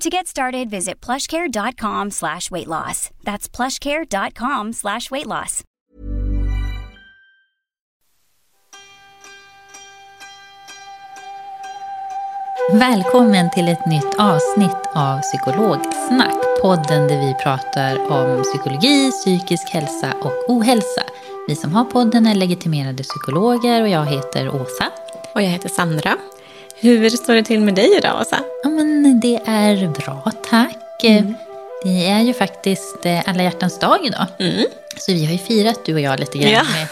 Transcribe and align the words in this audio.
To 0.00 0.10
get 0.10 0.26
started, 0.26 0.70
visit 0.70 1.00
plushcare.com 1.00 2.10
slash 2.10 2.50
weight 2.50 2.66
loss. 2.68 3.10
That's 3.24 3.48
plushcare.com 3.48 4.72
slash 4.72 5.10
weight 5.10 5.26
loss. 5.26 5.62
Välkommen 12.72 13.50
till 13.50 13.68
ett 13.68 13.86
nytt 13.86 14.14
avsnitt 14.18 14.88
av 14.94 15.20
Psykologsnack. 15.20 16.34
Podden 16.62 17.08
där 17.08 17.20
vi 17.20 17.34
pratar 17.42 18.10
om 18.12 18.42
psykologi, 18.42 19.10
psykisk 19.10 19.70
hälsa 19.70 20.12
och 20.20 20.50
ohälsa. 20.50 21.02
Vi 21.48 21.56
som 21.56 21.72
har 21.74 21.84
podden 21.84 22.26
är 22.26 22.34
legitimerade 22.34 23.02
psykologer 23.02 23.82
och 23.82 23.88
jag 23.88 24.06
heter 24.06 24.48
Åsa. 24.48 24.86
Och 25.34 25.42
jag 25.42 25.48
heter 25.48 25.68
Sandra. 25.68 26.16
Hur 26.76 27.08
står 27.10 27.34
det 27.34 27.42
till 27.42 27.60
med 27.60 27.74
dig 27.74 27.96
idag, 27.98 28.20
Åsa? 28.20 28.38
Ja, 28.62 28.70
men 28.70 28.93
det 29.12 29.40
är 29.46 29.88
bra, 29.88 30.32
tack. 30.50 30.76
Det 31.84 32.06
är 32.06 32.20
ju 32.20 32.34
faktiskt 32.34 33.06
eh, 33.06 33.20
alla 33.28 33.42
hjärtans 33.42 33.78
dag 33.78 33.98
idag. 34.04 34.26
Så 34.98 35.12
vi 35.12 35.24
har 35.24 35.32
ju 35.32 35.38
firat, 35.38 35.80
du 35.84 35.94
och 35.94 36.00
jag, 36.00 36.20
lite 36.20 36.38
grann 36.38 36.52
Ja. 36.52 36.62
med 36.64 36.86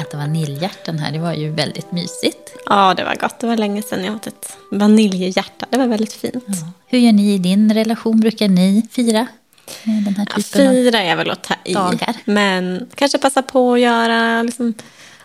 att 0.00 0.06
äta 0.08 0.16
vaniljhjärtan 0.16 0.98
här. 0.98 1.12
Det 1.12 1.18
var 1.18 1.32
ju 1.32 1.50
väldigt 1.50 1.92
mysigt. 1.92 2.54
Ja, 2.66 2.94
det 2.96 3.04
var 3.04 3.14
gott. 3.14 3.38
Det 3.40 3.46
var 3.46 3.56
länge 3.56 3.82
sedan 3.82 4.04
jag 4.04 4.14
åt 4.14 4.26
ett 4.26 4.56
vaniljhjärta. 4.70 5.66
Det 5.70 5.78
var 5.78 5.86
väldigt 5.86 6.12
fint. 6.12 6.44
Hur 6.86 6.98
gör 6.98 7.12
ni 7.12 7.34
i 7.34 7.38
din 7.38 7.74
relation? 7.74 8.20
Brukar 8.20 8.48
ni 8.48 8.82
fira 8.92 9.26
den 9.84 10.14
här 10.16 10.26
Ja, 10.36 10.42
typen 10.42 10.68
av... 10.68 10.72
fira 10.72 10.98
är 11.02 11.16
väl 11.16 11.30
att 11.30 11.44
ta 11.44 11.54
i. 11.64 11.74
dagar. 11.74 12.14
Men 12.24 12.86
kanske 12.94 13.18
passa 13.18 13.42
på 13.42 13.72
att 13.74 13.80
göra, 13.80 14.42
liksom, 14.42 14.74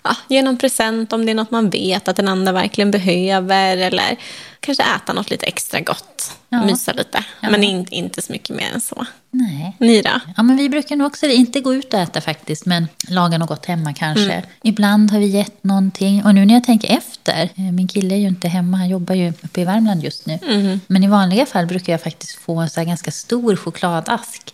ja, 0.04 0.16
ge 0.30 0.42
någon 0.42 0.58
present 0.58 1.14
om 1.14 1.26
det 1.26 1.32
är 1.32 1.36
något 1.36 1.52
man 1.52 1.70
vet 1.70 2.08
att 2.08 2.16
den 2.16 2.28
andra 2.28 2.52
verkligen 2.52 2.92
behöver. 2.92 3.78
Eller 3.78 4.18
kanske 4.62 4.84
äta 4.84 5.14
något 5.14 5.30
lite 5.30 5.46
extra 5.46 5.80
gott. 5.80 6.38
Ja. 6.50 6.66
Mysa 6.66 6.94
lite. 6.94 7.24
Ja. 7.42 7.50
Men 7.50 7.64
in, 7.64 7.88
inte 7.90 8.22
så 8.22 8.32
mycket 8.32 8.56
mer 8.56 8.72
än 8.74 8.82
så. 8.82 9.06
Nej. 9.32 9.76
Ni 9.80 10.02
då? 10.02 10.20
Ja, 10.38 10.44
men 10.44 10.58
vi 10.58 10.70
brukar 10.70 10.96
nog 10.96 11.08
också 11.08 11.26
inte 11.26 11.60
gå 11.60 11.74
ut 11.74 11.94
och 11.94 12.00
äta 12.00 12.22
faktiskt, 12.22 12.66
men 12.66 12.88
laga 13.08 13.38
något 13.38 13.50
gott 13.50 13.66
hemma 13.66 13.94
kanske. 13.94 14.34
Mm. 14.34 14.46
Ibland 14.64 15.12
har 15.12 15.20
vi 15.20 15.26
gett 15.26 15.64
någonting. 15.64 16.24
Och 16.24 16.36
nu 16.36 16.46
när 16.46 16.54
jag 16.54 16.64
tänker 16.64 16.98
efter, 16.98 17.44
eh, 17.56 17.72
min 17.72 17.88
kille 17.88 18.16
är 18.16 18.20
ju 18.20 18.28
inte 18.28 18.48
hemma, 18.48 18.78
han 18.78 18.90
jobbar 18.90 19.16
ju 19.16 19.30
uppe 19.30 19.62
i 19.62 19.66
Värmland 19.66 20.04
just 20.04 20.26
nu. 20.26 20.40
Mm. 20.48 20.80
Men 20.88 21.04
i 21.04 21.08
vanliga 21.08 21.46
fall 21.46 21.66
brukar 21.66 21.94
jag 21.94 22.02
faktiskt 22.02 22.36
få 22.36 22.60
en 22.60 22.70
så 22.70 22.84
ganska 22.84 23.12
stor 23.12 23.56
chokladask 23.56 24.54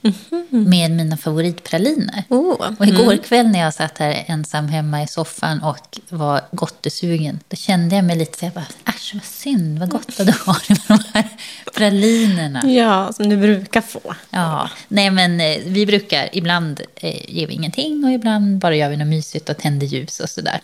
med 0.49 0.91
mina 0.91 1.17
favoritpraliner. 1.17 2.23
Oh. 2.29 2.73
Och 2.79 2.85
igår 2.85 3.17
kväll 3.17 3.47
när 3.47 3.59
jag 3.59 3.73
satt 3.73 3.97
här 3.97 4.23
ensam 4.27 4.67
hemma 4.67 5.03
i 5.03 5.07
soffan 5.07 5.63
och 5.63 5.99
var 6.09 6.41
gottesugen, 6.51 7.39
då 7.47 7.55
kände 7.55 7.95
jag 7.95 8.05
mig 8.05 8.17
lite 8.17 8.37
så 8.37 8.45
här, 8.45 8.53
bara, 8.53 8.65
äsch 8.85 9.11
vad 9.13 9.23
synd, 9.23 9.79
vad 9.79 9.89
gott 9.89 9.96
att 9.97 10.17
du 10.17 10.33
har 10.45 10.63
det 10.67 10.89
med 10.89 10.99
de 10.99 11.03
här 11.13 11.29
pralinerna. 11.77 12.61
Ja, 12.71 13.13
som 13.13 13.29
du 13.29 13.37
brukar 13.37 13.81
få. 13.81 14.15
Ja, 14.29 14.69
nej 14.87 15.09
men 15.11 15.41
eh, 15.41 15.57
vi 15.65 15.85
brukar, 15.85 16.29
ibland 16.33 16.81
eh, 16.95 17.35
ger 17.35 17.47
vi 17.47 17.53
ingenting 17.53 18.03
och 18.05 18.11
ibland 18.11 18.57
bara 18.57 18.75
gör 18.75 18.89
vi 18.89 18.97
något 18.97 19.07
mysigt 19.07 19.49
och 19.49 19.57
tänder 19.57 19.87
ljus 19.87 20.19
och 20.19 20.29
sådär. 20.29 20.59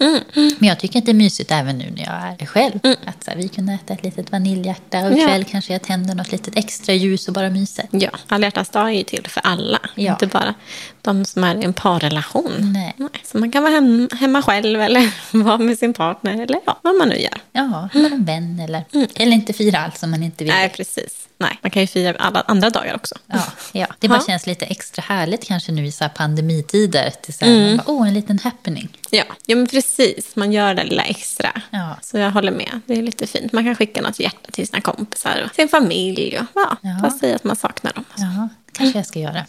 Men 0.59 0.69
jag 0.69 0.79
tycker 0.79 1.00
att 1.00 1.06
det 1.06 1.12
är 1.12 1.13
mysigt 1.13 1.52
även 1.52 1.78
nu 1.78 1.85
när 1.96 2.03
jag 2.03 2.41
är 2.41 2.46
själv. 2.46 2.79
Att 3.06 3.23
så 3.23 3.31
här, 3.31 3.38
vi 3.38 3.47
kunde 3.47 3.73
äta 3.73 3.94
ett 3.94 4.03
litet 4.03 4.31
vaniljhjärta 4.31 5.00
och 5.00 5.12
Ja. 5.13 5.18
ikväll 5.18 5.44
kanske 5.44 5.73
jag 5.73 5.81
tänder 5.81 6.16
något 6.16 6.31
litet 6.31 6.57
extra 6.57 6.94
ljus 6.94 7.28
och 7.28 7.34
bara 7.34 7.50
myser. 7.50 7.85
Ja, 7.91 8.09
alla 8.28 8.46
hjärtans 8.47 8.69
dag 8.69 8.88
är 8.90 8.94
ju 8.94 9.03
till 9.03 9.28
för 9.28 9.41
alla. 9.41 9.79
Ja. 9.96 10.12
Inte 10.12 10.28
bara 10.28 10.53
de 11.02 11.25
som 11.25 11.44
är 11.44 11.56
i 11.56 11.63
en 11.63 11.73
parrelation. 11.73 12.73
Nej. 12.73 12.96
Så 13.23 13.38
man 13.38 13.52
kan 13.52 13.63
vara 13.63 13.73
hem, 13.73 14.09
hemma 14.19 14.41
själv 14.41 14.81
eller 14.81 15.12
vara 15.44 15.57
med 15.57 15.78
sin 15.78 15.94
partner 15.94 16.34
eller 16.34 16.59
ja, 16.66 16.79
vad 16.81 16.96
man 16.96 17.09
nu 17.09 17.16
gör. 17.16 17.38
Ja, 17.52 17.90
med 17.94 18.12
en 18.13 18.25
vän 18.25 18.59
eller, 18.59 18.84
eller 19.16 19.31
inte 19.31 19.53
fira 19.53 19.79
allt 19.79 19.97
som 19.97 20.12
man 20.12 20.23
inte 20.23 20.44
vill. 20.44 20.53
Nej, 20.53 20.69
precis. 20.69 21.03
Nej, 21.38 21.59
man 21.62 21.72
kan 21.72 21.81
ju 21.81 21.88
fira 21.88 22.16
alla 22.19 22.41
andra 22.41 22.69
dagar 22.69 22.96
också. 22.96 23.16
Ja, 23.28 23.44
ja. 23.72 23.88
Det 24.00 24.08
bara 24.08 24.19
Ja. 24.19 24.25
känns 24.28 24.47
lite 24.47 24.66
extra 24.66 25.02
härligt 25.08 25.44
kanske 25.47 25.72
nu 25.72 25.86
i 25.86 25.91
så 25.91 26.03
här 26.03 26.09
pandemitider. 26.09 27.14
Till 27.22 27.34
så 27.34 27.46
här, 27.46 27.68
man 27.68 27.78
bara, 27.78 27.84
Åh, 27.88 28.08
en 28.08 28.14
liten 28.14 28.40
happening. 28.40 28.97
Ja, 29.09 29.24
ja, 29.46 29.56
men 29.56 29.68
precis. 29.68 30.36
Man 30.36 30.52
gör 30.52 30.74
det 30.74 30.84
lilla 30.84 31.03
extra. 31.03 31.62
Ja. 31.69 31.97
Så 32.02 32.18
jag 32.18 32.31
håller 32.31 32.52
med. 32.52 32.80
Det 32.86 32.94
är 32.94 33.02
lite 33.02 33.28
fint. 33.28 33.52
Man 33.52 33.64
kan 33.64 33.75
skicka 33.75 34.02
något 34.02 34.19
hjärta 34.19 34.52
till 34.52 34.68
sina 34.68 34.81
kompisar 34.81 35.44
och 35.50 35.56
sin 35.56 35.68
familj. 35.69 36.38
Och, 36.40 36.46
ja, 36.53 36.78
Ja. 36.81 36.97
Bara 37.02 37.12
säga 37.12 37.35
att 37.35 37.44
man 37.44 37.56
saknar 37.56 37.94
dem. 37.94 38.06
Ja, 38.18 38.50
kanske 38.72 39.00
jag 39.00 39.06
ska 39.08 39.20
göra. 39.20 39.46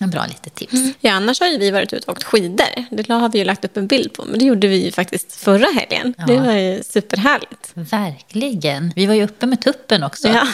En 0.00 0.10
bra 0.10 0.26
litet 0.26 0.54
tips. 0.54 0.72
Ja, 1.00 1.12
annars 1.12 1.40
har 1.40 1.46
ju 1.46 1.58
vi 1.58 1.70
varit 1.70 1.92
ute 1.92 2.06
och 2.06 2.12
åkt 2.12 2.24
skidor. 2.24 2.66
Det 2.90 3.08
har 3.12 3.28
vi 3.28 3.38
ju 3.38 3.44
lagt 3.44 3.64
upp 3.64 3.76
en 3.76 3.86
bild 3.86 4.12
på. 4.12 4.24
Men 4.24 4.38
det 4.38 4.44
gjorde 4.44 4.66
vi 4.68 4.84
ju 4.84 4.92
faktiskt 4.92 5.32
förra 5.32 5.66
helgen. 5.74 6.14
Det 6.26 6.36
var 6.36 6.52
ju 6.52 6.82
superhärligt. 6.82 7.70
Verkligen. 7.74 8.92
Vi 8.96 9.06
var 9.06 9.14
ju 9.14 9.24
uppe 9.24 9.46
med 9.46 9.60
tuppen 9.62 10.02
också. 10.02 10.28
Ja. 10.28 10.46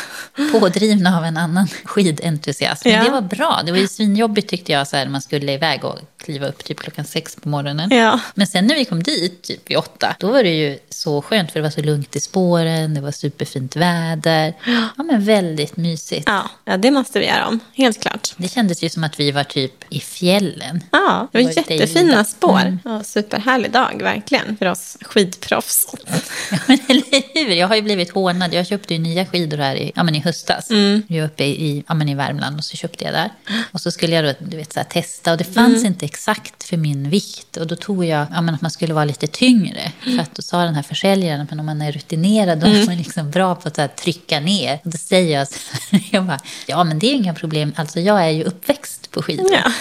Pådrivna 0.52 1.18
av 1.18 1.24
en 1.24 1.36
annan 1.36 1.68
skidentusiast. 1.84 2.84
Men 2.84 2.94
Ja. 2.94 3.04
det 3.04 3.10
var 3.10 3.20
bra. 3.20 3.60
Det 3.66 3.72
var 3.72 3.78
ju 3.78 3.88
svinjobbigt 3.88 4.48
tyckte 4.50 4.72
jag 4.72 4.88
så 4.88 4.96
här, 4.96 5.04
när 5.04 5.12
man 5.12 5.22
skulle 5.22 5.52
iväg 5.52 5.84
och 5.84 5.98
kliva 6.18 6.46
upp 6.48 6.64
typ 6.64 6.80
klockan 6.80 7.04
sex 7.04 7.36
på 7.36 7.48
morgonen. 7.48 7.90
Ja. 7.90 8.20
Men 8.34 8.46
sen 8.46 8.66
när 8.66 8.74
vi 8.74 8.84
kom 8.84 9.02
dit, 9.02 9.42
typ 9.42 9.70
vid 9.70 9.76
åtta, 9.76 10.16
då 10.20 10.30
var 10.32 10.42
det 10.42 10.54
ju 10.54 10.78
så 10.90 11.22
skönt 11.22 11.52
för 11.52 11.58
det 11.60 11.62
var 11.62 11.70
så 11.70 11.82
lugnt 11.82 12.16
i 12.16 12.20
spåren, 12.20 12.94
det 12.94 13.00
var 13.00 13.10
superfint 13.10 13.76
väder. 13.76 14.54
Ja, 14.96 15.02
men 15.04 15.24
väldigt 15.24 15.76
mysigt. 15.76 16.22
Ja, 16.26 16.50
ja, 16.64 16.76
det 16.76 16.90
måste 16.90 17.18
vi 17.18 17.26
göra 17.26 17.46
om. 17.48 17.60
Helt 17.74 18.02
klart. 18.02 18.34
Det 18.36 18.48
kändes 18.48 18.82
ju 18.82 18.88
som 18.88 19.04
att 19.04 19.20
vi 19.20 19.32
var 19.34 19.44
typ 19.44 19.84
i 19.90 20.00
fjällen. 20.00 20.80
Ja, 20.92 21.28
det 21.32 21.38
Det 21.38 21.44
var 21.44 21.50
var 21.50 21.56
jättefina 21.56 22.10
dejligt. 22.12 22.28
spår. 22.30 22.60
Mm. 22.60 22.78
Ja, 22.84 23.02
superhärlig 23.04 23.70
dag, 23.72 24.00
verkligen. 24.02 24.56
För 24.56 24.66
oss 24.66 24.96
skidproffs. 25.00 25.86
Ja, 26.50 26.58
men 26.66 26.78
eller 26.88 27.34
hur? 27.44 27.54
Jag 27.54 27.68
har 27.68 27.76
ju 27.76 27.82
blivit 27.82 28.10
hånad. 28.10 28.54
Jag 28.54 28.66
köpte 28.66 28.94
ju 28.94 29.00
nya 29.00 29.26
skidor 29.26 29.58
här 29.58 29.76
i, 29.76 29.92
ja, 29.94 30.02
men 30.02 30.14
i 30.14 30.18
höstas. 30.20 30.70
Mm. 30.70 31.02
Jag 31.08 31.18
är 31.18 31.24
uppe 31.26 31.44
i, 31.44 31.84
ja, 31.88 31.94
men 31.94 32.08
i 32.08 32.14
Värmland 32.14 32.58
och 32.58 32.64
så 32.64 32.76
köpte 32.76 33.04
jag 33.04 33.12
där. 33.14 33.30
Och 33.72 33.80
så 33.80 33.90
skulle 33.90 34.14
jag 34.16 34.24
då, 34.24 34.32
du 34.46 34.56
vet, 34.56 34.72
så 34.72 34.80
här, 34.80 34.84
testa 34.86 35.32
och 35.32 35.38
det 35.38 35.44
fanns 35.44 35.74
Mm. 35.74 35.86
inte 35.86 36.04
exakt 36.04 36.64
för 36.64 36.76
min 36.76 37.10
vikt. 37.10 37.56
Och 37.56 37.66
då 37.66 37.76
tog 37.76 38.04
jag 38.04 38.26
ja, 38.34 38.40
men 38.40 38.54
att 38.54 38.60
man 38.60 38.70
skulle 38.70 38.94
vara 38.94 39.04
lite 39.04 39.26
tyngre. 39.26 39.92
För 40.02 40.18
att 40.18 40.34
då 40.34 40.42
sa 40.42 40.62
den 40.64 40.74
här 40.74 40.82
försäljaren, 40.82 41.46
men 41.50 41.60
om 41.60 41.66
man 41.66 41.82
är 41.82 41.92
rutinerad 41.92 42.58
då 42.58 42.66
Mm. 42.66 42.80
är 42.82 42.86
man 42.86 42.96
liksom 42.96 43.30
bra 43.30 43.54
på 43.54 43.68
att 43.68 43.76
här, 43.76 43.88
trycka 43.88 44.40
ner. 44.40 44.80
Och 44.84 44.90
då 44.90 44.98
säger 44.98 45.38
jag 45.38 45.48
så 45.48 45.54
här, 45.90 46.02
jag 46.12 46.24
bara, 46.24 46.40
ja 46.66 46.84
men 46.84 46.98
det 46.98 47.06
är 47.06 47.14
inga 47.14 47.34
problem. 47.34 47.72
Alltså 47.76 48.00
jag 48.00 48.24
är 48.24 48.30
ju 48.30 48.44
uppväxt 48.44 49.03
på 49.14 49.22
skidor. 49.22 49.52
Ja. 49.52 49.72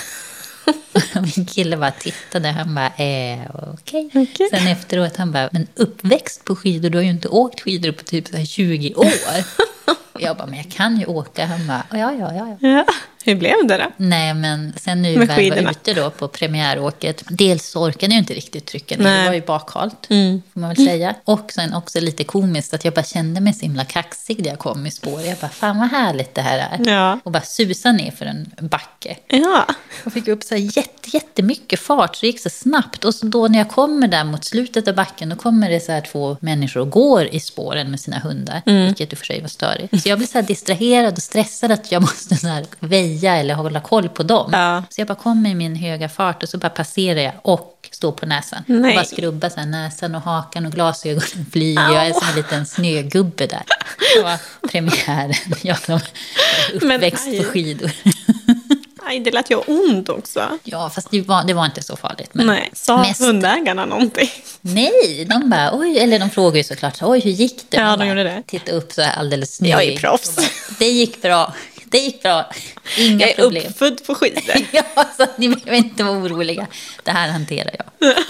Min 1.22 1.46
kille 1.46 1.78
bara 1.78 1.92
tittade, 1.92 2.48
han 2.48 2.76
bara, 2.76 2.88
eh, 2.88 3.40
okej. 3.74 4.10
Okej. 4.14 4.50
Sen 4.50 4.68
efteråt, 4.68 5.18
han 5.18 5.32
bara, 5.32 5.50
men 5.52 5.68
uppväxt 5.76 6.46
på 6.46 6.56
skidor, 6.56 6.90
du 6.90 6.98
har 6.98 7.04
ju 7.04 7.10
inte 7.10 7.28
åkt 7.28 7.62
skidor 7.62 7.92
på 7.92 8.04
typ 8.04 8.28
så 8.28 8.38
här 8.38 8.46
20 8.46 8.94
år. 8.94 9.08
Jag 10.20 10.38
bara, 10.38 10.48
men 10.48 10.58
jag 10.58 10.72
kan 10.72 10.98
ju 10.98 11.06
åka. 11.06 11.46
Han 11.46 11.68
bara, 11.68 11.86
ja, 11.92 12.14
ja, 12.14 12.34
ja. 12.34 12.58
ja. 12.62 12.70
Ja. 12.70 12.86
Hur 13.24 13.36
blev 13.36 13.68
det 13.68 13.78
då? 13.78 13.92
Nej, 13.98 14.34
men 14.34 14.74
sen 14.78 15.02
nu 15.02 15.18
Med 15.18 15.28
väl 15.28 15.64
var 15.64 15.72
ute 15.72 15.94
då 15.94 16.10
på 16.10 16.28
premiäråket. 16.28 17.24
Dels 17.30 17.76
orkade 17.76 18.14
jag 18.14 18.22
inte 18.22 18.34
riktigt 18.34 18.66
trycka 18.66 18.98
ner, 18.98 19.24
det 19.24 19.28
var 19.28 19.36
ju 19.36 19.42
bakhalt. 19.42 20.10
Mm. 20.10 20.42
Får 20.54 20.60
man 20.60 20.70
väl 20.70 20.86
säga. 20.86 21.16
Och 21.24 21.52
sen 21.52 21.74
också 21.74 22.00
lite 22.00 22.24
komiskt 22.24 22.74
att 22.74 22.86
jag 22.86 22.94
bara 22.94 23.04
kände 23.04 23.42
mig 23.42 23.54
så 23.54 23.62
himla 23.62 23.86
kaxig 23.86 24.40
när 24.40 24.50
jag 24.50 24.60
kom 24.60 24.86
i 24.86 24.92
spår. 24.92 25.22
Jag 25.22 25.38
bara, 25.38 25.50
fan 25.50 25.80
vad 25.80 25.90
härligt 25.90 26.36
det 26.36 26.42
här 26.42 26.58
är. 26.72 26.92
Ja. 26.92 27.20
Och 27.24 27.32
bara 27.32 27.44
susa 27.44 27.92
ner 27.92 28.12
för 28.12 28.26
en 28.26 28.52
backe. 28.60 29.18
Ja. 29.28 29.66
Jag 30.04 30.14
fick 30.14 30.28
upp 30.28 30.44
så 30.44 30.56
här 30.56 30.78
jätte, 30.78 31.10
jättemycket 31.14 31.80
fart, 31.80 32.16
så 32.16 32.22
det 32.22 32.28
gick 32.28 32.40
så 32.40 32.50
snabbt. 32.50 33.06
Och 33.06 33.16
så 33.16 33.26
då 33.26 33.48
när 33.48 33.60
jag 33.60 33.70
kommer 33.70 34.08
där 34.08 34.24
mot 34.24 34.46
slutet 34.46 34.88
av 34.88 34.96
backen, 34.96 35.30
då 35.30 35.36
kommer 35.36 35.70
det 35.70 35.80
så 35.80 35.92
här 35.92 36.02
två 36.02 36.38
människor 36.40 36.82
och 36.82 36.90
går 36.90 37.26
i 37.26 37.40
spåren 37.40 37.92
med 37.92 38.00
sina 38.00 38.20
hundar. 38.20 38.62
Vilket 38.66 39.14
i 39.14 39.16
och 39.16 39.20
för 39.20 39.26
sig 39.26 39.42
var 39.42 39.48
störigt. 39.48 40.04
Så 40.04 40.10
jag 40.10 40.18
blir 40.18 40.28
så 40.28 40.38
här 40.38 40.48
distraherad 40.48 41.14
och 41.14 41.24
stressad 41.24 41.72
att 41.72 41.92
jag 41.92 42.02
måste 42.02 42.36
så 42.36 42.48
här 42.48 42.66
väja 42.80 43.13
eller 43.24 43.54
hålla 43.54 43.80
koll 43.80 44.10
på 44.10 44.24
dem. 44.24 44.50
Ja. 44.54 44.84
Så 44.90 45.02
jag 45.02 45.08
bara 45.08 45.16
kommer 45.16 45.50
i 45.50 45.56
min 45.56 45.76
höga 45.76 46.10
fart 46.10 46.44
och 46.44 46.50
så 46.50 46.58
bara 46.58 46.70
passerar 46.70 47.20
jag 47.20 47.34
och 47.42 47.90
står 47.92 48.12
på 48.12 48.26
näsan. 48.26 48.64
Nej. 48.68 48.90
Och 48.92 48.96
bara 48.96 49.06
skrubbar 49.06 49.50
så 49.50 49.66
näsan 49.66 50.16
och 50.16 50.22
hakan 50.22 50.66
och 50.66 50.72
glasögonen 50.72 51.22
flyger. 51.52 51.82
Jag 51.94 52.08
är 52.08 52.14
som 52.14 52.28
en 52.30 52.36
liten 52.36 52.66
snögubbe 52.66 53.48
där. 53.48 53.64
Det 54.16 54.24
var 54.24 54.38
premiären. 54.72 55.34
Jag 55.62 55.80
som 55.80 56.00
Men 56.82 56.92
uppväxt 56.96 57.28
aj. 57.28 57.38
på 57.38 57.44
skidor. 57.44 57.92
Aj, 59.06 59.20
det 59.20 59.32
lät 59.32 59.52
ju 59.52 59.56
ont 59.56 60.10
också. 60.10 60.60
Ja, 60.64 60.90
fast 60.90 61.12
det 61.12 61.22
var, 61.22 61.44
det 61.44 61.54
var 61.54 61.66
inte 61.66 61.82
så 61.84 61.96
farligt. 61.96 62.30
Men 62.34 62.46
Nej, 62.48 62.70
sa 62.74 62.98
mest- 62.98 63.22
hundägarna 63.22 63.86
någonting? 63.86 64.30
Nej, 64.62 65.26
de 65.30 65.50
bara, 65.50 65.70
oj, 65.78 66.00
eller 66.00 66.20
de 66.20 66.30
frågar 66.30 66.58
ju 66.58 66.64
såklart, 66.64 66.98
oj, 67.02 67.20
hur 67.20 67.32
gick 67.32 67.62
det? 67.70 67.78
Ja, 67.78 67.84
de 67.92 67.98
bara 67.98 68.08
gjorde 68.08 68.24
det. 68.24 68.44
Titta 68.48 68.72
upp 68.72 68.92
så 68.92 69.02
här 69.02 69.20
alldeles 69.20 69.62
Jag 69.62 69.84
är 69.84 69.98
proffs. 69.98 70.36
Bara, 70.36 70.46
Det 70.80 70.86
gick 70.90 71.22
bra, 71.22 71.54
det 71.94 72.00
gick 72.00 72.24
bra. 72.24 72.46
Inga 72.98 73.20
Jag 73.26 73.30
är 73.30 73.36
problem. 73.44 73.64
uppfödd 73.70 74.06
på 74.08 74.16
skidor. 74.16 74.42
Ja, 74.72 74.84
så 75.18 75.26
ni 75.38 75.50
behöver 75.50 75.74
inte 75.78 76.04
vara 76.04 76.18
oroliga. 76.18 76.68
Det 77.04 77.12
här 77.12 77.30
hanterar 77.30 77.72
jag. 77.78 78.14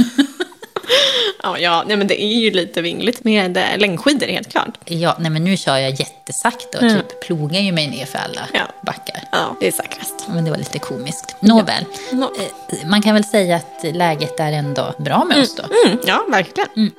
Ja, 1.44 1.58
ja 1.60 1.84
nej, 1.88 1.98
men 1.98 2.08
det 2.08 2.24
är 2.24 2.28
ju 2.40 2.52
lite 2.52 2.82
vingligt 2.82 3.24
med 3.24 3.58
eh, 3.58 3.78
längdskidor 3.78 4.28
helt 4.28 4.52
klart. 4.52 4.78
Ja, 4.86 5.16
nej, 5.20 5.32
men 5.32 5.44
nu 5.44 5.58
kör 5.58 5.78
jag 5.78 5.92
jättesakta 5.92 6.78
och 6.78 6.90
typ 6.90 7.26
plogar 7.26 7.60
ju 7.60 7.72
mig 7.72 7.88
ner 7.88 8.06
för 8.06 8.20
alla 8.20 8.48
Ja. 8.54 8.62
backar. 8.86 9.24
Ja, 9.32 9.58
det 9.60 9.68
är 9.68 9.72
säkrast. 9.72 10.14
Men 10.30 10.46
det 10.46 10.52
var 10.52 10.58
lite 10.58 10.80
komiskt. 10.80 11.36
Nåväl, 11.42 11.86
Nå- 12.12 12.32
Eh, 12.40 12.88
man 12.90 13.02
kan 13.02 13.14
väl 13.14 13.24
säga 13.24 13.56
att 13.56 13.96
läget 13.96 14.40
är 14.40 14.52
ändå 14.52 14.94
bra 14.98 15.24
med 15.26 15.38
oss 15.40 15.56
då. 15.56 15.64
Mm, 15.88 16.00
ja, 16.06 16.26
verkligen. 16.30 16.92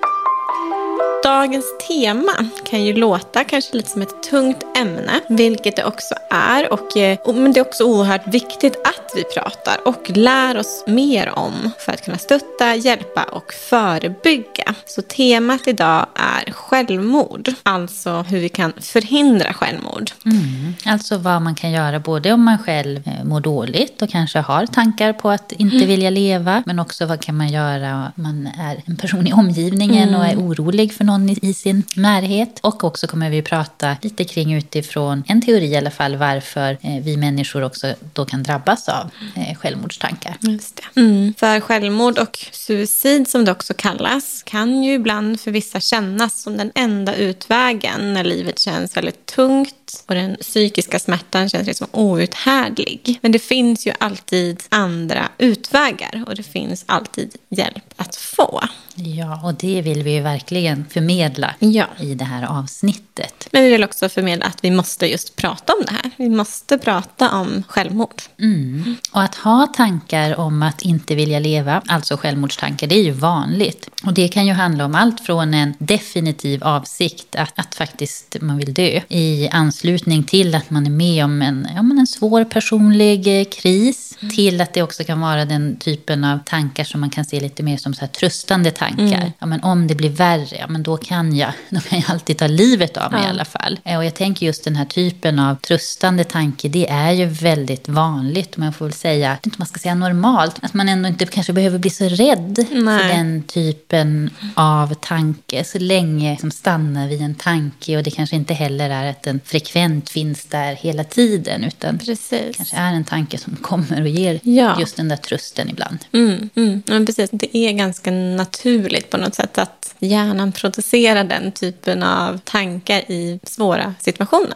Dagens 1.25 1.65
tema 1.89 2.33
kan 2.65 2.85
ju 2.85 2.93
låta 2.93 3.45
kanske 3.45 3.77
lite 3.77 3.91
som 3.91 4.03
ett 4.03 4.23
tungt 4.31 4.65
ämne, 4.77 5.21
vilket 5.29 5.77
det 5.77 5.85
också 5.85 6.15
är. 6.31 6.73
Och, 6.73 6.97
eh, 6.97 7.19
och, 7.25 7.35
men 7.35 7.53
det 7.53 7.61
är 7.61 7.67
också 7.67 7.85
oerhört 7.85 8.27
viktigt 8.27 8.77
att 8.85 9.13
vi 9.17 9.25
pratar 9.25 9.89
och 9.89 10.11
lär 10.17 10.57
oss 10.57 10.85
mer 10.87 11.39
om 11.39 11.71
för 11.79 11.93
att 11.93 12.05
kunna 12.05 12.19
stötta, 12.19 12.75
hjälpa 12.75 13.23
och 13.23 13.53
förebygga. 13.53 14.75
Så 14.87 15.03
temat 15.03 15.69
idag 15.69 16.07
är 16.15 16.53
självmord, 16.53 17.49
alltså 17.63 18.23
hur 18.29 18.41
vi 18.41 18.49
kan 18.49 18.73
förhindra 18.81 19.53
självmord. 19.53 20.11
Mm. 20.25 20.75
Alltså 20.85 21.19
vad 21.19 21.43
man 21.43 21.55
kan 21.55 21.71
göra 21.71 22.01
både 22.01 22.33
om 22.33 22.45
man 22.45 22.59
själv 22.59 23.09
eh, 23.09 23.25
mår 23.25 23.41
dåligt 23.41 24.03
och 24.03 24.11
kanske 24.11 24.39
har 24.39 24.67
tankar 24.67 25.13
på 25.13 25.31
att 25.31 25.53
inte 25.53 25.87
vilja 25.87 26.11
leva. 26.11 26.63
Men 26.67 26.79
också 26.79 27.07
vad 27.07 27.21
kan 27.21 27.37
man 27.37 27.49
göra 27.49 28.13
om 28.17 28.23
man 28.23 28.49
är 28.59 28.83
en 28.87 28.97
person 28.97 29.27
i 29.27 29.33
omgivningen 29.33 30.15
och 30.15 30.27
är 30.27 30.37
orolig 30.37 30.93
för 30.95 31.05
någon 31.19 31.29
i, 31.43 31.55
sin 31.55 31.83
närhet. 31.97 32.59
Och 32.61 32.85
också 32.85 33.07
kommer 33.07 33.31
vi 33.31 33.43
prata 33.43 33.97
lite 34.03 34.25
kring 34.25 34.55
utifrån 34.55 35.25
en 35.27 35.43
teori 35.43 35.67
i 35.67 35.77
alla 35.77 35.91
fall 35.91 36.17
varför 36.17 36.79
eh, 36.83 37.03
vi 37.03 37.17
människor 37.17 37.63
också 37.63 37.95
då 38.13 38.25
kan 38.25 38.43
drabbas 38.43 38.89
av 38.89 39.11
eh, 39.35 39.57
självmordstankar. 39.57 40.37
Just 40.41 40.77
det. 40.77 41.01
Mm. 41.01 41.35
För 41.37 41.61
självmord 41.61 42.19
och 42.19 42.47
suicid 42.53 43.29
som 43.29 43.45
det 43.45 43.53
också 43.53 43.75
kallas 43.75 44.43
kan 44.47 44.83
ju 44.83 44.93
ibland 44.93 45.41
för 45.41 45.51
vissa 45.51 45.81
kännas 45.81 46.43
som 46.43 46.57
den 46.57 46.73
enda 46.75 47.15
utvägen 47.15 48.15
när 48.15 48.25
livet 48.25 48.59
känns 48.59 48.97
väldigt 48.97 49.27
tungt 49.27 49.84
och 50.07 50.15
den 50.15 50.37
psykiska 50.41 50.99
smärtan 50.99 51.49
känns 51.49 51.67
liksom 51.67 51.87
outhärdlig. 51.91 53.19
Men 53.23 53.33
det 53.33 53.39
finns 53.39 53.87
ju 53.87 53.93
alltid 54.01 54.63
andra 54.69 55.29
utvägar 55.39 56.25
och 56.27 56.35
det 56.35 56.43
finns 56.43 56.85
alltid 56.87 57.37
hjälp 57.49 57.85
att 57.97 58.17
få. 58.17 58.61
Ja, 58.95 59.41
och 59.45 59.55
det 59.55 59.83
vill 59.83 60.03
vi 60.03 60.15
ju 60.15 60.21
verkligen 60.21 60.85
förmedla 60.91 61.55
Ja. 61.59 61.87
i 62.01 62.15
det 62.15 62.25
här 62.25 62.59
avsnittet. 62.59 63.49
Men 63.53 63.63
vi 63.63 63.71
vill 63.71 63.85
också 63.85 64.09
förmedla 64.09 64.47
att 64.47 64.65
vi 64.65 64.71
måste 64.71 65.07
just 65.07 65.37
prata 65.37 65.73
om 65.73 65.85
det 65.87 65.93
här. 65.93 66.11
Vi 66.17 66.29
måste 66.29 66.79
prata 66.79 67.31
om 67.31 67.63
självmord. 67.69 68.23
Mm. 68.41 68.97
Och 69.13 69.23
att 69.23 69.35
ha 69.35 69.67
tankar 69.67 70.37
om 70.41 70.63
att 70.63 70.83
inte 70.83 71.15
vilja 71.15 71.39
leva, 71.39 71.83
alltså 71.87 72.17
självmordstankar, 72.17 72.87
det 72.87 72.95
är 72.95 73.03
ju 73.03 73.11
vanligt. 73.11 73.89
Och 74.07 74.15
det 74.15 74.29
kan 74.29 74.47
ju 74.47 74.53
handla 74.53 74.85
om 74.85 74.95
allt 74.95 75.21
från 75.21 75.55
en 75.55 75.75
definitiv 75.79 76.65
avsikt 76.65 77.37
att, 77.37 77.53
att 77.55 77.75
faktiskt 77.75 78.37
man 78.41 78.59
vill 78.59 78.75
dö 78.75 79.01
i 79.09 79.49
anslutning 79.49 79.84
till 80.27 80.55
att 80.55 80.71
man 80.71 80.87
är 80.87 80.91
med 80.91 81.25
om 81.25 81.43
en, 81.43 81.69
ja, 81.75 81.83
men 81.83 81.99
en 81.99 82.07
svår 82.07 82.45
personlig 82.45 83.41
eh, 83.41 83.45
kris 83.45 84.19
till 84.35 84.61
att 84.61 84.73
det 84.75 84.83
också 84.83 85.05
kan 85.05 85.21
vara 85.21 85.45
den 85.45 85.77
typen 85.77 86.25
av 86.25 86.39
tankar 86.39 86.85
som 86.85 87.01
man 87.01 87.11
kan 87.11 87.25
se 87.25 87.41
lite 87.41 87.63
mer 87.63 87.77
som 87.77 87.95
så 87.95 88.01
här 88.01 88.07
tröstande 88.09 88.71
tankar. 88.71 89.33
Ja, 89.39 89.47
men 89.47 89.63
om 89.63 89.87
det 89.87 89.95
blir 89.95 90.11
värre, 90.11 90.57
ja, 90.59 90.67
men 90.69 90.83
då 90.83 90.97
kan 90.97 91.37
jag, 91.37 91.53
då 91.71 91.81
kan 91.81 91.99
jag 92.01 92.11
alltid 92.11 92.39
ta 92.39 92.47
livet 92.47 92.97
av 92.97 93.13
mig 93.13 93.25
i 93.25 93.27
alla 93.27 93.45
fall. 93.45 93.81
Eh, 93.85 93.97
Och 93.97 94.05
jag 94.05 94.15
tänker 94.15 94.47
just 94.47 94.65
den 94.65 94.77
här 94.77 94.85
typen 94.85 95.39
av 95.39 95.55
tröstande 95.55 96.25
tanke, 96.25 96.69
det 96.69 96.91
är 96.91 97.13
ju 97.13 97.27
väldigt 97.27 97.89
vanligt. 97.89 98.57
Man 98.57 98.73
får 98.73 98.85
väl 98.85 98.95
säga, 98.95 99.29
jag 99.29 99.31
vet 99.35 99.47
inte 99.47 99.57
om 99.57 99.61
man 99.61 99.67
ska 99.67 99.79
säga 99.81 99.95
normalt, 99.95 100.57
att 100.63 100.75
man 100.75 100.89
ändå 100.89 101.09
inte 101.09 101.27
kanske 101.27 101.53
behöver 101.53 101.79
bli 101.79 101.91
så 101.91 102.05
rädd 102.05 102.65
för 102.69 102.83
Nej. 102.83 103.17
den 103.17 103.43
typen 103.43 104.31
av 104.55 104.95
tanke. 104.95 105.65
Så 105.65 105.79
länge 105.79 106.37
som 106.41 106.51
stannar 106.51 107.09
vid 107.09 107.23
en 107.23 107.35
tanke 107.35 107.97
och 107.97 108.03
det 108.03 108.11
kanske 108.11 108.37
inte 108.37 108.55
heller 108.55 108.91
är 108.91 109.11
att 109.11 109.23
den 109.23 109.41
frekvent 109.75 110.11
finns 110.11 110.45
där 110.45 110.75
hela 110.75 111.05
tiden. 111.05 111.65
Utan 111.65 111.99
Precis. 111.99 112.57
kanske 112.57 112.77
är 112.77 112.93
en 112.93 113.05
tanke 113.05 113.39
som 113.39 113.57
kommer 113.57 114.01
och 114.03 114.09
ger 114.09 114.41
Ja. 114.43 114.81
just 114.81 114.97
den 114.97 115.09
där 115.09 115.17
trösten 115.17 115.71
ibland. 115.71 115.99
Mm, 116.13 116.51
mm. 116.55 116.83
Men 116.87 117.07
precis, 117.07 117.31
det 117.33 117.57
är 117.57 117.73
ganska 117.73 118.11
naturligt 118.11 119.11
på 119.11 119.17
något 119.17 119.35
sätt 119.35 119.59
att 119.59 119.95
hjärnan 119.99 120.53
producerar 120.53 121.25
den 121.25 121.53
typen 121.53 122.03
av 122.03 122.39
tankar 122.45 122.99
i 123.11 123.41
svåra 123.43 123.95
situationer. 124.01 124.55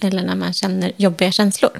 Eller 0.00 0.22
när 0.22 0.34
man 0.34 0.52
känner 0.52 0.92
jobbiga 0.96 1.32
känslor. 1.32 1.70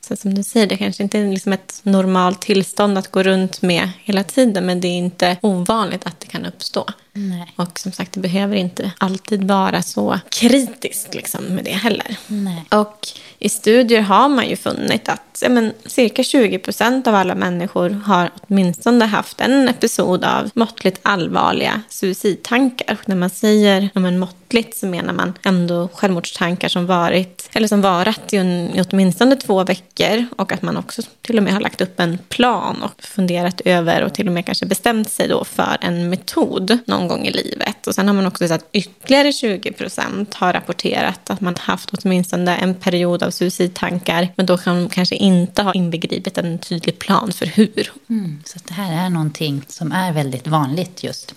Så 0.00 0.16
som 0.16 0.34
du 0.34 0.42
säger, 0.42 0.66
det 0.66 0.76
kanske 0.76 1.02
inte 1.02 1.18
är 1.18 1.28
liksom 1.28 1.52
ett 1.52 1.80
normalt 1.82 2.40
tillstånd 2.40 2.98
att 2.98 3.10
gå 3.10 3.22
runt 3.22 3.62
med 3.62 3.88
hela 4.04 4.24
tiden. 4.24 4.66
Men 4.66 4.80
det 4.80 4.88
är 4.88 4.98
inte 4.98 5.36
ovanligt 5.42 6.06
att 6.06 6.20
det 6.20 6.26
kan 6.26 6.46
uppstå. 6.46 6.86
Nej. 7.18 7.52
Och 7.56 7.78
som 7.78 7.92
sagt, 7.92 8.12
det 8.12 8.20
behöver 8.20 8.56
inte 8.56 8.92
alltid 8.98 9.48
vara 9.48 9.82
så 9.82 10.20
kritiskt 10.30 11.14
liksom, 11.14 11.44
med 11.44 11.64
det 11.64 11.70
heller. 11.70 12.16
Nej. 12.26 12.64
Och 12.70 13.08
i 13.38 13.48
studier 13.48 14.00
har 14.00 14.28
man 14.28 14.48
ju 14.48 14.56
funnit 14.56 15.08
att 15.08 15.42
ja, 15.42 15.48
men, 15.48 15.72
cirka 15.86 16.22
20 16.22 16.58
procent 16.58 17.06
av 17.06 17.14
alla 17.14 17.34
människor 17.34 17.90
har 17.90 18.30
åtminstone 18.48 19.04
haft 19.04 19.40
en 19.40 19.68
episod 19.68 20.24
av 20.24 20.50
måttligt 20.54 21.00
allvarliga 21.02 21.82
suicidtankar. 21.88 22.96
Och 23.00 23.08
när 23.08 23.16
man 23.16 23.30
säger 23.30 23.88
ja, 23.94 24.00
men, 24.00 24.18
måttligt 24.18 24.76
så 24.76 24.86
menar 24.86 25.12
man 25.12 25.32
ändå 25.42 25.88
självmordstankar 25.94 26.68
som 26.68 26.86
varit 26.86 27.50
eller 27.52 27.68
som 27.68 27.80
varat 27.80 28.32
i, 28.32 28.36
en, 28.36 28.70
i 28.74 28.82
åtminstone 28.90 29.36
två 29.36 29.64
veckor 29.64 30.26
och 30.36 30.52
att 30.52 30.62
man 30.62 30.76
också 30.76 31.02
till 31.22 31.38
och 31.38 31.44
med 31.44 31.52
har 31.52 31.60
lagt 31.60 31.80
upp 31.80 32.00
en 32.00 32.18
plan 32.28 32.82
och 32.82 33.02
funderat 33.02 33.60
över 33.64 34.02
och 34.02 34.14
till 34.14 34.26
och 34.26 34.32
med 34.32 34.46
kanske 34.46 34.66
bestämt 34.66 35.10
sig 35.10 35.28
då 35.28 35.44
för 35.44 35.76
en 35.80 36.10
metod 36.10 36.78
någon 36.86 37.07
gång 37.08 37.26
i 37.26 37.32
livet. 37.32 37.86
Och 37.86 37.94
sen 37.94 38.08
har 38.08 38.14
man 38.14 38.26
också 38.26 38.48
sett 38.48 38.62
att 38.62 38.68
ytterligare 38.72 39.32
20 39.32 39.72
procent 39.72 40.34
har 40.34 40.52
rapporterat 40.52 41.30
att 41.30 41.40
man 41.40 41.54
haft 41.58 41.90
åtminstone 41.92 42.56
en 42.56 42.74
period 42.74 43.22
av 43.22 43.30
suicidtankar 43.30 44.28
men 44.36 44.46
då 44.46 44.56
kan 44.56 44.76
de 44.76 44.88
kanske 44.88 45.14
inte 45.14 45.62
ha 45.62 45.72
inbegripit 45.72 46.38
en 46.38 46.58
tydlig 46.58 46.98
plan 46.98 47.32
för 47.32 47.46
hur. 47.46 47.92
Mm, 48.10 48.42
så 48.44 48.58
det 48.64 48.74
här 48.74 49.06
är 49.06 49.10
någonting 49.10 49.62
som 49.68 49.92
är 49.92 50.12
väldigt 50.12 50.46
vanligt 50.46 51.04
just. 51.04 51.32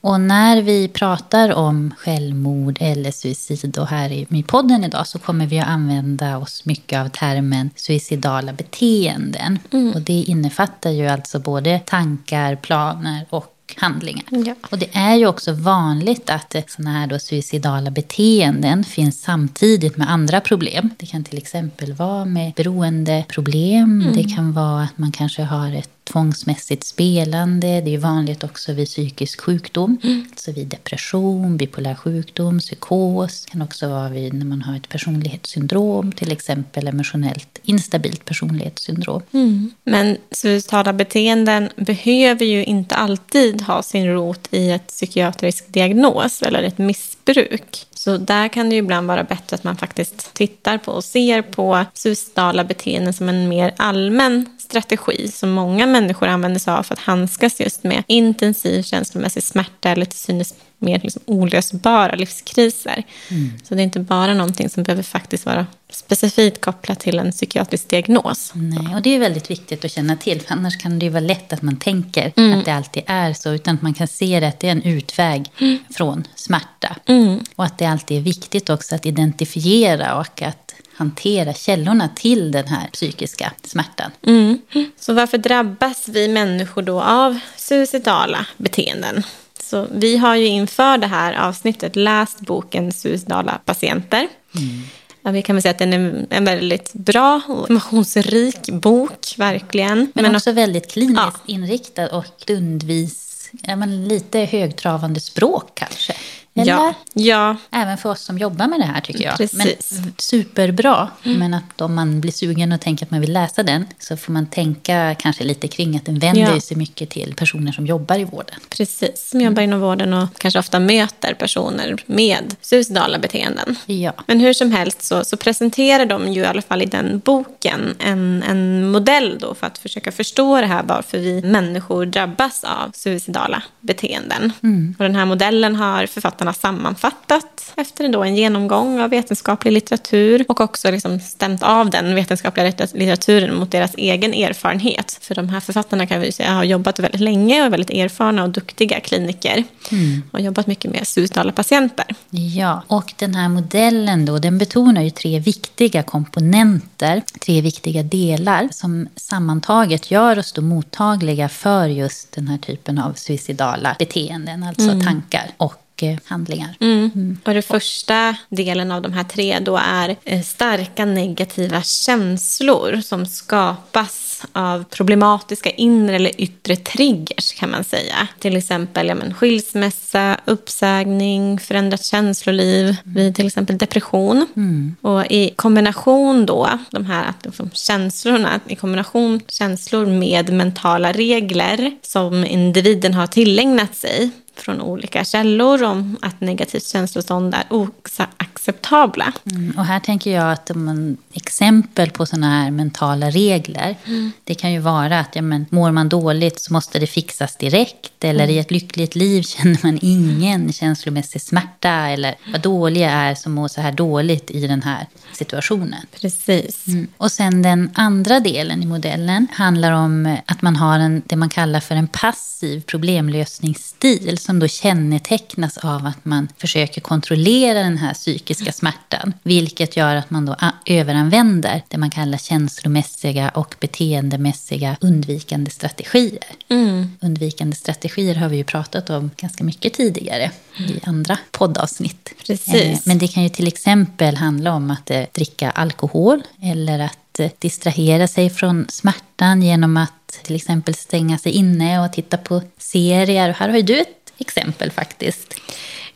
Och 0.00 0.20
när 0.20 0.62
vi 0.62 0.88
pratar 0.88 1.52
om 1.52 1.94
självmord 1.98 2.78
eller 2.80 3.10
suicid 3.10 3.78
och 3.78 3.86
här 3.86 4.12
i, 4.12 4.26
i 4.30 4.42
podden 4.42 4.84
idag 4.84 5.06
så 5.06 5.18
kommer 5.18 5.46
vi 5.46 5.60
att 5.60 5.68
använda 5.68 6.38
oss 6.38 6.64
mycket 6.64 6.98
av 6.98 7.08
termen 7.08 7.70
suicidala 7.76 8.52
beteenden. 8.52 9.58
Och 9.94 10.00
det 10.00 10.12
innefattar 10.12 10.90
ju 10.90 11.06
alltså 11.06 11.38
både 11.38 11.78
tankar, 11.78 12.56
planer 12.56 13.26
och 13.30 13.53
handlingar. 13.76 14.24
Ja. 14.30 14.54
Och 14.70 14.78
det 14.78 14.88
är 14.92 15.14
ju 15.14 15.26
också 15.26 15.52
vanligt 15.52 16.30
att 16.30 16.56
sådana 16.68 16.92
här 16.92 17.06
då 17.06 17.18
suicidala 17.18 17.90
beteenden 17.90 18.84
finns 18.84 19.22
samtidigt 19.22 19.96
med 19.96 20.10
andra 20.10 20.40
problem. 20.40 20.90
Det 20.98 21.06
kan 21.06 21.24
till 21.24 21.38
exempel 21.38 21.92
vara 21.92 22.24
med 22.24 22.52
beroendeproblem. 22.56 24.12
Det 24.14 24.24
kan 24.24 24.52
vara 24.52 24.82
att 24.82 24.98
man 24.98 25.12
kanske 25.12 25.42
har 25.42 25.72
ett 25.72 25.93
tvångsmässigt 26.04 26.84
spelande. 26.84 27.80
Det 27.80 27.94
är 27.94 27.98
vanligt 27.98 28.44
också 28.44 28.72
vid 28.72 28.86
psykisk 28.86 29.40
sjukdom. 29.40 29.98
Mm. 30.02 30.26
Alltså 30.30 30.52
vid 30.52 30.66
depression, 30.66 31.56
bipolär 31.56 31.94
sjukdom, 31.94 32.58
psykos. 32.58 33.44
Det 33.44 33.50
kan 33.50 33.62
också 33.62 33.88
vara 33.88 34.08
vid 34.08 34.34
när 34.34 34.46
man 34.46 34.62
har 34.62 34.76
ett 34.76 34.88
personlighetssyndrom. 34.88 36.12
Till 36.12 36.32
exempel 36.32 36.88
emotionellt 36.88 37.58
instabilt 37.62 38.24
personlighetssyndrom. 38.24 39.22
Mm. 39.32 39.70
Men 39.84 40.16
suicidala 40.30 40.92
beteenden 40.92 41.68
behöver 41.76 42.44
ju 42.44 42.64
inte 42.64 42.94
alltid 42.94 43.62
ha 43.62 43.82
sin 43.82 44.06
rot 44.06 44.48
i 44.50 44.70
ett 44.70 44.86
psykiatrisk 44.86 45.64
diagnos 45.68 46.42
eller 46.42 46.62
ett 46.62 46.78
missbruk. 46.78 47.86
Så 47.94 48.16
där 48.16 48.48
kan 48.48 48.70
det 48.70 48.76
ibland 48.76 49.06
vara 49.06 49.24
bättre 49.24 49.54
att 49.54 49.64
man 49.64 49.76
faktiskt 49.76 50.34
tittar 50.34 50.78
på 50.78 50.92
och 50.92 51.04
ser 51.04 51.42
på 51.42 51.84
suicidala 51.94 52.64
beteenden 52.64 53.12
som 53.12 53.28
en 53.28 53.48
mer 53.48 53.74
allmän 53.76 54.46
strategi 54.74 55.28
som 55.28 55.50
många 55.50 55.86
människor 55.86 56.28
använder 56.28 56.60
sig 56.60 56.72
av 56.72 56.82
för 56.82 56.94
att 56.94 57.00
handskas 57.00 57.60
just 57.60 57.84
med 57.84 58.02
intensiv 58.06 58.82
känslomässig 58.82 59.42
smärta 59.42 59.88
eller 59.88 60.04
till 60.04 60.18
synes 60.18 60.54
mer 60.78 61.00
liksom 61.02 61.22
olösbara 61.26 62.14
livskriser. 62.14 63.04
Mm. 63.30 63.52
Så 63.62 63.74
det 63.74 63.80
är 63.80 63.84
inte 63.84 64.00
bara 64.00 64.34
någonting 64.34 64.70
som 64.70 64.82
behöver 64.82 65.02
faktiskt 65.02 65.46
vara 65.46 65.66
specifikt 65.90 66.60
kopplat 66.60 67.00
till 67.00 67.18
en 67.18 67.32
psykiatrisk 67.32 67.88
diagnos. 67.88 68.52
Nej, 68.54 68.94
och 68.94 69.02
det 69.02 69.14
är 69.14 69.18
väldigt 69.18 69.50
viktigt 69.50 69.84
att 69.84 69.90
känna 69.90 70.16
till, 70.16 70.40
för 70.40 70.52
annars 70.52 70.78
kan 70.78 70.98
det 70.98 71.06
ju 71.06 71.10
vara 71.10 71.20
lätt 71.20 71.52
att 71.52 71.62
man 71.62 71.76
tänker 71.76 72.32
mm. 72.36 72.58
att 72.58 72.64
det 72.64 72.72
alltid 72.72 73.02
är 73.06 73.32
så, 73.32 73.50
utan 73.50 73.74
att 73.74 73.82
man 73.82 73.94
kan 73.94 74.08
se 74.08 74.40
det 74.40 74.48
att 74.48 74.60
det 74.60 74.66
är 74.68 74.72
en 74.72 74.82
utväg 74.82 75.50
mm. 75.60 75.78
från 75.90 76.24
smärta. 76.34 76.96
Mm. 77.06 77.40
Och 77.56 77.64
att 77.64 77.78
det 77.78 77.84
alltid 77.84 78.16
är 78.16 78.22
viktigt 78.22 78.70
också 78.70 78.94
att 78.94 79.06
identifiera 79.06 80.18
och 80.18 80.42
att 80.42 80.63
hantera 80.96 81.54
källorna 81.54 82.08
till 82.08 82.52
den 82.52 82.66
här 82.66 82.88
psykiska 82.88 83.52
smärtan. 83.62 84.10
Mm. 84.26 84.58
Så 84.96 85.12
varför 85.12 85.38
drabbas 85.38 86.08
vi 86.08 86.28
människor 86.28 86.82
då 86.82 87.02
av 87.02 87.38
suicidala 87.56 88.46
beteenden? 88.56 89.22
Så 89.60 89.86
vi 89.94 90.16
har 90.16 90.36
ju 90.36 90.46
inför 90.46 90.98
det 90.98 91.06
här 91.06 91.32
avsnittet 91.48 91.96
läst 91.96 92.40
boken 92.40 92.92
Suicidala 92.92 93.60
patienter. 93.64 94.28
Mm. 94.56 94.82
Ja, 95.22 95.30
vi 95.30 95.42
kan 95.42 95.56
väl 95.56 95.62
säga 95.62 95.70
att 95.70 95.78
den 95.78 95.92
är 95.92 96.26
en 96.30 96.44
väldigt 96.44 96.92
bra 96.92 97.40
och 97.48 97.60
informationsrik 97.60 98.70
bok, 98.70 99.34
verkligen. 99.36 99.98
Men, 100.14 100.22
Men 100.24 100.36
också 100.36 100.52
väldigt 100.52 100.90
kliniskt 100.90 101.16
ja. 101.16 101.32
inriktad 101.46 102.08
och 102.08 102.24
stundvis 102.38 103.50
ja, 103.62 103.76
men 103.76 104.08
lite 104.08 104.38
högtravande 104.38 105.20
språk 105.20 105.70
kanske. 105.74 106.14
Eller? 106.54 106.72
Ja. 106.72 106.94
ja. 107.12 107.56
Även 107.70 107.98
för 107.98 108.10
oss 108.10 108.20
som 108.20 108.38
jobbar 108.38 108.66
med 108.66 108.80
det 108.80 108.84
här 108.84 109.00
tycker 109.00 109.24
jag. 109.24 109.36
Precis. 109.36 109.92
Men, 109.92 110.12
superbra. 110.18 111.08
Mm. 111.24 111.38
Men 111.38 111.54
att 111.54 111.80
om 111.80 111.94
man 111.94 112.20
blir 112.20 112.32
sugen 112.32 112.72
och 112.72 112.80
tänker 112.80 113.06
att 113.06 113.10
man 113.10 113.20
vill 113.20 113.32
läsa 113.32 113.62
den 113.62 113.86
så 113.98 114.16
får 114.16 114.32
man 114.32 114.46
tänka 114.46 115.14
kanske 115.18 115.44
lite 115.44 115.68
kring 115.68 115.96
att 115.96 116.04
den 116.04 116.18
vänder 116.18 116.54
ja. 116.54 116.60
sig 116.60 116.76
mycket 116.76 117.10
till 117.10 117.34
personer 117.34 117.72
som 117.72 117.86
jobbar 117.86 118.18
i 118.18 118.24
vården. 118.24 118.60
Precis, 118.68 119.28
som 119.30 119.40
jobbar 119.40 119.62
inom 119.62 119.80
vården 119.80 120.12
och 120.12 120.28
kanske 120.38 120.58
ofta 120.58 120.80
möter 120.80 121.34
personer 121.34 121.96
med 122.06 122.56
suicidala 122.60 123.18
beteenden. 123.18 123.76
Ja. 123.86 124.12
Men 124.26 124.40
hur 124.40 124.52
som 124.52 124.72
helst 124.72 125.02
så, 125.02 125.24
så 125.24 125.36
presenterar 125.36 126.06
de 126.06 126.32
ju 126.32 126.40
i 126.40 126.46
alla 126.46 126.62
fall 126.62 126.82
i 126.82 126.86
den 126.86 127.18
boken 127.24 127.96
en, 127.98 128.42
en 128.42 128.90
modell 128.90 129.38
då 129.40 129.54
för 129.54 129.66
att 129.66 129.78
försöka 129.78 130.12
förstå 130.12 130.60
det 130.60 130.66
här 130.66 130.82
varför 130.82 131.18
vi 131.18 131.42
människor 131.42 132.06
drabbas 132.06 132.64
av 132.64 132.90
suicidala 132.94 133.62
beteenden. 133.80 134.52
Mm. 134.62 134.94
Och 134.98 135.04
den 135.04 135.16
här 135.16 135.24
modellen 135.26 135.76
har 135.76 136.06
författarna 136.06 136.43
författarna 136.44 136.52
sammanfattat 136.52 137.72
efter 137.76 138.08
då 138.08 138.22
en 138.22 138.36
genomgång 138.36 139.00
av 139.00 139.10
vetenskaplig 139.10 139.72
litteratur 139.72 140.44
och 140.48 140.60
också 140.60 140.90
liksom 140.90 141.20
stämt 141.20 141.62
av 141.62 141.90
den 141.90 142.14
vetenskapliga 142.14 142.72
litteraturen 142.92 143.54
mot 143.54 143.70
deras 143.70 143.94
egen 143.96 144.34
erfarenhet. 144.34 145.18
För 145.20 145.34
de 145.34 145.48
här 145.48 145.60
författarna 145.60 146.06
kan 146.06 146.20
vi 146.20 146.32
säga 146.32 146.52
har 146.52 146.64
jobbat 146.64 146.98
väldigt 146.98 147.20
länge 147.20 147.60
och 147.60 147.66
är 147.66 147.70
väldigt 147.70 147.90
erfarna 147.90 148.44
och 148.44 148.50
duktiga 148.50 149.00
kliniker 149.00 149.64
mm. 149.90 150.22
och 150.32 150.40
jobbat 150.40 150.66
mycket 150.66 150.90
med 150.90 151.06
suicidala 151.06 151.52
patienter. 151.52 152.06
Ja, 152.30 152.82
och 152.88 153.14
den 153.18 153.34
här 153.34 153.48
modellen 153.48 154.26
då, 154.26 154.38
den 154.38 154.58
betonar 154.58 155.02
ju 155.02 155.10
tre 155.10 155.38
viktiga 155.38 156.02
komponenter, 156.02 157.22
tre 157.40 157.60
viktiga 157.60 158.02
delar 158.02 158.68
som 158.72 159.08
sammantaget 159.16 160.10
gör 160.10 160.38
oss 160.38 160.52
då 160.52 160.62
mottagliga 160.62 161.48
för 161.48 161.88
just 161.88 162.32
den 162.32 162.48
här 162.48 162.58
typen 162.58 162.98
av 162.98 163.12
suicidala 163.14 163.96
beteenden, 163.98 164.62
alltså 164.62 164.90
mm. 164.90 165.04
tankar 165.04 165.50
och 165.56 165.83
handlingar. 166.24 166.76
Mm. 166.80 167.10
Mm. 167.14 167.38
Och 167.44 167.54
det 167.54 167.62
första 167.62 168.36
delen 168.48 168.90
av 168.90 169.02
de 169.02 169.12
här 169.12 169.24
tre 169.24 169.58
då 169.58 169.76
är 169.76 170.16
eh, 170.24 170.42
starka 170.42 171.04
negativa 171.04 171.82
känslor 171.82 173.00
som 173.00 173.26
skapas 173.26 174.24
av 174.52 174.84
problematiska 174.84 175.70
inre 175.70 176.16
eller 176.16 176.40
yttre 176.40 176.76
triggers 176.76 177.52
kan 177.52 177.70
man 177.70 177.84
säga. 177.84 178.28
Till 178.38 178.56
exempel 178.56 179.08
ja, 179.08 179.14
men, 179.14 179.34
skilsmässa, 179.34 180.40
uppsägning, 180.44 181.58
förändrat 181.58 182.04
känsloliv 182.04 182.84
mm. 182.84 182.96
vid 183.04 183.34
till 183.34 183.46
exempel 183.46 183.78
depression. 183.78 184.46
Mm. 184.56 184.96
Och 185.00 185.26
i 185.26 185.52
kombination 185.56 186.46
då, 186.46 186.68
de 186.90 187.06
här 187.06 187.32
liksom, 187.44 187.70
känslorna, 187.72 188.60
i 188.66 188.76
kombination 188.76 189.40
känslor 189.48 190.06
med 190.06 190.52
mentala 190.52 191.12
regler 191.12 191.90
som 192.02 192.44
individen 192.44 193.14
har 193.14 193.26
tillägnat 193.26 193.94
sig 193.94 194.30
från 194.56 194.80
olika 194.80 195.24
källor 195.24 195.82
om 195.82 196.16
att 196.22 196.40
negativt 196.40 196.86
känslostånd 196.86 197.54
är 197.54 197.64
oacceptabla. 197.70 199.32
Mm, 199.50 199.78
och 199.78 199.84
här 199.84 200.00
tänker 200.00 200.34
jag 200.34 200.52
att 200.52 200.76
man, 200.76 201.16
exempel 201.32 202.10
på 202.10 202.26
sådana 202.26 202.50
här 202.50 202.70
mentala 202.70 203.30
regler, 203.30 203.96
mm. 204.04 204.32
det 204.44 204.54
kan 204.54 204.72
ju 204.72 204.78
vara 204.78 205.20
att 205.20 205.36
ja, 205.36 205.42
men, 205.42 205.66
mår 205.70 205.90
man 205.90 206.08
dåligt 206.08 206.60
så 206.60 206.72
måste 206.72 206.98
det 206.98 207.06
fixas 207.06 207.56
direkt, 207.56 208.24
eller 208.24 208.44
mm. 208.44 208.56
i 208.56 208.58
ett 208.58 208.70
lyckligt 208.70 209.14
liv 209.14 209.42
känner 209.56 209.78
man 209.82 209.98
ingen 210.02 210.72
känslomässig 210.72 211.42
smärta, 211.42 211.90
eller 211.90 212.34
vad 212.52 212.60
dålig 212.60 213.00
jag 213.00 213.10
är 213.10 213.34
som 213.34 213.52
mår 213.52 213.68
så 213.68 213.80
här 213.80 213.92
dåligt 213.92 214.50
i 214.50 214.66
den 214.66 214.82
här 214.82 215.06
situationen. 215.32 216.06
Precis. 216.20 216.86
Mm. 216.86 217.06
Och 217.16 217.32
sen 217.32 217.62
den 217.62 217.90
andra 217.94 218.40
delen 218.40 218.82
i 218.82 218.86
modellen 218.86 219.46
handlar 219.52 219.92
om 219.92 220.36
att 220.46 220.62
man 220.62 220.76
har 220.76 220.98
en, 220.98 221.22
det 221.26 221.36
man 221.36 221.48
kallar 221.48 221.80
för 221.80 221.94
en 221.94 222.08
passiv 222.08 222.80
problemlösningsstil 222.80 224.38
som 224.44 224.58
då 224.58 224.68
kännetecknas 224.68 225.78
av 225.78 226.06
att 226.06 226.24
man 226.24 226.48
försöker 226.58 227.00
kontrollera 227.00 227.78
den 227.78 227.98
här 227.98 228.14
psykiska 228.14 228.72
smärtan. 228.72 229.32
Vilket 229.42 229.96
gör 229.96 230.16
att 230.16 230.30
man 230.30 230.46
då 230.46 230.56
överanvänder 230.86 231.82
det 231.88 231.98
man 231.98 232.10
kallar 232.10 232.38
känslomässiga 232.38 233.48
och 233.48 233.74
beteendemässiga 233.80 234.96
undvikande 235.00 235.70
strategier. 235.70 236.44
Mm. 236.68 237.10
Undvikande 237.20 237.76
strategier 237.76 238.34
har 238.34 238.48
vi 238.48 238.56
ju 238.56 238.64
pratat 238.64 239.10
om 239.10 239.30
ganska 239.36 239.64
mycket 239.64 239.94
tidigare 239.94 240.50
mm. 240.78 240.90
i 240.90 241.00
andra 241.04 241.38
poddavsnitt. 241.50 242.32
Precis. 242.46 242.74
Eh, 242.74 242.98
men 243.04 243.18
det 243.18 243.28
kan 243.28 243.42
ju 243.42 243.48
till 243.48 243.68
exempel 243.68 244.36
handla 244.36 244.72
om 244.72 244.90
att 244.90 245.10
eh, 245.10 245.22
dricka 245.32 245.70
alkohol 245.70 246.42
eller 246.62 246.98
att 246.98 247.40
eh, 247.40 247.50
distrahera 247.58 248.28
sig 248.28 248.50
från 248.50 248.86
smärtan 248.88 249.62
genom 249.62 249.96
att 249.96 250.40
till 250.42 250.56
exempel 250.56 250.94
stänga 250.94 251.38
sig 251.38 251.52
inne 251.52 252.00
och 252.04 252.12
titta 252.12 252.36
på 252.36 252.62
serier. 252.78 253.56
Här 253.58 253.68
har 253.68 253.76
ju 253.76 253.82
du 253.82 254.00
ett 254.00 254.23
exempel 254.38 254.90
faktiskt. 254.90 255.60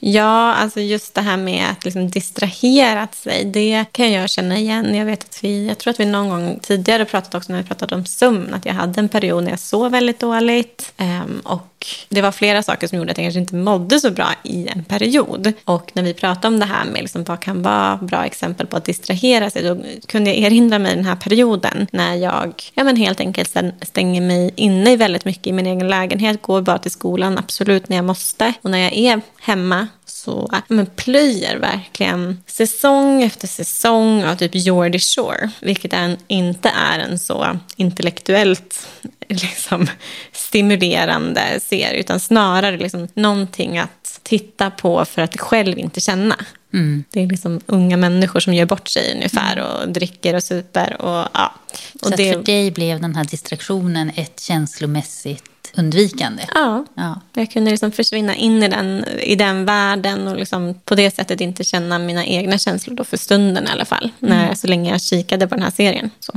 Ja, 0.00 0.54
alltså 0.54 0.80
just 0.80 1.14
det 1.14 1.20
här 1.20 1.36
med 1.36 1.70
att 1.70 1.84
liksom 1.84 2.10
distrahera 2.10 3.08
sig, 3.12 3.44
det 3.44 3.84
kan 3.92 4.12
jag 4.12 4.30
känna 4.30 4.58
igen. 4.58 4.94
Jag, 4.94 5.04
vet 5.04 5.24
att 5.24 5.44
vi, 5.44 5.66
jag 5.66 5.78
tror 5.78 5.90
att 5.90 6.00
vi 6.00 6.04
någon 6.04 6.28
gång 6.28 6.58
tidigare 6.62 7.04
pratat 7.04 7.34
också 7.34 7.52
när 7.52 7.62
vi 7.62 7.68
pratade 7.68 7.94
om 7.94 8.04
sömn, 8.04 8.54
att 8.54 8.66
jag 8.66 8.74
hade 8.74 9.00
en 9.00 9.08
period 9.08 9.44
när 9.44 9.50
jag 9.50 9.60
sov 9.60 9.92
väldigt 9.92 10.20
dåligt. 10.20 10.92
Um, 10.98 11.40
och 11.44 11.86
det 12.08 12.22
var 12.22 12.32
flera 12.32 12.62
saker 12.62 12.88
som 12.88 12.98
gjorde 12.98 13.10
att 13.10 13.18
jag 13.18 13.24
kanske 13.24 13.40
inte 13.40 13.54
mådde 13.54 14.00
så 14.00 14.10
bra 14.10 14.28
i 14.42 14.68
en 14.68 14.84
period. 14.84 15.52
Och 15.64 15.90
när 15.94 16.02
vi 16.02 16.14
pratade 16.14 16.48
om 16.48 16.60
det 16.60 16.66
här 16.66 16.84
med 16.84 17.02
liksom 17.02 17.24
vad 17.24 17.40
kan 17.40 17.62
vara 17.62 17.96
bra 17.96 18.24
exempel 18.24 18.66
på 18.66 18.76
att 18.76 18.84
distrahera 18.84 19.50
sig, 19.50 19.62
då 19.62 19.78
kunde 20.06 20.30
jag 20.30 20.38
erinra 20.38 20.78
mig 20.78 20.94
den 20.96 21.04
här 21.04 21.16
perioden 21.16 21.86
när 21.92 22.14
jag 22.14 22.62
ja, 22.74 22.84
men 22.84 22.96
helt 22.96 23.20
enkelt 23.20 23.56
stänger 23.82 24.20
mig 24.20 24.52
inne 24.56 24.96
väldigt 24.96 25.24
mycket 25.24 25.46
i 25.46 25.52
min 25.52 25.66
egen 25.66 25.88
lägenhet, 25.88 26.42
går 26.42 26.62
bara 26.62 26.78
till 26.78 26.90
skolan, 26.90 27.38
absolut 27.38 27.88
när 27.88 27.96
jag 27.96 28.04
måste. 28.04 28.52
Och 28.62 28.70
när 28.70 28.78
jag 28.78 28.92
är 28.92 29.20
hemma 29.40 29.87
så 30.28 30.48
men 30.68 30.86
plöjer 30.86 31.56
verkligen 31.56 32.42
säsong 32.46 33.22
efter 33.22 33.48
säsong 33.48 34.24
av 34.24 34.36
typ 34.36 34.54
Geordie 34.54 34.98
Shore. 34.98 35.50
Vilket 35.60 35.92
är 35.92 36.02
en, 36.02 36.16
inte 36.26 36.68
är 36.68 36.98
en 36.98 37.18
så 37.18 37.58
intellektuellt 37.76 38.88
liksom, 39.28 39.86
stimulerande 40.32 41.60
serie. 41.60 42.00
Utan 42.00 42.20
snarare 42.20 42.76
liksom 42.76 43.08
någonting 43.14 43.78
att 43.78 44.20
titta 44.22 44.70
på 44.70 45.04
för 45.04 45.22
att 45.22 45.40
själv 45.40 45.78
inte 45.78 46.00
känna. 46.00 46.36
Mm. 46.72 47.04
Det 47.10 47.22
är 47.22 47.26
liksom 47.26 47.60
unga 47.66 47.96
människor 47.96 48.40
som 48.40 48.54
gör 48.54 48.66
bort 48.66 48.88
sig 48.88 49.14
ungefär 49.14 49.56
mm. 49.56 49.66
och 49.66 49.88
dricker 49.88 50.34
och 50.34 50.44
super. 50.44 51.02
Och, 51.02 51.28
ja. 51.34 51.54
Och 52.00 52.08
så 52.08 52.16
det... 52.16 52.32
för 52.32 52.42
dig 52.42 52.70
blev 52.70 53.00
den 53.00 53.14
här 53.14 53.24
distraktionen 53.24 54.12
ett 54.16 54.40
känslomässigt 54.40 55.44
undvikande. 55.76 56.42
Ja. 56.54 56.84
Ja. 56.94 57.20
Jag 57.34 57.50
kunde 57.50 57.70
liksom 57.70 57.92
försvinna 57.92 58.36
in 58.36 58.62
i 58.62 58.68
den, 58.68 59.04
i 59.22 59.34
den 59.34 59.64
världen 59.64 60.28
och 60.28 60.36
liksom 60.36 60.74
på 60.84 60.94
det 60.94 61.14
sättet 61.14 61.40
inte 61.40 61.64
känna 61.64 61.98
mina 61.98 62.26
egna 62.26 62.58
känslor 62.58 62.96
då 62.96 63.04
för 63.04 63.16
stunden 63.16 63.64
i 63.64 63.70
alla 63.70 63.84
fall. 63.84 64.10
När, 64.18 64.54
så 64.54 64.66
länge 64.66 64.90
jag 64.90 65.02
kikade 65.02 65.48
på 65.48 65.54
den 65.54 65.64
här 65.64 65.70
serien. 65.70 66.10
Så. 66.20 66.32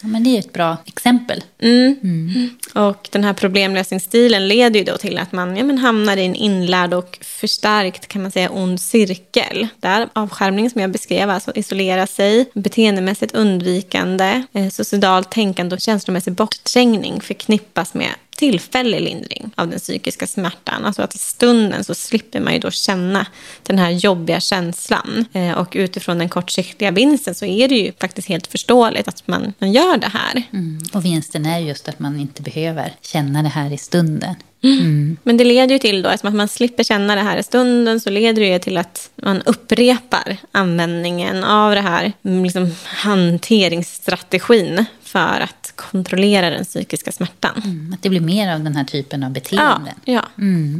Ja, 0.00 0.08
men 0.08 0.24
det 0.24 0.30
är 0.30 0.38
ett 0.38 0.52
bra 0.52 0.76
exempel. 0.86 1.44
Och 2.74 3.08
den 3.12 3.24
här 3.24 3.32
problemlösningsstilen 3.32 4.48
leder 4.48 4.78
ju 4.78 4.84
då 4.84 4.96
till 4.96 5.18
att 5.18 5.32
man 5.32 5.56
ja, 5.56 5.64
men 5.64 5.78
hamnar 5.78 6.16
i 6.16 6.24
en 6.26 6.34
inlärd 6.34 6.94
och 6.94 7.18
förstärkt 7.22 8.08
kan 8.08 8.22
man 8.22 8.30
säga 8.30 8.50
ond 8.50 8.80
cirkel. 8.80 9.68
Där 9.80 10.08
avskärmning 10.12 10.70
som 10.70 10.80
jag 10.80 10.90
beskrev, 10.90 11.30
alltså 11.30 11.52
isolera 11.54 12.06
sig, 12.06 12.50
beteendemässigt 12.54 13.34
undvikande, 13.34 14.42
eh, 14.52 14.68
suicidalt 14.68 15.30
tänkande 15.30 15.74
och 15.74 15.80
känslomässig 15.80 16.32
bortträngning 16.32 17.20
förknippas 17.20 17.94
med 17.94 18.10
tillfällig 18.36 19.00
lindring 19.00 19.50
av 19.54 19.68
den 19.68 19.78
psykiska 19.78 20.26
smärtan. 20.26 20.84
Alltså 20.84 21.02
att 21.02 21.14
i 21.14 21.18
stunden 21.18 21.84
så 21.84 21.94
slipper 21.94 22.40
man 22.40 22.52
ju 22.52 22.58
då 22.58 22.70
känna 22.70 23.26
den 23.62 23.78
här 23.78 23.90
jobbiga 23.90 24.40
känslan. 24.40 25.24
Eh, 25.32 25.52
och 25.52 25.72
utifrån 25.72 26.18
den 26.18 26.28
kortsiktiga 26.28 26.90
vinsten 26.90 27.34
så 27.34 27.44
är 27.44 27.68
det 27.68 27.74
ju 27.74 27.92
faktiskt 28.00 28.28
helt 28.28 28.46
förståeligt 28.46 29.08
att 29.08 29.28
man, 29.28 29.52
man 29.58 29.72
gör 29.72 29.96
det 29.96 30.10
här. 30.12 30.42
Mm. 30.52 30.80
Och 30.92 31.04
vinsten 31.04 31.46
är 31.46 31.58
just 31.58 31.88
att 31.88 31.98
man 31.98 32.20
inte 32.20 32.42
behöver 32.42 32.92
känna 33.02 33.42
det 33.42 33.48
här 33.48 33.72
i 33.72 33.78
stunden. 33.78 34.34
Men 35.22 35.36
det 35.36 35.44
leder 35.44 35.72
ju 35.72 35.78
till 35.78 36.02
då, 36.02 36.08
eftersom 36.08 36.28
att 36.28 36.34
man 36.34 36.48
slipper 36.48 36.84
känna 36.84 37.14
det 37.14 37.20
här 37.20 37.36
i 37.36 37.42
stunden, 37.42 38.00
så 38.00 38.10
leder 38.10 38.42
det 38.42 38.48
ju 38.48 38.58
till 38.58 38.76
att 38.76 39.10
man 39.16 39.42
upprepar 39.42 40.36
användningen 40.52 41.44
av 41.44 41.74
det 41.74 41.80
här 41.80 42.12
mm, 42.24 42.44
liksom, 42.44 42.74
hanteringsstrategin 42.84 44.84
för 45.02 45.40
att 45.40 45.65
kontrollera 45.76 46.50
den 46.50 46.64
psykiska 46.64 47.12
smärtan. 47.12 47.62
Mm, 47.64 47.92
Att 47.94 48.02
det 48.02 48.08
blir 48.08 48.20
mer 48.20 48.54
av 48.54 48.60
den 48.60 48.76
här 48.76 48.84
typen 48.84 49.22
av 49.22 49.28
Ja, 49.30 49.32
beteenden. 49.34 49.94
ja. 50.04 50.22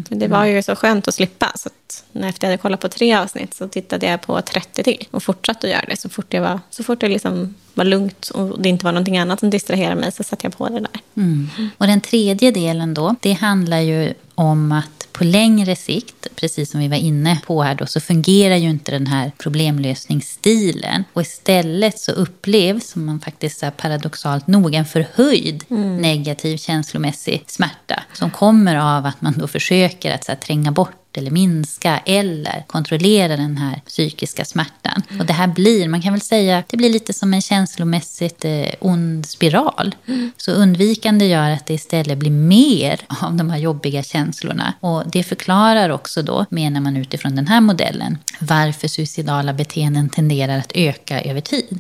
För 0.09 0.15
det 0.15 0.29
var 0.29 0.45
ju 0.45 0.62
så 0.62 0.76
skönt 0.76 1.09
att 1.09 1.15
slippa. 1.15 1.53
Så 1.57 1.69
att 1.69 2.05
när 2.12 2.26
jag 2.41 2.49
hade 2.49 2.57
kollat 2.59 2.81
på 2.81 2.88
tre 2.88 3.15
avsnitt 3.15 3.55
så 3.55 3.69
tittade 3.69 4.07
jag 4.07 4.21
på 4.23 4.43
30 4.43 4.83
till. 4.83 5.09
Och 5.11 5.23
fortsatte 5.23 5.67
att 5.67 5.73
göra 5.73 5.85
det 5.88 5.97
så 5.97 6.09
fort, 6.09 6.35
jag 6.35 6.43
var, 6.43 6.61
så 6.71 6.85
fort 6.85 7.00
det 7.00 7.09
liksom 7.09 7.55
var 7.75 7.85
lugnt 7.85 8.29
och 8.31 8.62
det 8.62 8.69
inte 8.69 8.85
var 8.85 8.93
någonting 8.93 9.19
annat 9.19 9.41
som 9.41 9.50
distraherade 9.50 10.00
mig 10.00 10.12
så 10.12 10.23
satte 10.23 10.47
jag 10.47 10.57
på 10.59 10.69
det 10.69 10.81
där. 10.81 11.00
Mm. 11.17 11.49
Och 11.79 11.87
den 11.87 12.00
tredje 12.00 12.50
delen 12.50 12.95
då, 12.95 13.15
det 13.21 13.33
handlar 13.33 13.81
ju 13.81 14.15
om 14.37 14.73
att 14.73 15.09
på 15.12 15.25
längre 15.25 15.76
sikt, 15.76 16.26
precis 16.37 16.71
som 16.71 16.81
vi 16.81 16.88
var 16.88 16.97
inne 16.97 17.38
på 17.47 17.62
här 17.62 17.75
då, 17.75 17.87
så 17.87 18.00
fungerar 18.00 18.57
ju 18.57 18.71
inte 18.71 18.93
den 18.93 19.07
här 19.07 19.33
problemlösningsstilen. 19.38 21.05
Och 21.12 21.23
istället 21.23 21.99
så 21.99 22.12
upplevs, 22.12 22.88
som 22.88 23.05
man 23.05 23.21
faktiskt 23.21 23.62
är 23.62 23.71
paradoxalt 23.71 24.47
nog, 24.47 24.75
en 24.75 24.85
förhöjd 24.85 25.64
negativ 26.00 26.57
känslomässig 26.57 27.45
smärta. 27.47 28.02
Som 28.12 28.31
kommer 28.31 28.76
av 28.76 29.07
att 29.07 29.21
man 29.21 29.35
då 29.38 29.47
försöker 29.47 30.14
att 30.14 30.25
så 30.25 30.33
här, 30.33 30.38
tränga 30.38 30.73
bort 30.73 31.06
eller 31.16 31.30
minska 31.30 31.99
eller 32.06 32.64
kontrollera 32.66 33.37
den 33.37 33.56
här 33.56 33.80
psykiska 33.87 34.44
smärtan. 34.44 35.02
Och 35.20 35.26
det 35.26 35.32
här 35.32 35.46
blir, 35.46 35.88
man 35.88 36.02
kan 36.02 36.12
väl 36.12 36.20
säga, 36.20 36.62
det 36.68 36.76
blir 36.76 36.90
lite 36.90 37.12
som 37.12 37.35
en 37.35 37.42
känslomässigt 37.42 38.44
eh, 38.44 38.66
ond 38.80 39.26
spiral. 39.26 39.94
Så 40.37 40.52
undvikande 40.52 41.26
gör 41.26 41.50
att 41.50 41.66
det 41.66 41.75
istället 41.75 42.18
blir 42.18 42.30
mer 42.30 43.00
av 43.20 43.35
de 43.35 43.50
här 43.50 43.58
jobbiga 43.58 44.02
känslorna. 44.02 44.75
Och 44.80 45.02
det 45.11 45.23
förklarar 45.23 45.90
också 45.90 46.23
då, 46.23 46.46
menar 46.50 46.80
man 46.80 46.96
utifrån 46.96 47.37
den 47.37 47.46
här 47.46 47.61
modellen, 47.61 48.18
varför 48.40 48.88
suicidala 48.88 49.52
beteenden 49.52 50.08
tenderar 50.08 50.58
att 50.58 50.73
öka 50.75 51.20
över 51.20 51.40
tid. 51.40 51.78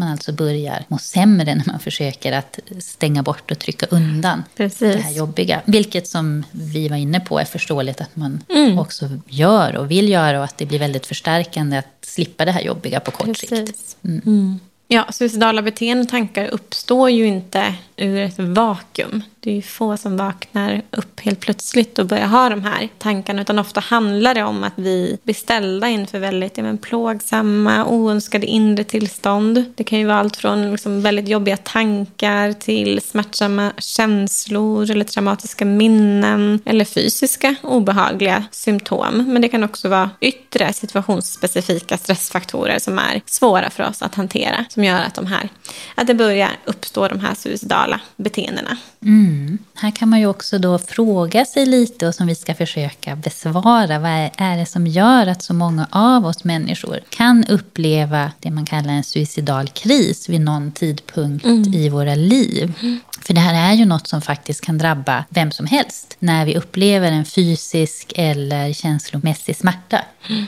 Man 0.00 0.08
alltså 0.08 0.32
börjar 0.32 0.84
må 0.88 0.98
sämre 0.98 1.54
när 1.54 1.64
man 1.66 1.80
försöker 1.80 2.32
att 2.32 2.58
stänga 2.78 3.22
bort 3.22 3.50
och 3.50 3.58
trycka 3.58 3.86
undan 3.86 4.42
Precis. 4.56 4.78
det 4.78 5.02
här 5.02 5.12
jobbiga. 5.12 5.62
Vilket 5.64 6.08
som 6.08 6.44
vi 6.50 6.88
var 6.88 6.96
inne 6.96 7.20
på 7.20 7.38
är 7.38 7.44
förståeligt 7.44 8.00
att 8.00 8.16
man 8.16 8.42
också 8.78 9.08
gör 9.28 9.76
och 9.76 9.90
vill 9.90 10.08
göra 10.08 10.38
och 10.38 10.44
att 10.44 10.58
det 10.58 10.66
blir 10.66 10.78
väldigt 10.78 11.06
förstärkande 11.06 11.76
att 11.76 11.86
slippa 12.02 12.44
det 12.44 12.52
här 12.52 12.60
jobbiga 12.60 13.00
på 13.00 13.10
kort 13.10 13.36
sikt. 13.36 13.50
Precis. 13.50 13.96
Mm. 14.04 14.60
Ja, 14.88 15.06
suicidala 15.12 15.62
beteenden 15.62 16.04
och 16.04 16.10
tankar 16.10 16.46
uppstår 16.46 17.10
ju 17.10 17.26
inte 17.26 17.74
ur 17.96 18.18
ett 18.18 18.38
vakuum. 18.38 19.22
Det 19.42 19.50
är 19.50 19.54
ju 19.54 19.62
få 19.62 19.96
som 19.96 20.16
vaknar 20.16 20.82
upp 20.90 21.20
helt 21.20 21.40
plötsligt 21.40 21.98
och 21.98 22.06
börjar 22.06 22.26
ha 22.26 22.48
de 22.48 22.64
här 22.64 22.88
tankarna. 22.98 23.42
Utan 23.42 23.58
ofta 23.58 23.80
handlar 23.80 24.34
det 24.34 24.42
om 24.42 24.64
att 24.64 24.72
vi 24.76 25.18
blir 25.22 25.34
ställda 25.34 25.88
inför 25.88 26.18
väldigt 26.18 26.56
ja, 26.56 26.62
men, 26.62 26.78
plågsamma, 26.78 27.86
oönskade 27.86 28.46
inre 28.46 28.84
tillstånd. 28.84 29.64
Det 29.74 29.84
kan 29.84 29.98
ju 29.98 30.06
vara 30.06 30.18
allt 30.18 30.36
från 30.36 30.70
liksom, 30.70 31.02
väldigt 31.02 31.28
jobbiga 31.28 31.56
tankar 31.56 32.52
till 32.52 33.00
smärtsamma 33.00 33.72
känslor 33.78 34.90
eller 34.90 35.04
traumatiska 35.04 35.64
minnen 35.64 36.60
eller 36.64 36.84
fysiska 36.84 37.54
obehagliga 37.62 38.44
symptom. 38.50 39.24
Men 39.32 39.42
det 39.42 39.48
kan 39.48 39.64
också 39.64 39.88
vara 39.88 40.10
yttre 40.20 40.72
situationsspecifika 40.72 41.98
stressfaktorer 41.98 42.78
som 42.78 42.98
är 42.98 43.22
svåra 43.26 43.70
för 43.70 43.88
oss 43.88 44.02
att 44.02 44.14
hantera. 44.14 44.64
Som 44.68 44.84
gör 44.84 45.00
att, 45.00 45.14
de 45.14 45.26
här, 45.26 45.48
att 45.94 46.06
det 46.06 46.14
börjar 46.14 46.50
uppstå 46.64 47.08
de 47.08 47.20
här 47.20 47.34
suicidala 47.34 48.00
beteendena. 48.16 48.76
Mm. 49.02 49.29
Här 49.74 49.90
kan 49.90 50.08
man 50.08 50.20
ju 50.20 50.26
också 50.26 50.58
då 50.58 50.78
fråga 50.78 51.44
sig 51.44 51.66
lite 51.66 52.08
och 52.08 52.14
som 52.14 52.26
vi 52.26 52.34
ska 52.34 52.54
försöka 52.54 53.16
besvara. 53.16 53.98
Vad 53.98 54.30
är 54.36 54.56
det 54.56 54.66
som 54.66 54.86
gör 54.86 55.26
att 55.26 55.42
så 55.42 55.54
många 55.54 55.88
av 55.90 56.26
oss 56.26 56.44
människor 56.44 57.00
kan 57.08 57.44
uppleva 57.44 58.32
det 58.40 58.50
man 58.50 58.66
kallar 58.66 58.92
en 58.92 59.04
suicidal 59.04 59.68
kris 59.68 60.28
vid 60.28 60.40
någon 60.40 60.72
tidpunkt 60.72 61.46
i 61.74 61.88
våra 61.88 62.14
liv? 62.14 62.72
För 63.20 63.34
det 63.34 63.40
här 63.40 63.72
är 63.72 63.76
ju 63.76 63.84
något 63.84 64.06
som 64.06 64.22
faktiskt 64.22 64.60
kan 64.60 64.78
drabba 64.78 65.24
vem 65.28 65.50
som 65.50 65.66
helst 65.66 66.16
när 66.18 66.46
vi 66.46 66.56
upplever 66.56 67.12
en 67.12 67.24
fysisk 67.24 68.12
eller 68.16 68.72
känslomässig 68.72 69.56
smärta. 69.56 70.04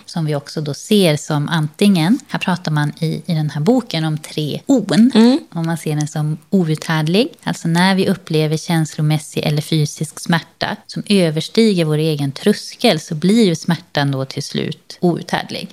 Som 0.07 0.25
vi 0.25 0.35
också 0.35 0.61
då 0.61 0.75
ser 0.75 1.17
som 1.17 1.49
antingen, 1.49 2.19
här 2.29 2.39
pratar 2.39 2.73
man 2.73 2.93
i, 2.99 3.23
i 3.27 3.35
den 3.35 3.51
här 3.51 3.61
boken 3.61 4.05
om 4.05 4.19
tre 4.19 4.61
on. 4.67 5.11
Om 5.53 5.67
man 5.67 5.79
ser 5.79 5.97
den 5.97 6.09
som 6.09 6.39
outhärdlig, 6.51 7.29
alltså 7.45 7.69
när 7.69 7.95
vi 7.95 8.09
upplever 8.09 8.57
känslomässig 8.57 9.43
eller 9.47 9.63
fysisk 9.63 10.21
smärta 10.21 10.77
som 10.87 11.03
överstiger 11.07 11.85
vår 11.85 11.99
egen 11.99 12.33
tröskel 12.33 13.01
så 13.01 13.15
blir 13.15 13.45
ju 13.47 13.55
smärtan 13.55 14.11
då 14.11 14.25
till 14.25 14.43
slut 14.43 14.99
outhärdlig. 15.01 15.69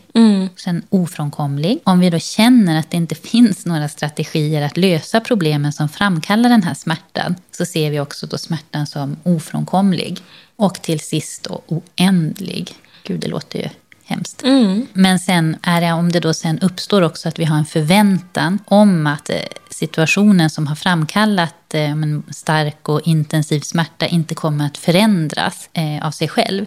Sen 0.56 0.84
ofrånkomlig. 0.90 1.80
Om 1.84 2.00
vi 2.00 2.10
då 2.10 2.20
känner 2.20 2.80
att 2.80 2.92
det 2.92 2.98
inte 2.98 3.16
finns 3.30 3.66
några 3.66 3.90
strategier 3.90 4.62
att 4.62 4.78
lösa 4.78 5.20
problemen 5.20 5.74
som 5.74 5.90
framkallar 5.90 6.50
den 6.50 6.64
här 6.64 6.74
smärtan 6.74 6.89
så 7.52 7.66
ser 7.66 7.92
vi 7.92 8.00
också 8.00 8.28
då 8.28 8.38
smärtan 8.38 8.88
som 8.88 9.18
ofrånkomlig. 9.24 10.20
Och 10.56 10.82
till 10.82 11.00
sist 11.00 11.44
då 11.44 11.62
oändlig. 11.68 12.76
Gud, 13.04 13.20
det 13.20 13.28
låter 13.28 13.60
ju 13.60 13.70
hemskt. 14.10 14.42
Men 14.94 15.20
sen 15.20 15.58
är 15.62 15.82
det 15.82 15.92
om 15.92 16.12
det 16.12 16.20
då 16.20 16.34
sen 16.34 16.60
uppstår 16.60 17.02
också 17.02 17.30
att 17.30 17.40
vi 17.40 17.46
har 17.46 17.58
en 17.58 17.66
förväntan 17.66 18.60
om 18.66 19.08
att 19.08 19.30
eh, 19.30 19.36
situationen 19.70 20.50
som 20.50 20.68
har 20.68 20.76
framkallat 20.76 21.74
eh, 21.74 21.92
en 21.92 22.24
stark 22.30 22.90
och 22.90 23.02
intensiv 23.08 23.60
smärta 23.60 24.08
inte 24.08 24.36
kommer 24.36 24.66
att 24.66 24.78
förändras 24.78 25.70
eh, 25.74 26.08
av 26.08 26.12
sig 26.12 26.28
själv. 26.28 26.66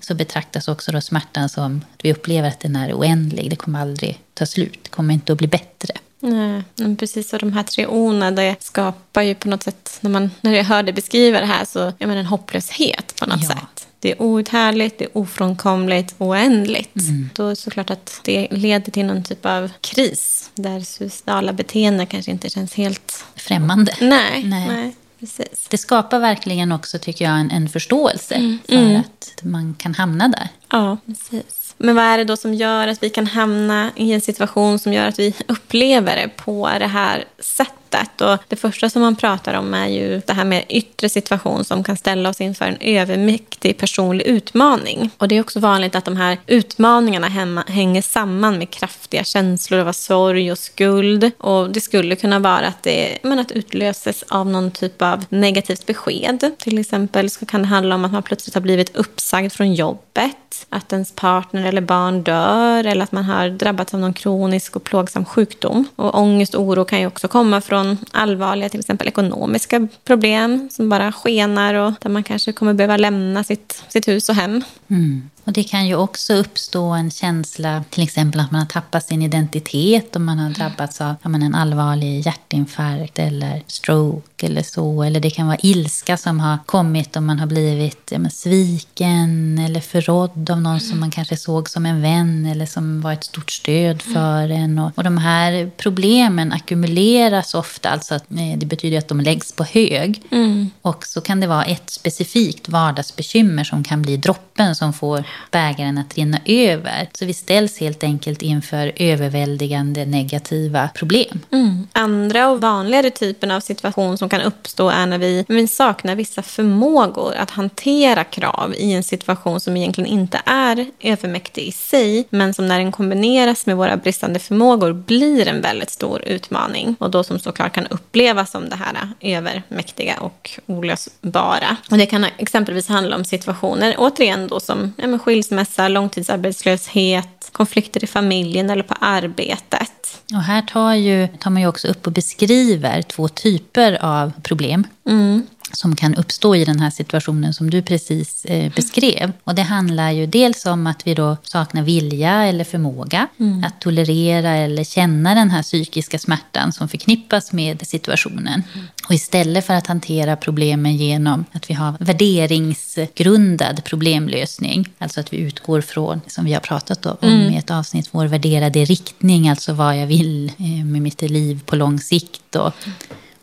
Så 0.00 0.14
betraktas 0.14 0.68
också 0.68 0.92
då 0.92 1.00
smärtan 1.00 1.48
som 1.48 1.84
att 1.94 2.04
vi 2.04 2.12
upplever 2.12 2.48
att 2.48 2.60
den 2.60 2.76
är 2.76 2.92
oändlig. 2.92 3.50
Det 3.50 3.56
kommer 3.56 3.80
aldrig 3.80 4.20
ta 4.34 4.46
slut. 4.46 4.78
Det 4.82 4.88
kommer 4.88 5.14
inte 5.14 5.32
att 5.32 5.38
bli 5.38 5.48
bättre. 5.48 5.94
Nej, 6.24 6.62
men 6.76 6.96
precis. 6.96 7.32
Och 7.32 7.38
de 7.38 7.52
här 7.52 7.62
tre 7.62 7.86
orden 7.86 8.34
det 8.34 8.56
skapar 8.60 9.22
ju 9.22 9.34
på 9.34 9.48
något 9.48 9.62
sätt, 9.62 9.98
när, 10.00 10.10
man, 10.10 10.30
när 10.40 10.52
jag 10.52 10.64
hör 10.64 10.82
dig 10.82 10.92
beskriva 10.94 11.40
det 11.40 11.46
här, 11.46 11.64
så 11.64 11.78
jag 11.98 12.06
menar, 12.08 12.16
en 12.20 12.26
hopplöshet 12.26 13.14
på 13.20 13.26
något 13.26 13.40
Ja. 13.42 13.48
sätt. 13.48 13.86
Det 13.98 14.12
är 14.12 14.22
outhärdligt, 14.22 14.98
det 14.98 15.04
är 15.04 15.18
ofrånkomligt, 15.18 16.14
oändligt. 16.18 16.94
Då 17.34 17.44
är 17.44 17.50
det 17.50 17.56
såklart 17.56 17.90
att 17.90 18.20
det 18.24 18.48
leder 18.50 18.92
till 18.92 19.06
någon 19.06 19.24
typ 19.24 19.46
av 19.46 19.70
kris 19.80 20.50
där 20.54 20.80
suicidala 20.80 21.52
beteenden 21.52 22.06
kanske 22.06 22.30
inte 22.30 22.50
känns 22.50 22.74
helt... 22.74 23.24
Främmande. 23.36 23.94
Nej, 24.00 24.44
Nej. 24.44 24.68
nej. 24.68 24.96
precis. 25.20 25.66
Det 25.70 25.78
skapar 25.78 26.18
verkligen 26.18 26.72
också, 26.72 26.98
tycker 26.98 27.24
jag, 27.24 27.40
en, 27.40 27.50
en 27.50 27.68
förståelse 27.68 28.58
för 28.68 28.96
att 28.96 29.42
man 29.42 29.74
kan 29.78 29.94
hamna 29.94 30.28
där. 30.28 30.48
Ja, 30.70 30.96
precis. 31.06 31.63
Men 31.76 31.96
vad 31.96 32.04
är 32.04 32.18
det 32.18 32.24
då 32.24 32.36
som 32.36 32.54
gör 32.54 32.88
att 32.88 33.02
vi 33.02 33.10
kan 33.10 33.26
hamna 33.26 33.90
i 33.96 34.12
en 34.12 34.20
situation 34.20 34.78
som 34.78 34.92
gör 34.92 35.08
att 35.08 35.18
vi 35.18 35.34
upplever 35.48 36.16
det 36.16 36.28
på 36.28 36.70
det 36.78 36.86
här 36.86 37.24
sättet? 37.38 37.83
Och 38.20 38.38
det 38.48 38.56
första 38.56 38.90
som 38.90 39.02
man 39.02 39.16
pratar 39.16 39.54
om 39.54 39.74
är 39.74 39.88
ju 39.88 40.22
det 40.26 40.32
här 40.32 40.44
med 40.44 40.64
yttre 40.68 41.08
situation 41.08 41.64
som 41.64 41.84
kan 41.84 41.96
ställa 41.96 42.28
oss 42.28 42.40
inför 42.40 42.64
en 42.64 42.76
övermäktig 42.80 43.78
personlig 43.78 44.26
utmaning. 44.26 45.10
Och 45.18 45.28
det 45.28 45.36
är 45.36 45.40
också 45.40 45.60
vanligt 45.60 45.94
att 45.94 46.04
de 46.04 46.16
här 46.16 46.38
utmaningarna 46.46 47.28
hemma, 47.28 47.64
hänger 47.66 48.02
samman 48.02 48.58
med 48.58 48.70
kraftiga 48.70 49.24
känslor 49.24 49.80
av 49.80 49.92
sorg 49.92 50.52
och 50.52 50.58
skuld. 50.58 51.30
Och 51.38 51.70
det 51.70 51.80
skulle 51.80 52.16
kunna 52.16 52.38
vara 52.38 52.66
att 52.66 52.82
det 52.82 53.18
men 53.22 53.38
att 53.38 53.52
utlöses 53.52 54.24
av 54.28 54.46
någon 54.46 54.70
typ 54.70 55.02
av 55.02 55.24
negativt 55.28 55.86
besked. 55.86 56.50
Till 56.58 56.78
exempel 56.78 57.30
så 57.30 57.46
kan 57.46 57.62
det 57.62 57.68
handla 57.68 57.94
om 57.94 58.04
att 58.04 58.12
man 58.12 58.22
plötsligt 58.22 58.54
har 58.54 58.62
blivit 58.62 58.96
uppsagd 58.96 59.52
från 59.52 59.74
jobbet, 59.74 60.66
att 60.68 60.92
ens 60.92 61.12
partner 61.12 61.66
eller 61.66 61.80
barn 61.80 62.22
dör 62.22 62.84
eller 62.84 63.04
att 63.04 63.12
man 63.12 63.24
har 63.24 63.48
drabbats 63.48 63.94
av 63.94 64.00
någon 64.00 64.12
kronisk 64.12 64.76
och 64.76 64.84
plågsam 64.84 65.24
sjukdom. 65.24 65.84
Och 65.96 66.18
ångest 66.18 66.54
och 66.54 66.62
oro 66.62 66.84
kan 66.84 67.00
ju 67.00 67.06
också 67.06 67.28
komma 67.28 67.60
från 67.60 67.83
från 67.84 67.98
allvarliga 68.10 68.68
till 68.68 68.80
exempel 68.80 69.08
ekonomiska 69.08 69.88
problem 70.04 70.68
som 70.72 70.88
bara 70.88 71.12
skenar 71.12 71.74
och 71.74 71.92
där 72.00 72.10
man 72.10 72.24
kanske 72.24 72.52
kommer 72.52 72.74
behöva 72.74 72.96
lämna 72.96 73.44
sitt, 73.44 73.84
sitt 73.88 74.08
hus 74.08 74.28
och 74.28 74.34
hem. 74.34 74.64
Mm. 74.88 75.30
Och 75.44 75.52
det 75.52 75.64
kan 75.64 75.86
ju 75.86 75.94
också 75.94 76.34
uppstå 76.34 76.90
en 76.90 77.10
känsla, 77.10 77.84
till 77.90 78.02
exempel 78.02 78.40
att 78.40 78.50
man 78.50 78.60
har 78.60 78.66
tappat 78.66 79.04
sin 79.04 79.22
identitet 79.22 80.16
om 80.16 80.24
man 80.24 80.38
har 80.38 80.50
drabbats 80.50 81.00
av 81.00 81.14
ja, 81.22 81.30
en 81.34 81.54
allvarlig 81.54 82.20
hjärtinfarkt 82.20 83.18
eller 83.18 83.62
stroke 83.66 84.46
eller 84.46 84.62
så. 84.62 85.02
Eller 85.02 85.20
det 85.20 85.30
kan 85.30 85.46
vara 85.46 85.58
ilska 85.62 86.16
som 86.16 86.40
har 86.40 86.58
kommit 86.66 87.16
om 87.16 87.26
man 87.26 87.38
har 87.38 87.46
blivit 87.46 88.12
ja, 88.12 88.30
sviken 88.30 89.58
eller 89.58 89.80
förrådd 89.80 90.50
av 90.50 90.60
någon 90.60 90.80
som 90.80 91.00
man 91.00 91.10
kanske 91.10 91.36
såg 91.36 91.70
som 91.70 91.86
en 91.86 92.02
vän 92.02 92.46
eller 92.46 92.66
som 92.66 93.00
var 93.00 93.12
ett 93.12 93.24
stort 93.24 93.50
stöd 93.50 94.02
för 94.02 94.48
en. 94.48 94.78
Och, 94.78 94.92
och 94.94 95.04
de 95.04 95.18
här 95.18 95.70
problemen 95.76 96.52
ackumuleras 96.52 97.54
ofta, 97.54 97.90
alltså 97.90 98.14
att, 98.14 98.30
eh, 98.30 98.58
det 98.58 98.66
betyder 98.66 98.98
att 98.98 99.08
de 99.08 99.20
läggs 99.20 99.52
på 99.52 99.64
hög. 99.64 100.22
Mm. 100.30 100.70
Och 100.82 101.06
så 101.06 101.20
kan 101.20 101.40
det 101.40 101.46
vara 101.46 101.64
ett 101.64 101.90
specifikt 101.90 102.68
vardagsbekymmer 102.68 103.64
som 103.64 103.84
kan 103.84 104.02
bli 104.02 104.16
droppen 104.16 104.76
som 104.76 104.92
får 104.92 105.24
bägaren 105.50 105.98
att 105.98 106.14
rinna 106.14 106.38
över. 106.44 107.08
Så 107.12 107.24
vi 107.24 107.34
ställs 107.34 107.80
helt 107.80 108.04
enkelt 108.04 108.42
inför 108.42 108.92
överväldigande 108.96 110.04
negativa 110.04 110.88
problem. 110.94 111.40
Mm. 111.50 111.88
Andra 111.92 112.48
och 112.48 112.60
vanligare 112.60 113.10
typen 113.10 113.50
av 113.50 113.60
situation 113.60 114.18
som 114.18 114.28
kan 114.28 114.40
uppstå 114.40 114.88
är 114.88 115.06
när 115.06 115.18
vi, 115.18 115.44
vi 115.48 115.68
saknar 115.68 116.14
vissa 116.14 116.42
förmågor 116.42 117.34
att 117.34 117.50
hantera 117.50 118.24
krav 118.24 118.74
i 118.76 118.92
en 118.92 119.02
situation 119.02 119.60
som 119.60 119.76
egentligen 119.76 120.10
inte 120.10 120.40
är 120.44 120.86
övermäktig 121.00 121.62
i 121.62 121.72
sig, 121.72 122.26
men 122.30 122.54
som 122.54 122.68
när 122.68 122.78
den 122.78 122.92
kombineras 122.92 123.66
med 123.66 123.76
våra 123.76 123.96
bristande 123.96 124.38
förmågor 124.38 124.92
blir 124.92 125.48
en 125.48 125.60
väldigt 125.60 125.90
stor 125.90 126.22
utmaning 126.26 126.96
och 126.98 127.10
då 127.10 127.24
som 127.24 127.38
såklart 127.38 127.72
kan 127.72 127.86
upplevas 127.86 128.50
som 128.50 128.68
det 128.68 128.76
här 128.76 129.08
övermäktiga 129.20 130.16
och 130.20 130.50
olösbara. 130.66 131.76
Och 131.90 131.98
det 131.98 132.06
kan 132.06 132.26
exempelvis 132.38 132.88
handla 132.88 133.16
om 133.16 133.24
situationer, 133.24 133.94
återigen 133.98 134.48
då 134.48 134.60
som 134.60 134.92
ja, 134.96 135.06
skilsmässa, 135.24 135.88
långtidsarbetslöshet, 135.88 137.48
konflikter 137.52 138.04
i 138.04 138.06
familjen 138.06 138.70
eller 138.70 138.82
på 138.82 138.94
arbetet. 139.00 140.22
Och 140.34 140.42
här 140.42 140.62
tar, 140.62 140.94
ju, 140.94 141.28
tar 141.38 141.50
man 141.50 141.62
ju 141.62 141.68
också 141.68 141.88
upp 141.88 142.06
och 142.06 142.12
beskriver 142.12 143.02
två 143.02 143.28
typer 143.28 143.98
av 144.04 144.32
problem. 144.42 144.86
Mm 145.08 145.46
som 145.76 145.96
kan 145.96 146.14
uppstå 146.14 146.56
i 146.56 146.64
den 146.64 146.80
här 146.80 146.90
situationen 146.90 147.54
som 147.54 147.70
du 147.70 147.82
precis 147.82 148.44
eh, 148.44 148.72
beskrev. 148.76 149.32
Och 149.44 149.54
det 149.54 149.62
handlar 149.62 150.10
ju 150.10 150.26
dels 150.26 150.66
om 150.66 150.86
att 150.86 151.06
vi 151.06 151.14
då 151.14 151.36
saknar 151.42 151.82
vilja 151.82 152.44
eller 152.44 152.64
förmåga 152.64 153.26
mm. 153.40 153.64
att 153.64 153.80
tolerera 153.80 154.50
eller 154.50 154.84
känna 154.84 155.34
den 155.34 155.50
här 155.50 155.62
psykiska 155.62 156.18
smärtan 156.18 156.72
som 156.72 156.88
förknippas 156.88 157.52
med 157.52 157.86
situationen. 157.86 158.62
Mm. 158.74 158.86
Och 159.08 159.14
istället 159.14 159.66
för 159.66 159.74
att 159.74 159.86
hantera 159.86 160.36
problemen 160.36 160.96
genom 160.96 161.44
att 161.52 161.70
vi 161.70 161.74
har 161.74 161.94
värderingsgrundad 162.00 163.84
problemlösning, 163.84 164.88
alltså 164.98 165.20
att 165.20 165.32
vi 165.32 165.36
utgår 165.36 165.80
från, 165.80 166.20
som 166.26 166.44
vi 166.44 166.52
har 166.52 166.60
pratat 166.60 167.06
om 167.06 167.16
mm. 167.22 167.52
i 167.52 167.56
ett 167.56 167.70
avsnitt, 167.70 168.08
vår 168.10 168.26
värderade 168.26 168.84
riktning, 168.84 169.48
alltså 169.48 169.72
vad 169.72 169.98
jag 169.98 170.06
vill 170.06 170.52
eh, 170.58 170.84
med 170.84 171.02
mitt 171.02 171.22
liv 171.22 171.60
på 171.66 171.76
lång 171.76 172.00
sikt. 172.00 172.56
Och, 172.56 172.72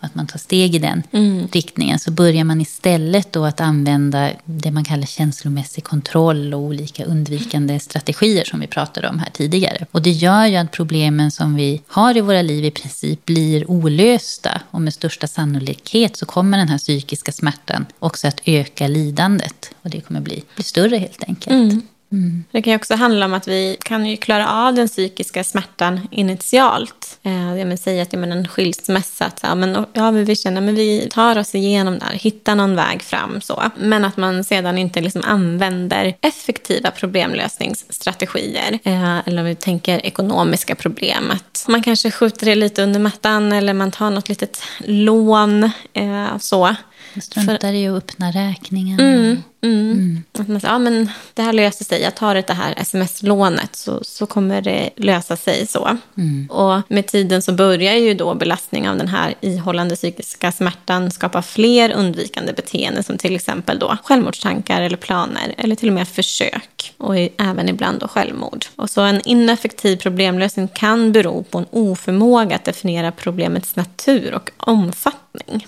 att 0.01 0.15
man 0.15 0.27
tar 0.27 0.39
steg 0.39 0.75
i 0.75 0.79
den 0.79 1.03
mm. 1.11 1.47
riktningen 1.51 1.99
så 1.99 2.11
börjar 2.11 2.43
man 2.43 2.61
istället 2.61 3.33
då 3.33 3.45
att 3.45 3.61
använda 3.61 4.29
det 4.45 4.71
man 4.71 4.83
kallar 4.83 5.05
känslomässig 5.05 5.83
kontroll 5.83 6.53
och 6.53 6.59
olika 6.59 7.05
undvikande 7.05 7.79
strategier 7.79 8.43
som 8.45 8.59
vi 8.59 8.67
pratade 8.67 9.09
om 9.09 9.19
här 9.19 9.29
tidigare. 9.33 9.85
Och 9.91 10.01
det 10.01 10.09
gör 10.09 10.45
ju 10.45 10.55
att 10.55 10.71
problemen 10.71 11.31
som 11.31 11.55
vi 11.55 11.81
har 11.87 12.17
i 12.17 12.21
våra 12.21 12.41
liv 12.41 12.65
i 12.65 12.71
princip 12.71 13.25
blir 13.25 13.71
olösta 13.71 14.61
och 14.71 14.81
med 14.81 14.93
största 14.93 15.27
sannolikhet 15.27 16.17
så 16.17 16.25
kommer 16.25 16.57
den 16.57 16.69
här 16.69 16.77
psykiska 16.77 17.31
smärtan 17.31 17.85
också 17.99 18.27
att 18.27 18.41
öka 18.45 18.87
lidandet 18.87 19.71
och 19.81 19.89
det 19.89 20.01
kommer 20.01 20.21
bli, 20.21 20.43
bli 20.55 20.63
större 20.63 20.97
helt 20.97 21.23
enkelt. 21.23 21.53
Mm. 21.53 21.81
Mm. 22.11 22.43
Det 22.51 22.61
kan 22.61 22.71
ju 22.71 22.77
också 22.77 22.95
handla 22.95 23.25
om 23.25 23.33
att 23.33 23.47
vi 23.47 23.77
kan 23.79 24.05
ju 24.05 24.17
klara 24.17 24.49
av 24.49 24.73
den 24.73 24.87
psykiska 24.87 25.43
smärtan 25.43 26.07
initialt. 26.11 27.19
Eh, 27.23 27.57
jag 27.57 27.67
att 28.01 28.13
jag 28.13 28.19
menar, 28.19 28.37
en 28.37 28.47
skilsmässa, 28.47 29.25
att, 29.25 29.39
ja, 29.43 29.55
men, 29.55 29.85
ja, 29.93 30.11
vi 30.11 30.35
känner 30.35 30.61
men 30.61 30.75
vi 30.75 31.07
tar 31.11 31.37
oss 31.37 31.55
igenom 31.55 31.99
det 31.99 32.05
här, 32.05 32.13
hittar 32.13 32.55
någon 32.55 32.75
väg 32.75 33.01
fram. 33.01 33.41
så. 33.41 33.63
Men 33.77 34.05
att 34.05 34.17
man 34.17 34.43
sedan 34.43 34.77
inte 34.77 35.01
liksom 35.01 35.21
använder 35.25 36.13
effektiva 36.21 36.91
problemlösningsstrategier. 36.91 38.79
Eh, 38.83 39.27
eller 39.27 39.41
om 39.41 39.45
vi 39.45 39.55
tänker 39.55 40.05
ekonomiska 40.05 40.75
problem. 40.75 41.31
Att 41.31 41.65
man 41.67 41.83
kanske 41.83 42.11
skjuter 42.11 42.45
det 42.45 42.55
lite 42.55 42.83
under 42.83 42.99
mattan 42.99 43.51
eller 43.51 43.73
man 43.73 43.91
tar 43.91 44.09
något 44.09 44.29
litet 44.29 44.63
lån. 44.79 45.63
Eh, 45.93 46.37
så. 46.39 46.75
Struntar 47.19 47.73
i 47.73 47.87
att 47.87 47.97
öppna 47.97 48.31
räkningen. 48.31 48.99
Mm. 48.99 49.43
Mm. 49.63 49.91
Mm. 49.91 50.23
Att 50.39 50.47
man 50.47 50.59
säger, 50.59 50.73
ja 50.73 50.79
men 50.79 51.09
det 51.33 51.41
här 51.41 51.53
löser 51.53 51.85
sig. 51.85 52.01
Jag 52.01 52.15
tar 52.15 52.35
det 52.35 52.53
här 52.53 52.73
sms-lånet 52.77 53.75
så, 53.75 54.03
så 54.03 54.25
kommer 54.25 54.61
det 54.61 54.89
lösa 54.95 55.37
sig 55.37 55.67
så. 55.67 55.97
Mm. 56.17 56.47
Och 56.49 56.81
med 56.87 57.07
tiden 57.07 57.41
så 57.41 57.53
börjar 57.53 57.93
ju 57.93 58.13
då 58.13 58.33
belastning 58.33 58.89
av 58.89 58.97
den 58.97 59.07
här 59.07 59.35
ihållande 59.41 59.95
psykiska 59.95 60.51
smärtan 60.51 61.11
skapa 61.11 61.41
fler 61.41 61.91
undvikande 61.91 62.53
beteenden 62.53 63.03
som 63.03 63.17
till 63.17 63.35
exempel 63.35 63.79
då 63.79 63.97
självmordstankar 64.03 64.81
eller 64.81 64.97
planer 64.97 65.55
eller 65.57 65.75
till 65.75 65.87
och 65.87 65.93
med 65.93 66.07
försök 66.07 66.93
och 66.97 67.15
även 67.37 67.69
ibland 67.69 67.99
då 67.99 68.07
självmord. 68.07 68.65
Och 68.75 68.89
så 68.89 69.01
en 69.01 69.21
ineffektiv 69.25 69.97
problemlösning 69.97 70.67
kan 70.67 71.11
bero 71.11 71.43
på 71.43 71.57
en 71.57 71.65
oförmåga 71.71 72.55
att 72.55 72.65
definiera 72.65 73.11
problemets 73.11 73.75
natur 73.75 74.33
och 74.33 74.51
omfattning. 74.57 75.21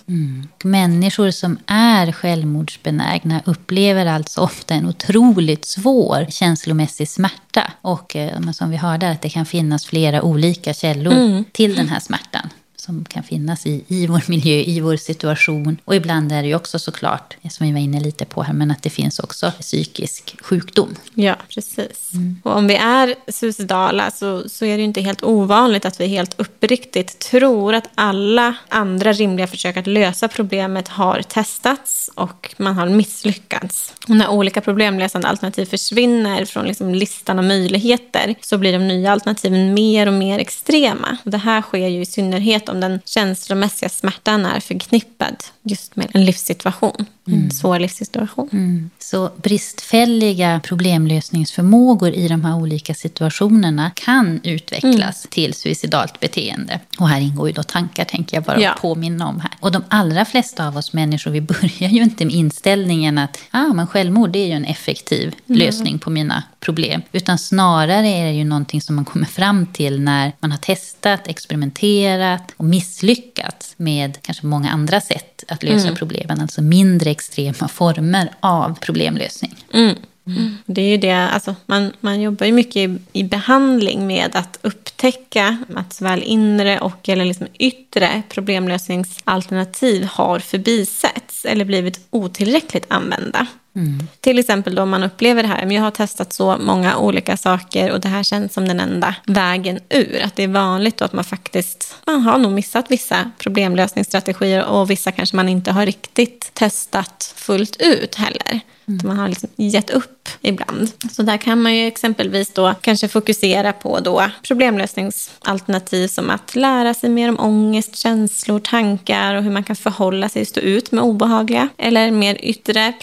Mm. 0.08 0.48
Människor 0.64 1.32
som 1.32 1.58
är 1.68 2.12
självmordsbenägna 2.12 3.42
upplever 3.46 3.64
upplever 3.74 4.06
alltså 4.06 4.42
ofta 4.42 4.74
en 4.74 4.88
otroligt 4.88 5.66
svår 5.66 6.26
känslomässig 6.30 7.10
smärta. 7.10 7.72
Och 7.82 8.16
eh, 8.16 8.52
som 8.52 8.70
vi 8.70 8.78
hörde, 8.78 9.10
att 9.10 9.22
det 9.22 9.30
kan 9.30 9.46
finnas 9.46 9.86
flera 9.86 10.22
olika 10.22 10.74
källor 10.74 11.14
mm. 11.14 11.44
till 11.52 11.76
den 11.76 11.88
här 11.88 12.00
smärtan 12.00 12.50
som 12.84 13.06
kan 13.06 13.24
finnas 13.24 13.66
i, 13.66 13.84
i 13.88 14.08
vår 14.08 14.24
miljö, 14.28 14.56
i 14.56 14.80
vår 14.80 14.98
situation. 14.98 15.78
Och 15.86 15.96
ibland 15.96 16.32
är 16.32 16.42
det 16.42 16.48
ju 16.48 16.56
också 16.56 16.80
såklart, 16.80 17.38
som 17.50 17.68
vi 17.68 17.74
var 17.74 17.80
inne 17.80 18.00
lite 18.00 18.26
på 18.26 18.44
här, 18.44 18.54
men 18.54 18.72
att 18.72 18.84
det 18.84 18.90
finns 18.90 19.20
också 19.20 19.52
psykisk 19.60 20.36
sjukdom. 20.42 20.96
Ja, 21.14 21.36
precis. 21.50 22.14
Mm. 22.14 22.42
Och 22.44 22.58
om 22.58 22.68
vi 22.68 22.76
är 22.76 23.16
suicidala 23.32 24.12
så, 24.12 24.50
så 24.50 24.66
är 24.66 24.72
det 24.72 24.78
ju 24.78 24.84
inte 24.84 25.02
helt 25.02 25.24
ovanligt 25.24 25.86
att 25.86 26.00
vi 26.00 26.08
helt 26.08 26.40
uppriktigt 26.40 27.20
tror 27.20 27.74
att 27.74 27.90
alla 27.96 28.56
andra 28.70 29.14
rimliga 29.14 29.48
försök 29.48 29.78
att 29.78 29.88
lösa 29.88 30.28
problemet 30.28 30.88
har 30.88 31.22
testats 31.22 32.10
och 32.16 32.56
man 32.58 32.76
har 32.76 32.90
misslyckats. 32.90 33.94
Och 34.08 34.16
när 34.16 34.30
olika 34.30 34.62
problemlösande 34.62 35.28
alternativ 35.28 35.66
försvinner 35.66 36.46
från 36.46 36.66
liksom 36.66 36.96
listan 36.96 37.40
av 37.40 37.46
möjligheter 37.46 38.36
så 38.42 38.58
blir 38.58 38.74
de 38.74 38.88
nya 38.88 39.12
alternativen 39.12 39.74
mer 39.74 40.08
och 40.08 40.14
mer 40.14 40.40
extrema. 40.40 41.18
Och 41.26 41.32
det 41.32 41.38
här 41.38 41.62
sker 41.62 41.88
ju 41.88 42.02
i 42.02 42.06
synnerhet 42.06 42.70
om 42.74 42.80
den 42.80 43.00
känslomässiga 43.06 43.90
smärtan 43.90 44.46
är 44.46 44.60
förknippad 44.60 45.36
just 45.64 45.96
med 45.96 46.12
en 46.14 46.26
livssituation. 46.26 47.06
Mm. 47.28 47.44
En 47.44 47.52
svår 47.52 47.80
livssituation. 47.80 48.50
Mm. 48.52 48.90
Så 49.00 49.32
bristfälliga 49.38 50.62
problemlösningsförmågor 50.64 52.12
i 52.12 52.28
de 52.28 52.46
här 52.46 52.56
olika 52.56 52.94
situationerna 52.94 53.92
kan 53.96 54.42
utvecklas 54.44 55.26
mm. 55.26 55.30
till 55.30 55.54
suicidalt 55.54 56.20
beteende. 56.20 56.80
Och 57.00 57.10
här 57.10 57.22
ingår 57.22 57.48
ju 57.48 57.54
då 57.54 57.64
tankar, 57.64 58.06
tänker 58.06 58.38
jag 58.38 58.44
bara 58.44 58.62
ja. 58.62 58.76
påminna 58.82 59.28
om 59.28 59.40
här. 59.40 59.52
Och 59.60 59.72
de 59.72 59.84
allra 59.88 60.26
flesta 60.26 60.68
av 60.68 60.78
oss 60.78 60.94
människor, 60.94 61.32
vi 61.32 61.42
börjar 61.54 61.90
ju 61.90 62.04
inte 62.04 62.26
med 62.26 62.36
inställningen 62.36 63.18
att 63.18 63.40
ah, 63.52 63.74
men 63.74 63.88
självmord 63.88 64.30
det 64.30 64.40
är 64.40 64.48
ju 64.48 64.54
en 64.54 64.66
effektiv 64.66 65.36
mm. 65.48 65.60
lösning 65.60 66.00
på 66.00 66.10
mina 66.10 66.44
problem. 66.60 67.02
Utan 67.12 67.38
snarare 67.38 68.08
är 68.08 68.26
det 68.26 68.32
ju 68.32 68.44
någonting 68.44 68.82
som 68.82 68.96
man 68.96 69.06
kommer 69.06 69.26
fram 69.26 69.66
till 69.66 70.02
när 70.02 70.32
man 70.40 70.52
har 70.52 70.58
testat, 70.58 71.28
experimenterat 71.28 72.54
och 72.58 72.66
misslyckats 72.66 73.74
med 73.78 74.18
kanske 74.22 74.46
många 74.46 74.72
andra 74.72 75.02
sätt 75.02 75.44
att 75.48 75.64
lösa 75.64 75.88
mm. 75.88 75.96
problemen. 75.96 76.42
Alltså 76.42 76.62
mindre 76.62 77.13
extrema 77.14 77.68
former 77.68 78.30
av 78.40 78.80
problemlösning. 78.80 79.56
Mm. 79.74 79.96
Mm. 80.28 80.58
Det 80.66 80.82
är 80.82 80.90
ju 80.90 80.98
det, 80.98 81.30
alltså 81.30 81.56
man, 81.66 81.92
man 82.00 82.22
jobbar 82.22 82.46
ju 82.46 82.52
mycket 82.52 82.76
i, 82.76 82.98
i, 83.14 83.24
behandling 83.24 84.08
med 84.08 84.36
att 84.36 84.60
upptäcka 84.62 85.58
att 85.76 85.94
såväl 85.94 86.24
inre 86.24 86.80
och 86.80 87.10
eller 87.10 87.26
liksom 87.26 87.48
yttre 87.54 88.22
problemlösningsalternativ 88.30 90.04
har 90.04 90.40
förbisetts 90.40 91.46
eller 91.46 91.66
blivit 91.66 92.08
otillräckligt 92.10 92.86
använda. 92.88 93.48
Mm. 93.76 94.08
Till 94.20 94.40
exempel 94.40 94.76
då 94.76 94.82
om 94.82 94.90
man 94.90 95.04
upplever 95.04 95.44
det 95.44 95.50
här, 95.50 95.66
men 95.66 95.76
jag 95.76 95.84
har 95.84 95.92
testat 95.92 96.34
så 96.34 96.58
många 96.58 96.98
olika 96.98 97.38
saker 97.38 97.92
och 97.92 98.00
det 98.00 98.08
här 98.08 98.24
känns 98.24 98.54
som 98.54 98.68
den 98.68 98.80
enda 98.80 99.16
vägen 99.26 99.80
ur. 99.90 100.22
Att 100.24 100.36
det 100.36 100.44
är 100.44 100.48
vanligt 100.48 100.98
då 100.98 101.06
att 101.06 101.14
man 101.14 101.24
faktiskt, 101.24 101.96
man 102.06 102.22
har 102.22 102.38
nog 102.38 102.52
missat 102.52 102.92
vissa 102.92 103.32
problemlösningsstrategier 103.38 104.66
och 104.66 104.90
vissa 104.90 105.12
kanske 105.12 105.36
man 105.36 105.50
inte 105.50 105.72
har 105.72 105.86
riktigt 105.86 106.52
testat 106.54 107.34
fullt 107.36 107.82
ut 107.82 108.16
heller. 108.16 108.62
Mm. 108.88 109.08
Man 109.08 109.18
har 109.18 109.28
liksom 109.28 109.50
gett 109.56 109.90
upp 109.90 110.30
ibland. 110.42 110.92
Så 111.12 111.24
där 111.24 111.38
kan 111.38 111.62
man 111.62 111.76
ju 111.76 111.88
exempelvis 111.88 112.54
då 112.54 112.76
kanske 112.82 113.08
fokusera 113.08 113.74
på 113.74 114.00
då 114.00 114.30
problemlösningsalternativ 114.48 116.08
som 116.08 116.30
att 116.30 116.56
lära 116.56 116.94
sig 116.94 117.10
mer 117.10 117.30
om 117.30 117.40
ångest, 117.40 117.96
känslor, 117.96 118.60
tankar 118.60 119.36
och 119.36 119.44
hur 119.44 119.52
man 119.52 119.64
kan 119.64 119.76
förhålla 119.76 120.30
sig 120.30 120.42
och 120.42 120.48
stå 120.48 120.60
ut 120.60 120.92
med 120.92 121.04
obehagliga. 121.04 121.70
Eller 121.78 122.12
mer 122.12 122.38
yttre 122.42 122.94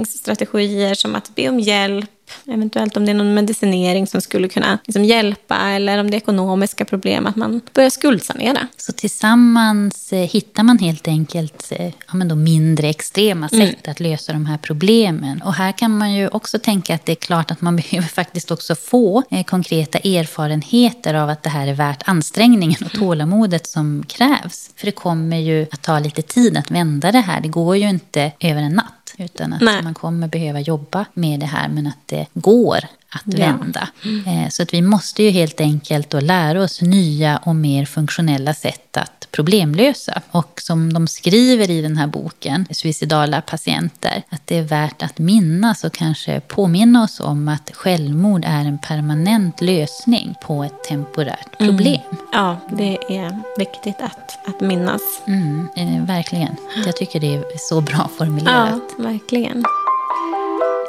problemlösningsstrategier 0.00 0.94
som 0.94 1.14
att 1.14 1.34
be 1.34 1.48
om 1.48 1.60
hjälp 1.60 2.10
Eventuellt 2.46 2.96
om 2.96 3.04
det 3.04 3.12
är 3.12 3.14
någon 3.14 3.34
medicinering 3.34 4.06
som 4.06 4.20
skulle 4.20 4.48
kunna 4.48 4.78
liksom 4.84 5.04
hjälpa 5.04 5.56
eller 5.56 5.98
om 5.98 6.10
det 6.10 6.16
är 6.16 6.18
ekonomiska 6.18 6.84
problem, 6.84 7.26
att 7.26 7.36
man 7.36 7.60
börjar 7.74 7.90
skuldsanera. 7.90 8.66
Så 8.76 8.92
tillsammans 8.92 10.12
eh, 10.12 10.28
hittar 10.28 10.62
man 10.62 10.78
helt 10.78 11.08
enkelt 11.08 11.72
eh, 11.72 11.86
ja, 11.86 12.14
men 12.14 12.28
då 12.28 12.34
mindre 12.34 12.88
extrema 12.88 13.48
mm. 13.52 13.66
sätt 13.66 13.86
mm. 13.86 13.92
att 13.92 14.00
lösa 14.00 14.32
de 14.32 14.46
här 14.46 14.58
problemen. 14.58 15.42
Och 15.42 15.54
här 15.54 15.72
kan 15.72 15.98
man 15.98 16.14
ju 16.14 16.28
också 16.28 16.58
tänka 16.58 16.94
att 16.94 17.06
det 17.06 17.12
är 17.12 17.16
klart 17.16 17.50
att 17.50 17.60
man 17.60 17.76
behöver 17.90 18.08
faktiskt 18.08 18.50
också 18.50 18.74
få 18.74 19.22
eh, 19.30 19.44
konkreta 19.44 19.98
erfarenheter 19.98 21.14
av 21.14 21.28
att 21.28 21.42
det 21.42 21.50
här 21.50 21.66
är 21.66 21.74
värt 21.74 22.02
ansträngningen 22.06 22.84
och 22.84 22.92
tålamodet 22.92 23.66
som 23.66 24.04
krävs. 24.08 24.70
För 24.76 24.86
det 24.86 24.92
kommer 24.92 25.38
ju 25.38 25.66
att 25.72 25.82
ta 25.82 25.98
lite 25.98 26.22
tid 26.22 26.56
att 26.56 26.70
vända 26.70 27.12
det 27.12 27.20
här. 27.20 27.40
Det 27.40 27.48
går 27.48 27.76
ju 27.76 27.88
inte 27.88 28.32
över 28.40 28.62
en 28.62 28.72
natt. 28.72 28.99
Utan 29.20 29.52
att 29.52 29.60
Nej. 29.60 29.82
man 29.82 29.94
kommer 29.94 30.28
behöva 30.28 30.60
jobba 30.60 31.04
med 31.14 31.40
det 31.40 31.46
här, 31.46 31.68
men 31.68 31.86
att 31.86 31.98
det 32.06 32.26
går 32.34 32.78
att 33.10 33.34
vända. 33.34 33.88
Ja. 34.26 34.50
Så 34.50 34.62
att 34.62 34.74
vi 34.74 34.82
måste 34.82 35.22
ju 35.22 35.30
helt 35.30 35.60
enkelt 35.60 36.10
då 36.10 36.20
lära 36.20 36.62
oss 36.62 36.82
nya 36.82 37.36
och 37.36 37.56
mer 37.56 37.84
funktionella 37.84 38.54
sätt 38.54 38.96
att 38.96 39.28
problemlösa. 39.30 40.22
Och 40.30 40.60
som 40.62 40.92
de 40.92 41.06
skriver 41.06 41.70
i 41.70 41.82
den 41.82 41.96
här 41.96 42.06
boken, 42.06 42.66
Suicidala 42.70 43.40
patienter, 43.40 44.22
att 44.30 44.46
det 44.46 44.58
är 44.58 44.62
värt 44.62 45.02
att 45.02 45.18
minnas 45.18 45.84
och 45.84 45.92
kanske 45.92 46.40
påminna 46.40 47.04
oss 47.04 47.20
om 47.20 47.48
att 47.48 47.70
självmord 47.74 48.44
är 48.46 48.64
en 48.64 48.78
permanent 48.78 49.60
lösning 49.60 50.34
på 50.42 50.64
ett 50.64 50.84
temporärt 50.84 51.60
mm. 51.60 51.70
problem. 51.70 52.00
Mm. 52.10 52.24
Ja, 52.32 52.56
det 52.70 52.98
är 53.08 53.38
viktigt 53.58 54.00
att, 54.00 54.48
att 54.48 54.60
minnas. 54.60 55.02
Mm, 55.26 55.68
eh, 55.76 56.04
verkligen. 56.06 56.56
Jag 56.86 56.96
tycker 56.96 57.20
det 57.20 57.34
är 57.34 57.44
så 57.58 57.80
bra 57.80 58.10
formulerat. 58.18 58.82
Ja, 58.98 59.04
verkligen. 59.04 59.64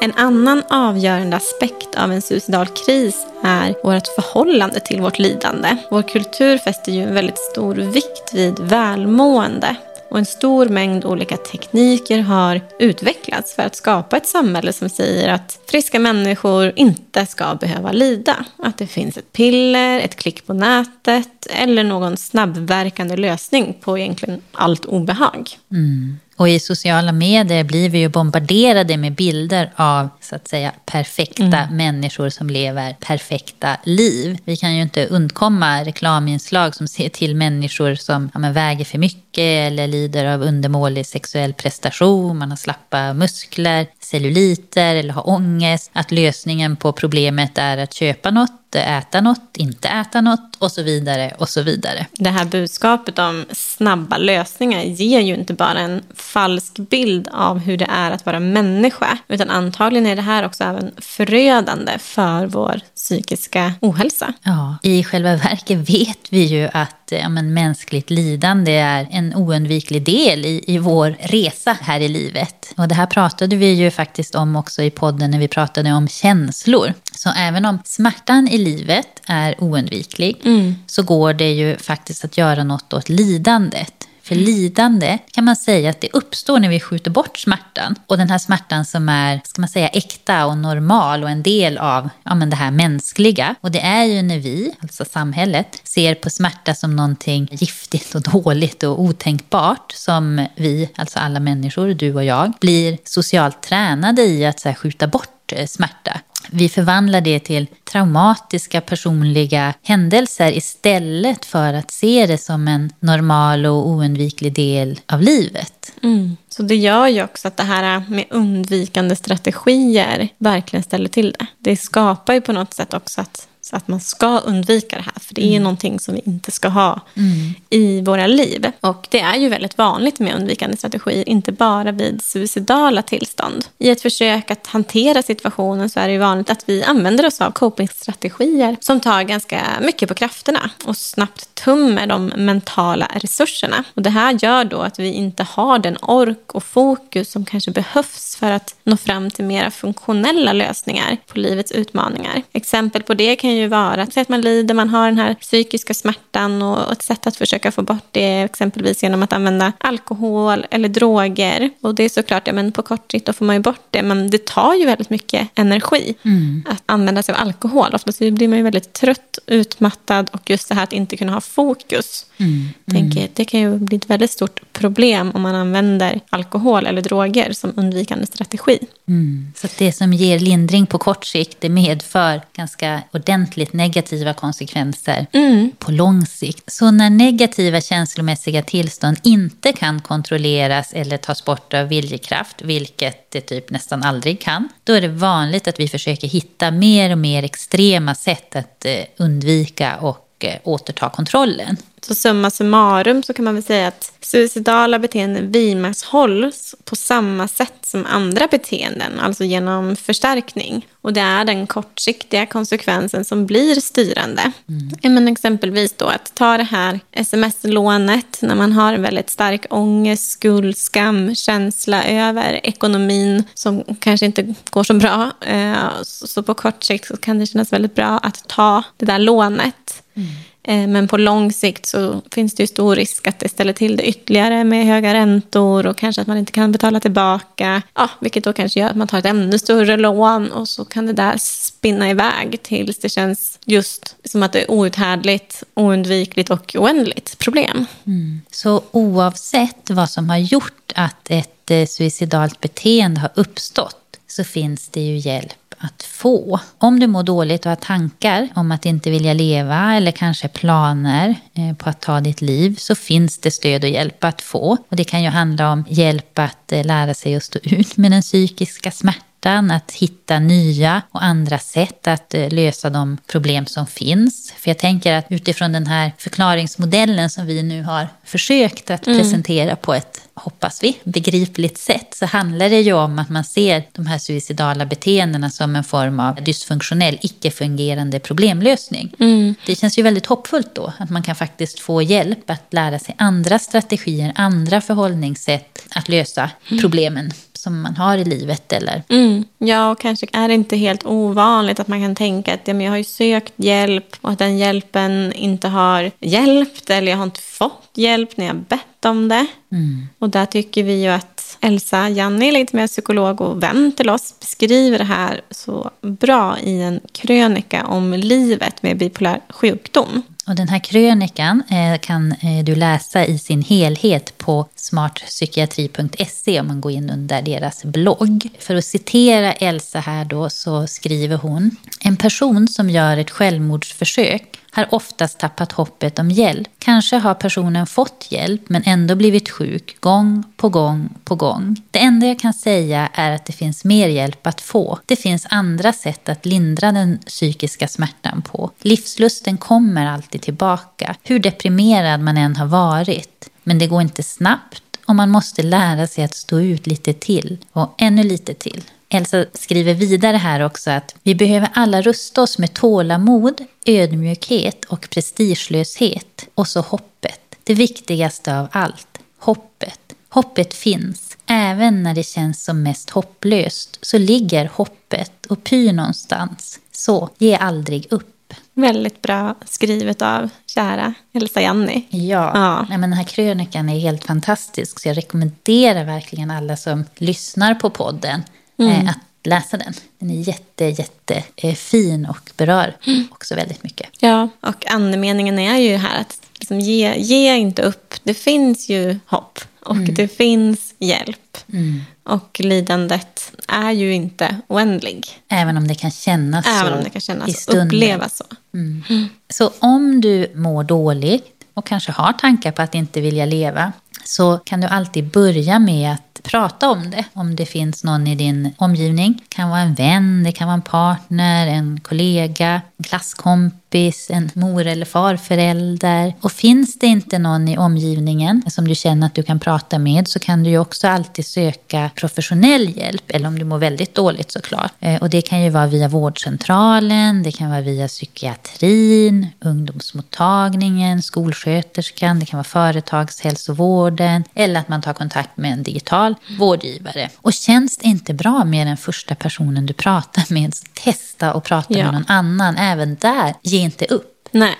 En 0.02 0.12
annan 0.16 0.62
avgörande 0.68 1.36
aspekt 1.36 1.96
av 1.96 2.12
en 2.12 2.22
suicidal 2.22 2.66
kris 2.66 3.26
är 3.42 3.74
vårt 3.84 4.06
förhållande 4.06 4.80
till 4.80 5.00
vårt 5.00 5.18
lidande. 5.18 5.76
Vår 5.90 6.02
kultur 6.02 6.58
fäster 6.58 6.92
ju 6.92 7.02
en 7.02 7.14
väldigt 7.14 7.38
stor 7.38 7.74
vikt 7.74 8.34
vid 8.34 8.58
välmående 8.58 9.76
och 10.10 10.18
en 10.18 10.26
stor 10.26 10.66
mängd 10.66 11.04
olika 11.04 11.36
tekniker 11.36 12.20
har 12.20 12.60
utvecklats 12.78 13.54
för 13.54 13.62
att 13.62 13.76
skapa 13.76 14.16
ett 14.16 14.26
samhälle 14.26 14.72
som 14.72 14.88
säger 14.88 15.28
att 15.28 15.58
friska 15.70 15.98
människor 15.98 16.72
inte 16.76 17.26
ska 17.26 17.54
behöva 17.54 17.92
lida. 17.92 18.44
Att 18.58 18.78
det 18.78 18.86
finns 18.86 19.16
ett 19.16 19.32
piller, 19.32 20.00
ett 20.00 20.16
klick 20.16 20.46
på 20.46 20.52
nätet 20.52 21.46
eller 21.50 21.84
någon 21.84 22.16
snabbverkande 22.16 23.16
lösning 23.16 23.76
på 23.80 23.98
egentligen 23.98 24.42
allt 24.52 24.84
obehag. 24.84 25.50
Mm. 25.70 26.18
Och 26.36 26.48
i 26.48 26.60
sociala 26.60 27.12
medier 27.12 27.64
blir 27.64 27.88
vi 27.88 27.98
ju 27.98 28.08
bombarderade 28.08 28.96
med 28.96 29.14
bilder 29.14 29.72
av 29.76 30.08
så 30.20 30.36
att 30.36 30.48
säga 30.48 30.72
perfekta 30.86 31.58
mm. 31.58 31.76
människor 31.76 32.28
som 32.28 32.50
lever 32.50 32.96
perfekta 33.00 33.76
liv. 33.84 34.38
Vi 34.44 34.56
kan 34.56 34.76
ju 34.76 34.82
inte 34.82 35.06
undkomma 35.06 35.84
reklaminslag 35.84 36.74
som 36.74 36.88
ser 36.88 37.08
till 37.08 37.36
människor 37.36 37.94
som 37.94 38.30
ja, 38.34 38.40
väger 38.40 38.84
för 38.84 38.98
mycket 38.98 39.38
eller 39.38 39.86
lider 39.86 40.24
av 40.24 40.42
undermålig 40.42 41.06
sexuell 41.06 41.52
prestation, 41.52 42.38
man 42.38 42.50
har 42.50 42.56
slappa 42.56 43.14
muskler, 43.14 43.86
celluliter 44.00 44.94
eller 44.94 45.14
har 45.14 45.28
ångest. 45.28 45.90
Att 45.92 46.10
lösningen 46.10 46.76
på 46.76 46.92
problemet 46.92 47.58
är 47.58 47.78
att 47.78 47.94
köpa 47.94 48.30
något 48.30 48.61
äta 48.78 49.20
något, 49.20 49.56
inte 49.56 49.88
äta 49.88 50.20
något 50.20 50.56
och 50.58 50.72
så 50.72 50.82
vidare 50.82 51.34
och 51.38 51.48
så 51.48 51.62
vidare. 51.62 52.06
Det 52.12 52.30
här 52.30 52.44
budskapet 52.44 53.18
om 53.18 53.44
snabba 53.52 54.18
lösningar 54.18 54.82
ger 54.82 55.20
ju 55.20 55.34
inte 55.34 55.54
bara 55.54 55.78
en 55.78 56.02
falsk 56.14 56.78
bild 56.78 57.28
av 57.32 57.58
hur 57.58 57.76
det 57.76 57.88
är 57.90 58.10
att 58.10 58.26
vara 58.26 58.40
människa, 58.40 59.18
utan 59.28 59.50
antagligen 59.50 60.06
är 60.06 60.16
det 60.16 60.22
här 60.22 60.46
också 60.46 60.64
även 60.64 60.92
förödande 60.98 61.98
för 61.98 62.46
vår 62.46 62.80
psykiska 62.96 63.72
ohälsa. 63.80 64.32
Ja, 64.42 64.76
i 64.82 65.04
själva 65.04 65.36
verket 65.36 65.90
vet 65.90 66.26
vi 66.30 66.42
ju 66.42 66.68
att 66.72 67.01
ja, 67.16 67.28
men, 67.28 67.54
mänskligt 67.54 68.10
lidande 68.10 68.72
är 68.72 69.08
en 69.10 69.34
oundviklig 69.34 70.02
del 70.02 70.44
i, 70.44 70.64
i 70.66 70.78
vår 70.78 71.16
resa 71.20 71.76
här 71.80 72.00
i 72.00 72.08
livet. 72.08 72.74
Och 72.76 72.88
det 72.88 72.94
här 72.94 73.06
pratade 73.06 73.56
vi 73.56 73.72
ju 73.72 73.90
faktiskt 73.90 74.34
om 74.34 74.56
också 74.56 74.82
i 74.82 74.90
podden 74.90 75.30
när 75.30 75.38
vi 75.38 75.48
pratade 75.48 75.92
om 75.92 76.08
känslor. 76.08 76.94
Så 77.16 77.30
även 77.36 77.64
om 77.64 77.78
smärtan 77.84 78.48
i 78.48 78.58
livet 78.58 79.08
är 79.26 79.62
oundviklig 79.62 80.40
mm. 80.44 80.74
så 80.86 81.02
går 81.02 81.34
det 81.34 81.52
ju 81.52 81.76
faktiskt 81.76 82.24
att 82.24 82.38
göra 82.38 82.64
något 82.64 82.92
åt 82.92 83.08
lidandet. 83.08 84.08
För 84.22 84.34
lidande 84.34 85.18
kan 85.30 85.44
man 85.44 85.56
säga 85.56 85.90
att 85.90 86.00
det 86.00 86.08
uppstår 86.12 86.58
när 86.58 86.68
vi 86.68 86.80
skjuter 86.80 87.10
bort 87.10 87.38
smärtan. 87.38 87.94
Och 88.06 88.18
den 88.18 88.30
här 88.30 88.38
smärtan 88.38 88.84
som 88.84 89.08
är, 89.08 89.40
ska 89.44 89.62
man 89.62 89.68
säga, 89.68 89.88
äkta 89.88 90.46
och 90.46 90.58
normal 90.58 91.22
och 91.22 91.30
en 91.30 91.42
del 91.42 91.78
av 91.78 92.08
ja, 92.22 92.34
men 92.34 92.50
det 92.50 92.56
här 92.56 92.70
mänskliga. 92.70 93.54
Och 93.60 93.70
det 93.70 93.80
är 93.80 94.04
ju 94.04 94.22
när 94.22 94.38
vi, 94.38 94.72
alltså 94.80 95.04
samhället, 95.04 95.80
ser 95.84 96.14
på 96.14 96.30
smärta 96.30 96.74
som 96.74 96.96
någonting 96.96 97.48
giftigt 97.50 98.14
och 98.14 98.22
dåligt 98.22 98.82
och 98.82 99.00
otänkbart 99.00 99.92
som 99.92 100.46
vi, 100.56 100.90
alltså 100.96 101.18
alla 101.18 101.40
människor, 101.40 101.94
du 101.94 102.14
och 102.14 102.24
jag, 102.24 102.52
blir 102.60 102.98
socialt 103.04 103.62
tränade 103.62 104.22
i 104.22 104.46
att 104.46 104.60
så 104.60 104.68
här, 104.68 104.76
skjuta 104.76 105.06
bort 105.06 105.52
eh, 105.52 105.66
smärta 105.66 106.20
vi 106.50 106.68
förvandlar 106.68 107.20
det 107.20 107.40
till 107.40 107.66
traumatiska 107.84 108.80
personliga 108.80 109.74
händelser 109.82 110.52
istället 110.56 111.44
för 111.44 111.74
att 111.74 111.90
se 111.90 112.26
det 112.26 112.38
som 112.38 112.68
en 112.68 112.92
normal 113.00 113.66
och 113.66 113.88
oundviklig 113.88 114.52
del 114.52 115.00
av 115.06 115.20
livet. 115.20 115.92
Mm. 116.02 116.36
Så 116.48 116.62
det 116.62 116.76
gör 116.76 117.06
ju 117.06 117.24
också 117.24 117.48
att 117.48 117.56
det 117.56 117.62
här 117.62 118.04
med 118.08 118.24
undvikande 118.30 119.16
strategier 119.16 120.28
verkligen 120.38 120.82
ställer 120.82 121.08
till 121.08 121.32
det. 121.38 121.46
Det 121.58 121.76
skapar 121.76 122.34
ju 122.34 122.40
på 122.40 122.52
något 122.52 122.74
sätt 122.74 122.94
också 122.94 123.20
att 123.20 123.48
att 123.76 123.88
man 123.88 124.00
ska 124.00 124.38
undvika 124.38 124.96
det 124.96 125.02
här, 125.02 125.20
för 125.20 125.34
det 125.34 125.44
är 125.44 125.48
mm. 125.48 125.62
någonting 125.62 126.00
som 126.00 126.14
vi 126.14 126.20
inte 126.24 126.50
ska 126.50 126.68
ha 126.68 127.00
mm. 127.16 127.54
i 127.70 128.00
våra 128.00 128.26
liv. 128.26 128.72
Och 128.80 129.06
det 129.10 129.20
är 129.20 129.36
ju 129.36 129.48
väldigt 129.48 129.78
vanligt 129.78 130.18
med 130.18 130.34
undvikande 130.34 130.76
strategier, 130.76 131.28
inte 131.28 131.52
bara 131.52 131.92
vid 131.92 132.22
suicidala 132.22 133.02
tillstånd. 133.02 133.64
I 133.78 133.90
ett 133.90 134.02
försök 134.02 134.50
att 134.50 134.66
hantera 134.66 135.22
situationen 135.22 135.90
så 135.90 136.00
är 136.00 136.06
det 136.06 136.12
ju 136.12 136.18
vanligt 136.18 136.50
att 136.50 136.64
vi 136.66 136.82
använder 136.82 137.26
oss 137.26 137.40
av 137.40 137.50
copingstrategier 137.50 138.76
som 138.80 139.00
tar 139.00 139.22
ganska 139.22 139.62
mycket 139.80 140.08
på 140.08 140.14
krafterna 140.14 140.70
och 140.84 140.96
snabbt 140.96 141.54
tummer 141.54 142.06
de 142.06 142.26
mentala 142.26 143.08
resurserna. 143.14 143.84
Och 143.94 144.02
det 144.02 144.10
här 144.10 144.38
gör 144.42 144.64
då 144.64 144.80
att 144.80 144.98
vi 144.98 145.12
inte 145.12 145.42
har 145.42 145.78
den 145.78 145.96
ork 146.02 146.52
och 146.52 146.64
fokus 146.64 147.30
som 147.30 147.44
kanske 147.44 147.70
behövs 147.70 148.36
för 148.36 148.50
att 148.50 148.74
nå 148.84 148.96
fram 148.96 149.30
till 149.30 149.44
mera 149.44 149.70
funktionella 149.70 150.52
lösningar 150.52 151.16
på 151.26 151.38
livets 151.38 151.72
utmaningar. 151.72 152.42
Exempel 152.52 153.02
på 153.02 153.14
det 153.14 153.36
kan 153.36 153.56
ju 153.56 153.61
vara 153.68 154.02
att 154.02 154.28
man 154.28 154.40
lider, 154.40 154.74
man 154.74 154.88
har 154.88 155.06
den 155.06 155.18
här 155.18 155.34
psykiska 155.34 155.94
smärtan 155.94 156.62
och 156.62 156.92
ett 156.92 157.02
sätt 157.02 157.26
att 157.26 157.36
försöka 157.36 157.72
få 157.72 157.82
bort 157.82 158.06
det 158.10 158.40
exempelvis 158.40 159.02
genom 159.02 159.22
att 159.22 159.32
använda 159.32 159.72
alkohol 159.78 160.66
eller 160.70 160.88
droger. 160.88 161.70
Och 161.80 161.94
det 161.94 162.04
är 162.04 162.08
såklart, 162.08 162.46
ja, 162.46 162.52
men 162.52 162.72
på 162.72 162.82
kort 162.82 163.10
sikt 163.10 163.26
då 163.26 163.32
får 163.32 163.44
man 163.44 163.56
ju 163.56 163.62
bort 163.62 163.86
det, 163.90 164.02
men 164.02 164.30
det 164.30 164.46
tar 164.46 164.74
ju 164.74 164.86
väldigt 164.86 165.10
mycket 165.10 165.48
energi 165.54 166.14
mm. 166.22 166.64
att 166.68 166.82
använda 166.86 167.22
sig 167.22 167.34
av 167.34 167.40
alkohol. 167.40 167.94
Ofta 167.94 168.12
blir 168.18 168.48
man 168.48 168.58
ju 168.58 168.64
väldigt 168.64 168.92
trött, 168.92 169.38
utmattad 169.46 170.30
och 170.32 170.50
just 170.50 170.68
det 170.68 170.74
här 170.74 170.84
att 170.84 170.92
inte 170.92 171.16
kunna 171.16 171.32
ha 171.32 171.40
fokus. 171.40 172.26
Mm. 172.36 172.68
Tänker, 172.90 173.20
mm. 173.20 173.30
det 173.34 173.44
kan 173.44 173.60
ju 173.60 173.78
bli 173.78 173.96
ett 173.96 174.10
väldigt 174.10 174.30
stort 174.30 174.60
problem 174.72 175.30
om 175.34 175.42
man 175.42 175.54
använder 175.54 176.20
alkohol 176.30 176.86
eller 176.86 177.02
droger 177.02 177.52
som 177.52 177.72
undvikande 177.76 178.26
strategi. 178.26 178.78
Mm. 179.08 179.52
Så 179.56 179.68
det 179.78 179.92
som 179.92 180.12
ger 180.12 180.38
lindring 180.38 180.86
på 180.86 180.98
kort 180.98 181.24
sikt 181.24 181.56
det 181.60 181.68
medför 181.68 182.40
ganska 182.56 183.02
ordentligt 183.12 183.51
negativa 183.72 184.34
konsekvenser 184.34 185.26
mm. 185.32 185.70
på 185.78 185.90
lång 185.92 186.26
sikt. 186.26 186.72
Så 186.72 186.90
när 186.90 187.10
negativa 187.10 187.80
känslomässiga 187.80 188.62
tillstånd 188.62 189.18
inte 189.22 189.72
kan 189.72 190.00
kontrolleras 190.00 190.92
eller 190.92 191.16
tas 191.16 191.44
bort 191.44 191.74
av 191.74 191.88
viljekraft, 191.88 192.62
vilket 192.62 193.30
det 193.30 193.40
typ 193.40 193.70
nästan 193.70 194.02
aldrig 194.02 194.40
kan, 194.40 194.68
då 194.84 194.92
är 194.92 195.00
det 195.00 195.08
vanligt 195.08 195.68
att 195.68 195.80
vi 195.80 195.88
försöker 195.88 196.28
hitta 196.28 196.70
mer 196.70 197.12
och 197.12 197.18
mer 197.18 197.42
extrema 197.42 198.14
sätt 198.14 198.56
att 198.56 198.84
eh, 198.84 199.04
undvika 199.16 199.96
och 199.96 200.28
eh, 200.44 200.58
återta 200.64 201.10
kontrollen. 201.10 201.76
Så 202.06 202.14
summa 202.14 202.50
summarum 202.50 203.22
så 203.22 203.32
kan 203.32 203.44
man 203.44 203.54
väl 203.54 203.64
säga 203.64 203.88
att 203.88 204.12
suicidala 204.20 204.98
beteenden 204.98 205.52
vidmakthålls 205.52 206.74
på 206.84 206.96
samma 206.96 207.48
sätt 207.48 207.74
som 207.82 208.06
andra 208.06 208.46
beteenden, 208.46 209.20
alltså 209.20 209.44
genom 209.44 209.96
förstärkning. 209.96 210.86
Och 211.00 211.12
det 211.12 211.20
är 211.20 211.44
den 211.44 211.66
kortsiktiga 211.66 212.46
konsekvensen 212.46 213.24
som 213.24 213.46
blir 213.46 213.74
styrande. 213.74 214.52
Mm. 214.68 215.14
Men 215.14 215.28
exempelvis 215.28 215.92
då 215.92 216.06
att 216.06 216.34
ta 216.34 216.56
det 216.56 216.62
här 216.62 217.00
sms-lånet 217.12 218.38
när 218.42 218.54
man 218.54 218.72
har 218.72 218.92
en 218.92 219.02
väldigt 219.02 219.30
stark 219.30 219.66
ångest, 219.70 220.30
skuld, 220.30 220.76
skam, 220.76 221.34
känsla 221.34 222.04
över 222.04 222.60
ekonomin 222.66 223.44
som 223.54 223.84
kanske 224.00 224.26
inte 224.26 224.54
går 224.70 224.84
så 224.84 224.94
bra. 224.94 225.30
Eh, 225.40 226.02
så 226.02 226.42
på 226.42 226.54
kort 226.54 226.84
sikt 226.84 227.08
så 227.08 227.16
kan 227.16 227.38
det 227.38 227.46
kännas 227.46 227.72
väldigt 227.72 227.94
bra 227.94 228.18
att 228.18 228.48
ta 228.48 228.82
det 228.96 229.06
där 229.06 229.18
lånet. 229.18 230.02
Mm. 230.14 230.28
Eh, 230.64 230.86
men 230.86 231.08
på 231.08 231.16
lång 231.16 231.52
sikt 231.52 231.86
så 231.86 232.22
finns 232.30 232.54
det 232.54 232.62
ju 232.62 232.66
stor 232.66 232.96
risk 232.96 233.26
att 233.26 233.38
det 233.38 233.48
ställer 233.48 233.72
till 233.72 233.96
det 233.96 234.08
ytterligare 234.08 234.64
med 234.64 234.86
höga 234.86 235.14
räntor 235.14 235.86
och 235.86 235.96
kanske 235.96 236.22
att 236.22 236.26
man 236.26 236.38
inte 236.38 236.52
kan 236.52 236.72
betala 236.72 237.00
tillbaka. 237.00 237.82
Ja, 237.94 238.10
vilket 238.20 238.44
då 238.44 238.52
kanske 238.52 238.80
gör 238.80 238.88
att 238.88 238.96
man 238.96 239.08
tar 239.08 239.18
ett 239.18 239.26
ännu 239.26 239.58
större 239.58 239.96
lån 239.96 240.52
och 240.52 240.68
så 240.68 240.84
kan 240.84 241.06
det 241.06 241.12
där 241.12 241.34
spinna 241.38 242.10
iväg 242.10 242.62
tills 242.62 242.98
det 242.98 243.08
känns 243.08 243.58
just 243.64 244.16
som 244.24 244.42
att 244.42 244.52
det 244.52 244.62
är 244.62 244.70
outhärdligt, 244.70 245.62
oundvikligt 245.74 246.50
och 246.50 246.76
oändligt 246.78 247.38
problem. 247.38 247.86
Mm. 248.06 248.40
Så 248.50 248.82
oavsett 248.90 249.90
vad 249.90 250.10
som 250.10 250.30
har 250.30 250.38
gjort 250.38 250.92
att 250.94 251.30
ett 251.30 251.70
eh, 251.70 251.86
suicidalt 251.86 252.60
beteende 252.60 253.20
har 253.20 253.30
uppstått 253.34 253.96
så 254.26 254.44
finns 254.44 254.88
det 254.88 255.00
ju 255.00 255.16
hjälp 255.16 255.61
att 255.82 256.02
få. 256.02 256.60
Om 256.78 257.00
du 257.00 257.06
mår 257.06 257.22
dåligt 257.22 257.66
och 257.66 257.70
har 257.70 257.76
tankar 257.76 258.48
om 258.54 258.72
att 258.72 258.86
inte 258.86 259.10
vilja 259.10 259.34
leva 259.34 259.94
eller 259.94 260.10
kanske 260.10 260.48
planer 260.48 261.34
eh, 261.54 261.76
på 261.76 261.90
att 261.90 262.00
ta 262.00 262.20
ditt 262.20 262.40
liv 262.40 262.76
så 262.78 262.94
finns 262.94 263.38
det 263.38 263.50
stöd 263.50 263.84
och 263.84 263.90
hjälp 263.90 264.24
att 264.24 264.42
få. 264.42 264.76
Och 264.88 264.96
det 264.96 265.04
kan 265.04 265.22
ju 265.22 265.28
handla 265.28 265.72
om 265.72 265.84
hjälp 265.88 266.38
att 266.38 266.72
eh, 266.72 266.86
lära 266.86 267.14
sig 267.14 267.34
att 267.34 267.44
stå 267.44 267.58
ut 267.62 267.96
med 267.96 268.10
den 268.10 268.22
psykiska 268.22 268.90
smärtan 268.90 269.31
smärtan, 269.42 269.70
att 269.70 269.92
hitta 269.92 270.38
nya 270.38 271.02
och 271.10 271.22
andra 271.22 271.58
sätt 271.58 272.08
att 272.08 272.34
eh, 272.34 272.50
lösa 272.50 272.90
de 272.90 273.18
problem 273.26 273.66
som 273.66 273.86
finns. 273.86 274.54
För 274.58 274.70
jag 274.70 274.78
tänker 274.78 275.12
att 275.12 275.26
utifrån 275.30 275.72
den 275.72 275.86
här 275.86 276.12
förklaringsmodellen 276.18 277.30
som 277.30 277.46
vi 277.46 277.62
nu 277.62 277.82
har 277.82 278.08
försökt 278.24 278.90
att 278.90 279.06
mm. 279.06 279.18
presentera 279.18 279.76
på 279.76 279.94
ett, 279.94 280.20
hoppas 280.34 280.82
vi, 280.82 280.96
begripligt 281.04 281.78
sätt 281.78 282.14
så 282.14 282.26
handlar 282.26 282.70
det 282.70 282.80
ju 282.80 282.92
om 282.92 283.18
att 283.18 283.30
man 283.30 283.44
ser 283.44 283.84
de 283.92 284.06
här 284.06 284.18
suicidala 284.18 284.86
beteendena 284.86 285.50
som 285.50 285.76
en 285.76 285.84
form 285.84 286.20
av 286.20 286.34
dysfunktionell, 286.44 287.18
icke-fungerande 287.22 288.20
problemlösning. 288.20 289.14
Mm. 289.18 289.54
Det 289.66 289.74
känns 289.74 289.98
ju 289.98 290.02
väldigt 290.02 290.26
hoppfullt 290.26 290.74
då, 290.74 290.92
att 290.98 291.10
man 291.10 291.22
kan 291.22 291.34
faktiskt 291.34 291.80
få 291.80 292.02
hjälp 292.02 292.50
att 292.50 292.72
lära 292.72 292.98
sig 292.98 293.14
andra 293.18 293.58
strategier, 293.58 294.32
andra 294.34 294.80
förhållningssätt 294.80 295.86
att 295.94 296.08
lösa 296.08 296.50
mm. 296.70 296.80
problemen 296.82 297.32
som 297.62 297.82
man 297.82 297.96
har 297.96 298.18
i 298.18 298.24
livet. 298.24 298.72
Eller? 298.72 299.02
Mm. 299.08 299.44
Ja, 299.58 299.90
och 299.90 300.00
kanske 300.00 300.26
är 300.32 300.48
det 300.48 300.54
inte 300.54 300.76
helt 300.76 301.06
ovanligt 301.06 301.80
att 301.80 301.88
man 301.88 302.00
kan 302.00 302.14
tänka 302.14 302.54
att 302.54 302.68
ja, 302.68 302.74
men 302.74 302.84
jag 302.86 302.92
har 302.92 302.98
ju 302.98 303.04
sökt 303.04 303.52
hjälp 303.56 304.16
och 304.20 304.30
att 304.30 304.38
den 304.38 304.58
hjälpen 304.58 305.32
inte 305.32 305.68
har 305.68 306.10
hjälpt 306.20 306.90
eller 306.90 307.12
jag 307.12 307.18
har 307.18 307.24
inte 307.24 307.40
fått 307.40 307.90
hjälp 307.94 308.36
när 308.36 308.46
jag 308.46 308.56
bett 308.56 309.04
om 309.04 309.28
det. 309.28 309.46
Mm. 309.72 310.08
Och 310.18 310.30
där 310.30 310.46
tycker 310.46 310.82
vi 310.82 311.02
ju 311.02 311.08
att 311.08 311.58
Elsa 311.60 312.08
Janni, 312.08 312.52
legitimerad 312.52 312.90
psykolog 312.90 313.40
och 313.40 313.62
vän 313.62 313.92
till 313.96 314.10
oss, 314.10 314.34
beskriver 314.40 314.98
det 314.98 315.04
här 315.04 315.40
så 315.50 315.90
bra 316.00 316.58
i 316.58 316.82
en 316.82 317.00
krönika 317.12 317.86
om 317.86 318.12
livet 318.12 318.82
med 318.82 318.98
bipolär 318.98 319.40
sjukdom. 319.48 320.22
Och 320.46 320.54
den 320.54 320.68
här 320.68 320.78
krönikan 320.78 321.62
eh, 321.70 322.00
kan 322.00 322.32
eh, 322.32 322.64
du 322.64 322.74
läsa 322.74 323.26
i 323.26 323.38
sin 323.38 323.62
helhet 323.62 324.38
på 324.38 324.66
smartpsykiatri.se 324.82 326.60
om 326.60 326.66
man 326.66 326.80
går 326.80 326.92
in 326.92 327.10
under 327.10 327.42
deras 327.42 327.84
blogg. 327.84 328.48
För 328.58 328.74
att 328.74 328.84
citera 328.84 329.52
Elsa 329.52 330.00
här 330.00 330.24
då 330.24 330.50
så 330.50 330.86
skriver 330.86 331.36
hon 331.36 331.76
En 332.00 332.16
person 332.16 332.68
som 332.68 332.90
gör 332.90 333.16
ett 333.16 333.30
självmordsförsök 333.30 334.58
har 334.74 334.94
oftast 334.94 335.38
tappat 335.38 335.72
hoppet 335.72 336.18
om 336.18 336.30
hjälp. 336.30 336.68
Kanske 336.78 337.16
har 337.16 337.34
personen 337.34 337.86
fått 337.86 338.26
hjälp 338.28 338.60
men 338.68 338.82
ändå 338.86 339.14
blivit 339.14 339.50
sjuk 339.50 339.96
gång 340.00 340.44
på 340.56 340.68
gång 340.68 341.08
på 341.24 341.34
gång. 341.34 341.82
Det 341.90 341.98
enda 341.98 342.26
jag 342.26 342.38
kan 342.38 342.54
säga 342.54 343.08
är 343.14 343.30
att 343.30 343.44
det 343.44 343.52
finns 343.52 343.84
mer 343.84 344.08
hjälp 344.08 344.46
att 344.46 344.60
få. 344.60 344.98
Det 345.06 345.16
finns 345.16 345.46
andra 345.50 345.92
sätt 345.92 346.28
att 346.28 346.46
lindra 346.46 346.92
den 346.92 347.18
psykiska 347.18 347.88
smärtan 347.88 348.42
på. 348.42 348.70
Livslusten 348.80 349.56
kommer 349.56 350.06
alltid 350.06 350.42
tillbaka, 350.42 351.16
hur 351.22 351.38
deprimerad 351.38 352.20
man 352.20 352.36
än 352.36 352.56
har 352.56 352.66
varit. 352.66 353.41
Men 353.62 353.78
det 353.78 353.86
går 353.86 354.02
inte 354.02 354.22
snabbt 354.22 354.82
och 355.06 355.14
man 355.14 355.30
måste 355.30 355.62
lära 355.62 356.06
sig 356.06 356.24
att 356.24 356.34
stå 356.34 356.60
ut 356.60 356.86
lite 356.86 357.12
till 357.12 357.58
och 357.72 357.94
ännu 357.98 358.22
lite 358.22 358.54
till. 358.54 358.84
Elsa 359.08 359.44
skriver 359.54 359.94
vidare 359.94 360.36
här 360.36 360.60
också 360.60 360.90
att 360.90 361.14
vi 361.22 361.34
behöver 361.34 361.68
alla 361.74 362.02
rusta 362.02 362.42
oss 362.42 362.58
med 362.58 362.74
tålamod, 362.74 363.64
ödmjukhet 363.86 364.84
och 364.84 365.10
prestigelöshet. 365.10 366.48
Och 366.54 366.68
så 366.68 366.80
hoppet. 366.80 367.40
Det 367.64 367.74
viktigaste 367.74 368.58
av 368.58 368.68
allt. 368.72 369.18
Hoppet. 369.38 370.00
Hoppet 370.28 370.74
finns. 370.74 371.36
Även 371.46 372.02
när 372.02 372.14
det 372.14 372.22
känns 372.22 372.64
som 372.64 372.82
mest 372.82 373.10
hopplöst 373.10 373.98
så 374.02 374.18
ligger 374.18 374.70
hoppet 374.74 375.46
och 375.46 375.64
pyr 375.64 375.92
någonstans. 375.92 376.80
Så 376.92 377.30
ge 377.38 377.56
aldrig 377.56 378.06
upp. 378.10 378.31
Väldigt 378.74 379.22
bra 379.22 379.54
skrivet 379.66 380.22
av 380.22 380.48
kära 380.66 381.14
Elsa 381.32 381.60
Janni. 381.60 382.06
Ja, 382.10 382.50
ja. 382.54 382.86
Nej, 382.88 382.98
men 382.98 383.10
den 383.10 383.12
här 383.12 383.24
krönikan 383.24 383.88
är 383.88 383.98
helt 383.98 384.24
fantastisk. 384.24 385.00
Så 385.00 385.08
jag 385.08 385.16
rekommenderar 385.16 386.04
verkligen 386.04 386.50
alla 386.50 386.76
som 386.76 387.04
lyssnar 387.16 387.74
på 387.74 387.90
podden 387.90 388.42
mm. 388.78 389.08
att 389.08 389.18
läsa 389.42 389.76
den. 389.76 389.94
Den 390.18 390.30
är 390.30 390.48
jätte, 390.48 390.84
jätte 390.84 391.44
eh, 391.56 391.74
fin 391.74 392.26
och 392.26 392.50
berör 392.56 392.96
mm. 393.06 393.28
också 393.30 393.54
väldigt 393.54 393.84
mycket. 393.84 394.08
Ja, 394.18 394.48
och 394.60 394.86
andemeningen 394.90 395.58
är 395.58 395.78
ju 395.78 395.96
här 395.96 396.20
att 396.20 396.40
liksom 396.58 396.80
ge, 396.80 397.14
ge 397.16 397.56
inte 397.56 397.82
upp. 397.82 398.14
Det 398.22 398.34
finns 398.34 398.88
ju 398.88 399.18
hopp 399.26 399.60
och 399.84 399.96
mm. 399.96 400.14
det 400.14 400.28
finns 400.28 400.94
hjälp. 400.98 401.58
Mm. 401.72 402.00
Och 402.24 402.60
lidandet 402.60 403.52
är 403.68 403.90
ju 403.90 404.14
inte 404.14 404.56
oändlig. 404.68 405.26
Även 405.48 405.76
om 405.76 405.88
det 405.88 405.94
kan 405.94 406.10
kännas 406.10 406.66
Även 406.66 406.92
så 406.92 406.98
om 406.98 407.04
det 407.04 407.10
kan 407.10 407.20
kännas 407.20 407.68
och 407.68 407.86
upplevas 407.86 408.36
så. 408.36 408.44
Mm. 408.74 409.28
Så 409.50 409.72
om 409.78 410.20
du 410.20 410.52
mår 410.54 410.84
dåligt 410.84 411.64
och 411.74 411.86
kanske 411.86 412.12
har 412.12 412.32
tankar 412.32 412.72
på 412.72 412.82
att 412.82 412.94
inte 412.94 413.20
vilja 413.20 413.46
leva 413.46 413.92
så 414.24 414.58
kan 414.58 414.80
du 414.80 414.86
alltid 414.86 415.30
börja 415.30 415.78
med 415.78 416.12
att 416.12 416.32
prata 416.42 416.90
om 416.90 417.10
det. 417.10 417.24
Om 417.32 417.56
det 417.56 417.66
finns 417.66 418.04
någon 418.04 418.26
i 418.26 418.34
din 418.34 418.74
omgivning. 418.78 419.42
Det 419.48 419.56
kan 419.56 419.70
vara 419.70 419.80
en 419.80 419.94
vän, 419.94 420.42
det 420.44 420.52
kan 420.52 420.66
vara 420.66 420.74
en 420.74 420.82
partner, 420.82 421.66
en 421.66 422.00
kollega, 422.00 422.80
en 422.96 423.04
klasskompis, 423.04 424.30
en 424.30 424.50
mor 424.54 424.86
eller 424.86 425.06
farförälder. 425.06 426.34
Och 426.40 426.52
finns 426.52 426.98
det 426.98 427.06
inte 427.06 427.38
någon 427.38 427.68
i 427.68 427.78
omgivningen 427.78 428.62
som 428.70 428.88
du 428.88 428.94
känner 428.94 429.26
att 429.26 429.34
du 429.34 429.42
kan 429.42 429.60
prata 429.60 429.98
med 429.98 430.28
så 430.28 430.38
kan 430.38 430.62
du 430.62 430.70
ju 430.70 430.78
också 430.78 431.08
alltid 431.08 431.46
söka 431.46 432.10
professionell 432.14 432.96
hjälp. 432.96 433.24
Eller 433.28 433.48
om 433.48 433.58
du 433.58 433.64
mår 433.64 433.78
väldigt 433.78 434.14
dåligt 434.14 434.52
såklart. 434.52 434.92
Eh, 435.00 435.22
och 435.22 435.30
det 435.30 435.42
kan 435.42 435.62
ju 435.62 435.70
vara 435.70 435.86
via 435.86 436.08
vårdcentralen, 436.08 437.42
det 437.42 437.52
kan 437.52 437.70
vara 437.70 437.80
via 437.80 438.08
psykiatrin, 438.08 439.46
ungdomsmottagningen, 439.60 441.22
skolsköterskan, 441.22 442.38
det 442.38 442.46
kan 442.46 442.56
vara 442.58 442.64
företagshälsovård, 442.64 444.01
företagshälsovården 444.02 444.44
eller 444.54 444.80
att 444.80 444.88
man 444.88 445.02
tar 445.02 445.12
kontakt 445.12 445.56
med 445.56 445.72
en 445.72 445.82
digital 445.82 446.34
vårdgivare. 446.58 447.30
Och 447.36 447.52
känns 447.52 447.96
det 447.98 448.06
inte 448.06 448.34
bra 448.34 448.64
med 448.64 448.86
den 448.86 448.96
första 448.96 449.34
personen 449.34 449.86
du 449.86 449.92
pratar 449.94 450.52
med, 450.52 450.72
testa 450.94 451.54
och 451.54 451.64
prata 451.64 451.98
ja. 451.98 452.04
med 452.04 452.14
någon 452.14 452.26
annan. 452.28 452.76
Även 452.76 453.16
där, 453.20 453.54
ge 453.62 453.78
inte 453.78 454.04
upp. 454.04 454.48
Nej. 454.52 454.76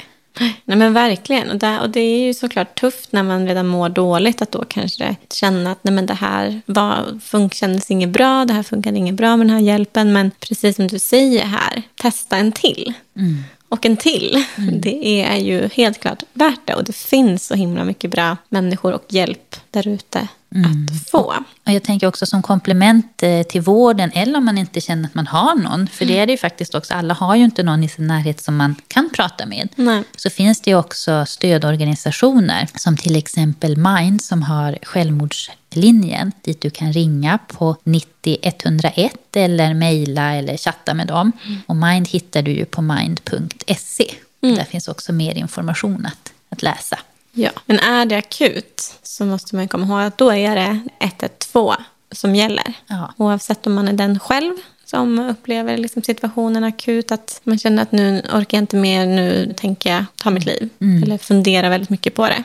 Nej 0.65 0.79
men 0.79 0.93
verkligen. 0.93 1.51
Och, 1.51 1.57
där, 1.59 1.81
och 1.81 1.91
det 1.91 2.01
är 2.01 2.27
ju 2.27 2.35
såklart 2.35 2.81
tufft 2.81 3.13
när 3.13 3.23
man 3.23 3.47
redan 3.47 3.67
mår 3.67 3.89
dåligt 3.89 4.43
att 4.43 4.53
då 4.53 4.65
kanske 4.69 5.17
känna 5.33 5.73
att 5.73 5.85
nej 5.85 5.95
men 5.95 6.07
det 6.07 6.15
här 6.15 6.61
var, 6.67 7.51
kändes 7.55 7.91
inget 7.91 8.11
bra, 8.11 8.45
det 8.45 8.55
här 8.55 8.63
funkade 8.63 8.99
inget 8.99 9.15
bra 9.15 9.37
med 9.37 9.47
den 9.47 9.57
här 9.57 9.63
hjälpen. 9.63 10.13
Men 10.13 10.31
precis 10.41 10.77
som 10.77 10.89
du 10.89 10.99
säger 10.99 11.45
här, 11.45 11.83
testa 11.97 12.37
en 12.37 12.53
till. 12.53 12.93
Mm 13.17 13.45
och 13.73 13.87
en 13.87 13.97
till. 13.97 14.45
Mm. 14.59 14.81
Det 14.81 15.23
är 15.23 15.37
ju 15.37 15.69
helt 15.69 16.01
klart 16.01 16.23
värt 16.33 16.61
det. 16.65 16.75
Och 16.75 16.85
det 16.85 16.97
finns 16.97 17.47
så 17.47 17.55
himla 17.55 17.85
mycket 17.85 18.11
bra 18.11 18.37
människor 18.49 18.93
och 18.93 19.05
hjälp 19.09 19.57
där 19.73 19.89
ute 19.89 20.29
mm. 20.55 20.87
att 20.91 21.11
få. 21.11 21.35
Och 21.67 21.73
jag 21.73 21.83
tänker 21.83 22.07
också 22.07 22.27
som 22.27 22.43
komplement 22.43 23.23
eh, 23.23 23.43
till 23.43 23.61
vården, 23.61 24.11
eller 24.15 24.39
om 24.39 24.45
man 24.45 24.59
inte 24.59 24.81
känner 24.81 25.09
att 25.09 25.15
man 25.15 25.27
har 25.27 25.55
någon, 25.55 25.87
för 25.87 26.05
det 26.05 26.19
är 26.19 26.27
det 26.27 26.33
ju 26.33 26.39
faktiskt 26.39 26.75
också, 26.75 26.95
alla 26.95 27.15
har 27.15 27.37
ju 27.37 27.45
inte 27.45 27.63
någon 27.63 27.85
i 27.85 27.89
sin 27.89 28.07
närhet 28.07 28.41
som 28.41 28.57
man 28.57 28.75
kan 28.89 29.11
prata 29.11 29.47
med. 29.47 29.69
Nej. 29.75 30.03
Så 30.17 30.31
finns 30.31 30.61
det 30.61 30.71
ju 30.71 30.77
också 30.77 31.27
stödorganisationer, 31.27 32.69
som 32.75 32.97
till 32.97 33.17
exempel 33.17 33.77
Mind, 33.77 34.23
som 34.23 34.43
har 34.43 34.79
självmordslinjen, 34.83 36.33
dit 36.43 36.61
du 36.61 36.71
kan 36.71 36.93
ringa 36.93 37.39
på 37.47 37.77
90 37.85 38.39
101 38.43 39.37
eller 39.37 39.75
mejla 39.75 40.35
eller 40.35 40.57
chatta 40.57 40.95
med 40.95 41.07
dem. 41.07 41.33
Mm. 41.47 41.61
Och 41.67 41.77
Mind 41.77 42.09
hittar 42.09 42.43
du 42.43 42.51
ju 42.51 42.65
på 42.65 42.83
mind.se. 42.83 44.15
Mm. 44.43 44.57
Där 44.57 44.65
finns 44.65 44.89
också 44.89 45.13
mer 45.13 45.35
information 45.35 46.07
att, 46.07 46.33
att 46.49 46.63
läsa. 46.63 46.99
Ja, 47.33 47.51
men 47.67 47.79
är 47.79 48.07
det 48.07 48.17
akut 48.17 48.95
så 49.03 49.25
måste 49.25 49.57
man 49.57 49.69
komma 49.69 49.87
ihåg 49.87 50.07
att 50.07 50.19
då 50.19 50.33
är 50.33 50.57
det 50.57 50.81
112 51.01 51.75
som 52.11 52.35
gäller. 52.35 52.75
Ja. 52.87 53.15
Oavsett 53.17 53.67
om 53.67 53.75
man 53.75 53.89
är 53.89 53.93
den 53.93 54.19
själv 54.19 54.53
som 54.85 55.19
upplever 55.19 55.77
liksom 55.77 56.03
situationen 56.03 56.65
akut, 56.65 57.13
att 57.13 57.41
man 57.45 57.59
känner 57.59 57.83
att 57.83 57.93
nu 57.93 58.23
orkar 58.33 58.59
jag 58.59 58.63
inte 58.63 58.77
mer, 58.77 59.07
nu 59.07 59.55
tänker 59.57 59.91
jag 59.95 60.05
ta 60.17 60.31
mitt 60.31 60.47
liv. 60.47 60.69
Eller 61.03 61.19
fundera 61.19 61.69
väldigt 61.69 61.91
mycket 61.91 62.15
på 62.15 62.27
det. 62.27 62.45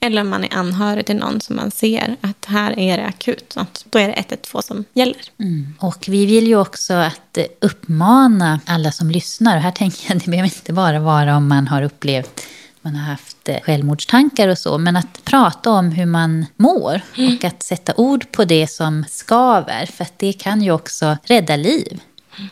Eller 0.00 0.20
om 0.20 0.28
man 0.28 0.44
är 0.44 0.54
anhörig 0.54 1.06
till 1.06 1.16
någon 1.16 1.40
som 1.40 1.56
man 1.56 1.70
ser 1.70 2.16
att 2.20 2.44
här 2.44 2.78
är 2.78 2.96
det 2.96 3.06
akut. 3.06 3.54
Att 3.56 3.84
då 3.90 3.98
är 3.98 4.08
det 4.08 4.14
112 4.14 4.62
som 4.62 4.84
gäller. 4.92 5.22
Mm. 5.40 5.74
Och 5.78 6.04
vi 6.08 6.26
vill 6.26 6.46
ju 6.46 6.56
också 6.56 6.94
att 6.94 7.38
uppmana 7.60 8.60
alla 8.66 8.92
som 8.92 9.10
lyssnar. 9.10 9.56
Och 9.56 9.62
här 9.62 9.70
tänker 9.70 10.12
jag, 10.12 10.18
det 10.24 10.30
behöver 10.30 10.48
inte 10.48 10.72
bara 10.72 11.00
vara 11.00 11.36
om 11.36 11.48
man 11.48 11.68
har 11.68 11.82
upplevt 11.82 12.40
man 12.84 12.96
har 12.96 13.04
haft 13.04 13.48
eh, 13.48 13.60
självmordstankar 13.60 14.48
och 14.48 14.58
så, 14.58 14.78
men 14.78 14.96
att 14.96 15.24
prata 15.24 15.70
om 15.70 15.92
hur 15.92 16.06
man 16.06 16.46
mår 16.56 17.00
och 17.16 17.44
att 17.44 17.62
sätta 17.62 17.92
ord 17.96 18.32
på 18.32 18.44
det 18.44 18.66
som 18.70 19.04
skaver, 19.08 19.86
för 19.86 20.06
det 20.16 20.32
kan 20.32 20.62
ju 20.62 20.70
också 20.70 21.16
rädda 21.24 21.56
liv. 21.56 22.00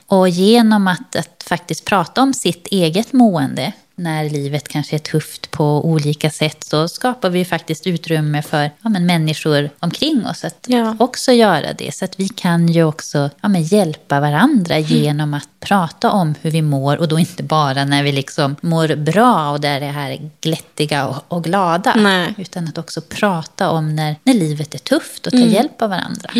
Och 0.06 0.28
genom 0.28 0.88
att, 0.88 1.16
att 1.16 1.44
faktiskt 1.46 1.84
prata 1.84 2.22
om 2.22 2.34
sitt 2.34 2.66
eget 2.66 3.12
mående 3.12 3.72
när 3.94 4.30
livet 4.30 4.68
kanske 4.68 4.96
är 4.96 4.98
tufft 4.98 5.50
på 5.50 5.84
olika 5.86 6.30
sätt 6.30 6.64
så 6.64 6.88
skapar 6.88 7.30
vi 7.30 7.44
faktiskt 7.44 7.86
utrymme 7.86 8.42
för 8.42 8.70
ja, 8.82 8.88
men 8.88 9.06
människor 9.06 9.70
omkring 9.78 10.26
oss 10.26 10.44
att 10.44 10.66
Ja. 10.68 10.96
också 10.98 11.32
göra 11.32 11.72
det. 11.72 11.94
Så 11.94 12.04
att 12.04 12.20
vi 12.20 12.28
kan 12.28 12.68
ju 12.68 12.84
också 12.84 13.30
ja, 13.40 13.48
men 13.48 13.62
hjälpa 13.62 14.20
varandra 14.20 14.78
genom 14.78 15.34
att 15.34 15.48
prata 15.60 16.10
om 16.10 16.34
hur 16.40 16.50
vi 16.50 16.62
mår 16.62 16.96
och 16.96 17.08
då 17.08 17.18
inte 17.18 17.42
bara 17.42 17.84
när 17.84 18.02
vi 18.02 18.12
liksom 18.12 18.56
mår 18.60 18.96
bra 18.96 19.50
och 19.50 19.60
där 19.60 19.80
det 19.80 19.86
här 19.86 20.10
är 20.10 20.30
glättiga 20.40 21.06
och, 21.06 21.24
och 21.28 21.44
glada. 21.44 21.94
Nej. 21.96 22.34
Utan 22.38 22.68
att 22.68 22.78
också 22.78 23.00
prata 23.00 23.70
om 23.70 23.96
när, 23.96 24.16
när 24.24 24.34
livet 24.34 24.74
är 24.74 24.78
tufft 24.78 25.26
och 25.26 25.32
ta 25.32 25.38
hjälp 25.38 25.82
av 25.82 25.90
varandra. 25.90 26.30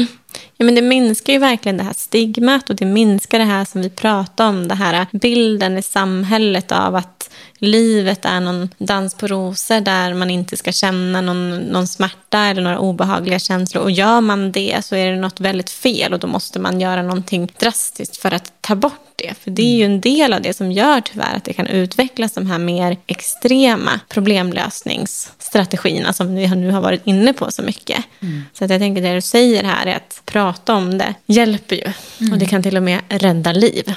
Ja, 0.57 0.65
men 0.65 0.75
det 0.75 0.83
minskar 0.83 1.33
ju 1.33 1.39
verkligen 1.39 1.77
det 1.77 1.85
här 1.85 1.93
stigmat 1.93 2.71
och 2.71 2.77
det 2.77 2.85
minskar 2.85 3.39
det 3.39 3.45
här 3.45 3.65
som 3.65 3.83
vi 3.83 3.91
pratar 3.91 4.49
om, 4.49 4.69
det 4.69 4.75
här 4.75 5.07
bilden 5.13 5.79
i 5.79 5.83
samhället 5.83 6.73
av 6.73 6.95
att 6.95 7.31
livet 7.59 8.25
är 8.25 8.41
någon 8.41 8.69
dans 8.79 9.15
på 9.15 9.27
rosor 9.27 9.81
där 9.81 10.15
man 10.15 10.31
inte 10.31 10.57
ska 10.57 10.73
känna 10.73 11.21
någon, 11.21 11.59
någon 11.59 11.87
smärta 11.87 12.39
eller 12.39 12.63
några 12.63 12.79
obehagliga 12.79 13.39
känslor. 13.39 13.83
Och 13.83 13.91
gör 13.91 14.21
man 14.21 14.53
det 14.53 14.85
så 14.85 14.97
är 14.97 15.11
det 15.11 15.19
något 15.19 15.41
väldigt 15.41 15.71
fel 15.71 16.13
och 16.13 16.19
då 16.19 16.27
måste 16.27 16.59
man 16.59 16.81
göra 16.81 17.03
någonting 17.03 17.53
drastiskt 17.59 18.17
för 18.17 18.35
att 18.35 18.53
ta 18.63 18.75
bort 18.75 19.13
det. 19.17 19.35
För 19.39 19.51
det 19.51 19.63
är 19.63 19.77
ju 19.77 19.85
en 19.85 20.01
del 20.01 20.33
av 20.33 20.43
det 20.43 20.57
som 20.57 20.73
gör 20.73 21.01
tyvärr 21.01 21.37
att 21.37 21.45
det 21.45 21.53
kan 21.53 21.67
utvecklas 21.67 22.33
de 22.33 22.47
här 22.47 22.59
mer 22.59 22.97
extrema 23.07 24.01
problemlösningsstrategierna 24.09 26.13
som 26.13 26.35
vi 26.35 26.49
nu 26.49 26.71
har 26.71 26.81
varit 26.81 27.07
inne 27.07 27.33
på 27.33 27.51
så 27.51 27.63
mycket. 27.63 28.05
Så 28.53 28.65
att 28.65 28.71
jag 28.71 28.81
tänker 28.81 29.03
det 29.03 29.15
du 29.15 29.21
säger 29.21 29.65
här 29.65 29.87
är 29.87 29.97
att 29.97 30.23
prata 30.25 30.75
om 30.75 30.99
det 30.99 31.15
hjälper 31.27 31.77
ju. 31.77 31.93
Och 32.33 32.39
det 32.39 32.47
kan 32.47 32.63
till 32.63 32.77
och 32.77 32.83
med 32.83 33.01
rädda 33.09 33.53
liv. 33.53 33.95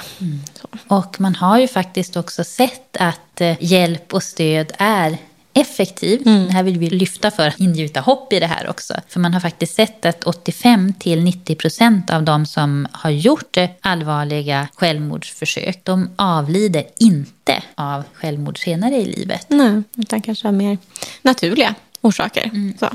Så. 0.54 0.68
Och 0.88 1.20
man 1.20 1.34
har 1.34 1.58
ju 1.58 1.68
faktiskt 1.68 2.16
också 2.16 2.44
sett 2.44 2.96
att 2.96 3.40
eh, 3.40 3.56
hjälp 3.60 4.14
och 4.14 4.22
stöd 4.22 4.72
är 4.78 5.18
effektiv. 5.56 6.22
Det 6.24 6.52
här 6.52 6.62
vill 6.62 6.78
vi 6.78 6.90
lyfta 6.90 7.30
för 7.30 7.48
att 7.48 7.60
ingjuta 7.60 8.00
hopp 8.00 8.32
i 8.32 8.40
det 8.40 8.46
här 8.46 8.68
också. 8.68 8.94
För 9.08 9.20
man 9.20 9.34
har 9.34 9.40
faktiskt 9.40 9.74
sett 9.74 10.04
att 10.04 10.24
85 10.24 10.92
till 10.98 11.22
90 11.22 11.54
procent 11.54 12.10
av 12.10 12.22
de 12.22 12.46
som 12.46 12.86
har 12.92 13.10
gjort 13.10 13.56
allvarliga 13.80 14.68
självmordsförsök, 14.74 15.80
de 15.84 16.10
avlider 16.16 16.84
inte 16.98 17.62
av 17.74 18.02
självmord 18.14 18.58
senare 18.58 18.96
i 18.96 19.04
livet. 19.04 19.46
Nej, 19.48 19.82
utan 19.96 20.22
kanske 20.22 20.48
av 20.48 20.54
mer 20.54 20.78
naturliga 21.22 21.74
orsaker. 22.00 22.50
Så. 22.78 22.88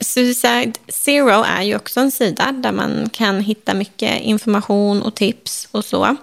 Suicide 0.00 0.72
Zero 0.88 1.42
är 1.42 1.62
ju 1.62 1.76
också 1.76 2.00
en 2.00 2.10
sida 2.10 2.52
där 2.52 2.72
man 2.72 3.08
kan 3.12 3.40
hitta 3.40 3.74
mycket 3.74 4.20
information 4.20 5.02
och 5.02 5.14
tips 5.14 5.68
och 5.70 5.84
så. 5.84 6.16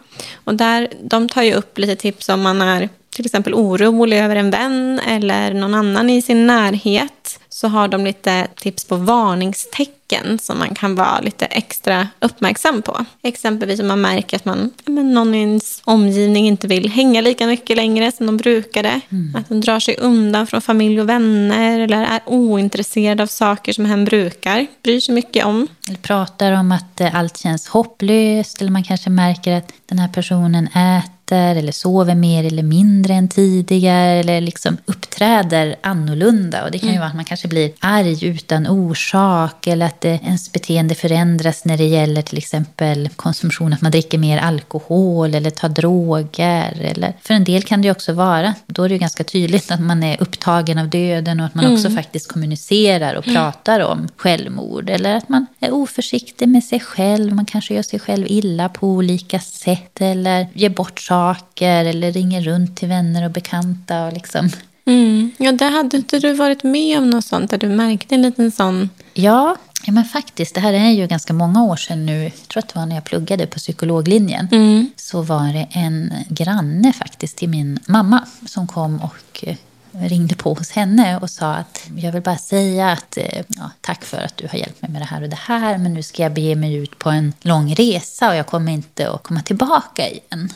Och 0.43 0.55
där, 0.55 0.87
de 1.03 1.29
tar 1.29 1.41
ju 1.41 1.53
upp 1.53 1.77
lite 1.77 1.95
tips 1.95 2.29
om 2.29 2.41
man 2.41 2.61
är 2.61 2.89
till 3.17 3.25
exempel 3.25 3.53
orolig 3.53 4.19
över 4.19 4.35
en 4.35 4.49
vän 4.49 5.01
eller 5.07 5.53
någon 5.53 5.73
annan 5.73 6.09
i 6.09 6.21
sin 6.21 6.47
närhet. 6.47 7.39
Så 7.49 7.67
har 7.67 7.87
de 7.87 8.03
lite 8.03 8.47
tips 8.55 8.85
på 8.85 8.95
varningstecken 8.95 10.39
som 10.39 10.59
man 10.59 10.75
kan 10.75 10.95
vara 10.95 11.19
lite 11.19 11.45
extra 11.45 12.07
uppmärksam 12.19 12.81
på. 12.81 13.05
Exempelvis 13.21 13.79
om 13.79 13.87
man 13.87 14.01
märker 14.01 14.37
att 14.37 14.45
man, 14.45 14.71
men 14.85 15.13
någon 15.13 15.35
i 15.35 15.37
ens 15.37 15.81
omgivning 15.83 16.47
inte 16.47 16.67
vill 16.67 16.89
hänga 16.89 17.21
lika 17.21 17.47
mycket 17.47 17.77
längre 17.77 18.11
som 18.11 18.25
de 18.25 18.37
brukade. 18.37 19.01
Att 19.35 19.49
de 19.49 19.61
drar 19.61 19.79
sig 19.79 19.97
undan 19.97 20.47
från 20.47 20.61
familj 20.61 21.01
och 21.01 21.09
vänner 21.09 21.79
eller 21.79 22.03
är 22.03 22.21
ointresserade 22.25 23.23
av 23.23 23.27
saker 23.27 23.73
som 23.73 23.85
hen 23.85 24.05
brukar, 24.05 24.67
bryr 24.83 24.99
sig 24.99 25.15
mycket 25.15 25.45
om. 25.45 25.67
Eller 25.87 25.99
pratar 25.99 26.51
om 26.51 26.71
att 26.71 27.01
eh, 27.01 27.15
allt 27.15 27.37
känns 27.37 27.67
hopplöst 27.67 28.61
eller 28.61 28.71
man 28.71 28.83
kanske 28.83 29.09
märker 29.09 29.57
att 29.57 29.73
den 29.85 29.99
här 29.99 30.07
personen 30.07 30.67
äter 30.67 31.16
eller 31.35 31.71
sover 31.71 32.15
mer 32.15 32.43
eller 32.43 32.63
mindre 32.63 33.13
än 33.13 33.27
tidigare 33.27 34.11
eller 34.11 34.41
liksom 34.41 34.77
uppträder 35.17 35.75
annorlunda. 35.81 36.63
Och 36.63 36.71
det 36.71 36.79
kan 36.79 36.89
ju 36.89 36.97
vara 36.97 37.07
att 37.07 37.15
man 37.15 37.25
kanske 37.25 37.47
blir 37.47 37.71
arg 37.79 38.25
utan 38.25 38.67
orsak 38.67 39.67
eller 39.67 39.85
att 39.85 40.01
det, 40.01 40.19
ens 40.23 40.51
beteende 40.51 40.95
förändras 40.95 41.65
när 41.65 41.77
det 41.77 41.85
gäller 41.85 42.21
till 42.21 42.37
exempel 42.37 43.09
konsumtion, 43.15 43.73
att 43.73 43.81
man 43.81 43.91
dricker 43.91 44.17
mer 44.17 44.37
alkohol 44.37 45.35
eller 45.35 45.49
tar 45.49 45.69
droger. 45.69 46.81
Eller, 46.81 47.13
för 47.21 47.33
en 47.33 47.43
del 47.43 47.63
kan 47.63 47.81
det 47.81 47.85
ju 47.85 47.91
också 47.91 48.13
vara, 48.13 48.53
då 48.67 48.83
är 48.83 48.89
det 48.89 48.93
ju 48.93 48.99
ganska 48.99 49.23
tydligt 49.23 49.71
att 49.71 49.79
man 49.79 50.03
är 50.03 50.21
upptagen 50.21 50.77
av 50.77 50.89
döden 50.89 51.39
och 51.39 51.45
att 51.45 51.55
man 51.55 51.73
också 51.73 51.89
faktiskt 51.89 52.31
kommunicerar 52.31 53.15
och 53.15 53.23
pratar 53.23 53.79
om 53.79 54.07
självmord. 54.17 54.89
Eller 54.89 55.15
att 55.15 55.29
man 55.29 55.45
är 55.59 55.71
oförsiktig 55.71 56.49
med 56.49 56.63
sig 56.63 56.79
själv, 56.79 57.35
man 57.35 57.45
kanske 57.45 57.73
gör 57.73 57.83
sig 57.83 57.99
själv 57.99 58.25
illa 58.29 58.69
på 58.69 58.87
olika 58.87 59.39
sätt 59.39 60.01
eller 60.01 60.47
ger 60.53 60.69
bort 60.69 60.99
saker 60.99 61.85
eller 61.85 62.11
ringer 62.11 62.41
runt 62.41 62.77
till 62.77 62.87
vänner 62.87 63.25
och 63.25 63.31
bekanta. 63.31 64.05
Och 64.05 64.13
liksom. 64.13 64.49
Mm. 64.87 65.31
Ja, 65.37 65.51
där 65.51 65.71
hade 65.71 65.97
inte 65.97 66.19
du 66.19 66.33
varit 66.33 66.63
med 66.63 66.97
om 66.97 67.09
något 67.09 67.25
sånt 67.25 67.51
där 67.51 67.57
du 67.57 67.69
märkte 67.69 68.15
en 68.15 68.21
liten 68.21 68.51
sån... 68.51 68.89
Ja, 69.13 69.55
ja, 69.85 69.91
men 69.91 70.05
faktiskt, 70.05 70.55
det 70.55 70.61
här 70.61 70.73
är 70.73 70.89
ju 70.89 71.07
ganska 71.07 71.33
många 71.33 71.63
år 71.63 71.75
sedan 71.75 72.05
nu. 72.05 72.23
Jag 72.23 72.47
tror 72.47 72.63
att 72.63 72.69
det 72.73 72.79
var 72.79 72.85
när 72.85 72.95
jag 72.95 73.03
pluggade 73.03 73.47
på 73.47 73.59
psykologlinjen. 73.59 74.47
Så 74.95 75.21
var 75.21 75.53
det 75.53 75.67
en 75.71 76.13
granne 76.29 76.93
faktiskt 76.93 77.37
till 77.37 77.49
min 77.49 77.79
mamma 77.87 78.25
som 78.45 78.67
kom 78.67 79.01
och 79.01 79.43
eh, 79.43 79.55
ringde 79.91 80.35
på 80.35 80.53
hos 80.53 80.71
henne 80.71 81.17
och 81.17 81.29
sa 81.29 81.53
att 81.53 81.89
jag 81.97 82.11
vill 82.11 82.21
bara 82.21 82.37
säga 82.37 82.91
att 82.91 83.17
eh, 83.17 83.41
ja, 83.47 83.71
tack 83.81 84.03
för 84.05 84.17
att 84.17 84.37
du 84.37 84.47
har 84.47 84.59
hjälpt 84.59 84.81
mig 84.81 84.91
med 84.91 85.01
det 85.01 85.05
här 85.05 85.23
och 85.23 85.29
det 85.29 85.39
här 85.39 85.77
men 85.77 85.93
nu 85.93 86.03
ska 86.03 86.23
jag 86.23 86.33
bege 86.33 86.55
mig 86.55 86.75
ut 86.75 86.99
på 86.99 87.09
en 87.09 87.33
lång 87.41 87.75
resa 87.75 88.29
och 88.29 88.35
jag 88.35 88.47
kommer 88.47 88.71
inte 88.71 89.11
att 89.11 89.23
komma 89.23 89.41
tillbaka 89.41 90.09
igen. 90.09 90.49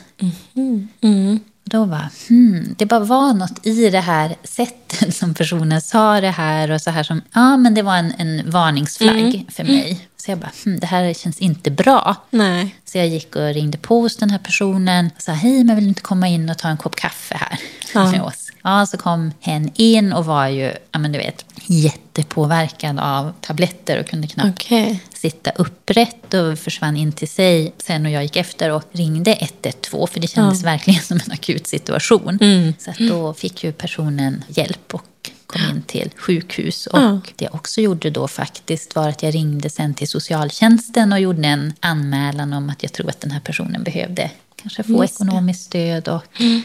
Då 1.71 1.85
var 1.85 2.09
hmm, 2.27 2.75
det 2.77 2.85
bara 2.85 2.99
var 2.99 3.33
något 3.33 3.65
i 3.65 3.89
det 3.89 3.99
här 3.99 4.35
sättet 4.43 5.15
som 5.15 5.33
personen 5.33 5.81
sa 5.81 6.21
det 6.21 6.29
här 6.29 6.71
och 6.71 6.81
så 6.81 6.91
här 6.91 7.03
som, 7.03 7.21
ja 7.33 7.57
men 7.57 7.73
det 7.73 7.81
var 7.81 7.95
en, 7.97 8.13
en 8.17 8.49
varningsflagg 8.51 9.45
för 9.49 9.63
mig. 9.63 10.07
Så 10.17 10.31
jag 10.31 10.39
bara, 10.39 10.51
hmm, 10.65 10.79
det 10.79 10.87
här 10.87 11.13
känns 11.13 11.39
inte 11.39 11.71
bra. 11.71 12.15
Nej. 12.29 12.75
Så 12.85 12.97
jag 12.97 13.07
gick 13.07 13.35
och 13.35 13.53
ringde 13.53 13.77
på 13.77 14.01
hos 14.01 14.17
den 14.17 14.29
här 14.29 14.37
personen 14.37 15.09
och 15.15 15.21
sa, 15.21 15.31
hej 15.31 15.63
men 15.63 15.75
vill 15.75 15.85
du 15.85 15.89
inte 15.89 16.01
komma 16.01 16.27
in 16.27 16.49
och 16.49 16.57
ta 16.57 16.67
en 16.67 16.77
kopp 16.77 16.95
kaffe 16.95 17.35
här 17.35 17.59
Ja. 17.93 18.11
med 18.11 18.21
oss? 18.21 18.50
Ja, 18.63 18.85
så 18.85 18.97
kom 18.97 19.31
hen 19.39 19.71
in 19.75 20.13
och 20.13 20.25
var 20.25 20.47
ju, 20.47 20.73
ja 20.91 20.99
men 20.99 21.11
du 21.11 21.17
vet, 21.17 21.45
jättepåverkad 21.65 22.99
av 22.99 23.33
tabletter 23.41 23.99
och 23.99 24.07
kunde 24.07 24.27
knappt 24.27 24.61
Okej. 24.61 25.03
sitta 25.13 25.51
upprätt 25.51 26.33
och 26.33 26.59
försvann 26.59 26.97
in 26.97 27.11
till 27.11 27.27
sig 27.27 27.73
sen 27.77 28.05
och 28.05 28.11
jag 28.11 28.23
gick 28.23 28.35
efter 28.35 28.71
och 28.71 28.83
ringde 28.91 29.33
112 29.33 30.07
för 30.07 30.19
det 30.19 30.27
kändes 30.27 30.63
verkligen 30.63 31.01
som 31.03 31.19
en 31.25 31.31
akut 31.31 31.67
situation. 31.67 32.39
Så 32.79 32.91
att 32.91 32.97
då 32.97 33.33
fick 33.33 33.63
ju 33.63 33.71
personen 33.71 34.43
hjälp 34.47 34.93
och 34.93 35.05
kom 35.53 35.61
in 35.69 35.81
till 35.81 36.11
sjukhus. 36.17 36.87
Och 36.87 36.99
Ja. 36.99 37.19
det 37.35 37.45
jag 37.45 37.55
också 37.55 37.81
gjorde 37.81 38.09
då 38.09 38.27
faktiskt 38.27 38.95
var 38.95 39.09
att 39.09 39.23
jag 39.23 39.35
ringde 39.35 39.69
sen 39.69 39.93
till 39.93 40.07
socialtjänsten 40.07 41.13
och 41.13 41.19
gjorde 41.19 41.47
en 41.47 41.73
anmälan 41.79 42.53
om 42.53 42.69
att 42.69 42.83
jag 42.83 42.93
tror 42.93 43.09
att 43.09 43.21
den 43.21 43.31
här 43.31 43.39
personen 43.39 43.83
behövde 43.83 44.31
kanske 44.55 44.83
få 44.83 45.01
Just 45.03 45.21
ekonomiskt 45.21 45.63
stöd. 45.65 46.07
Och, 46.07 46.23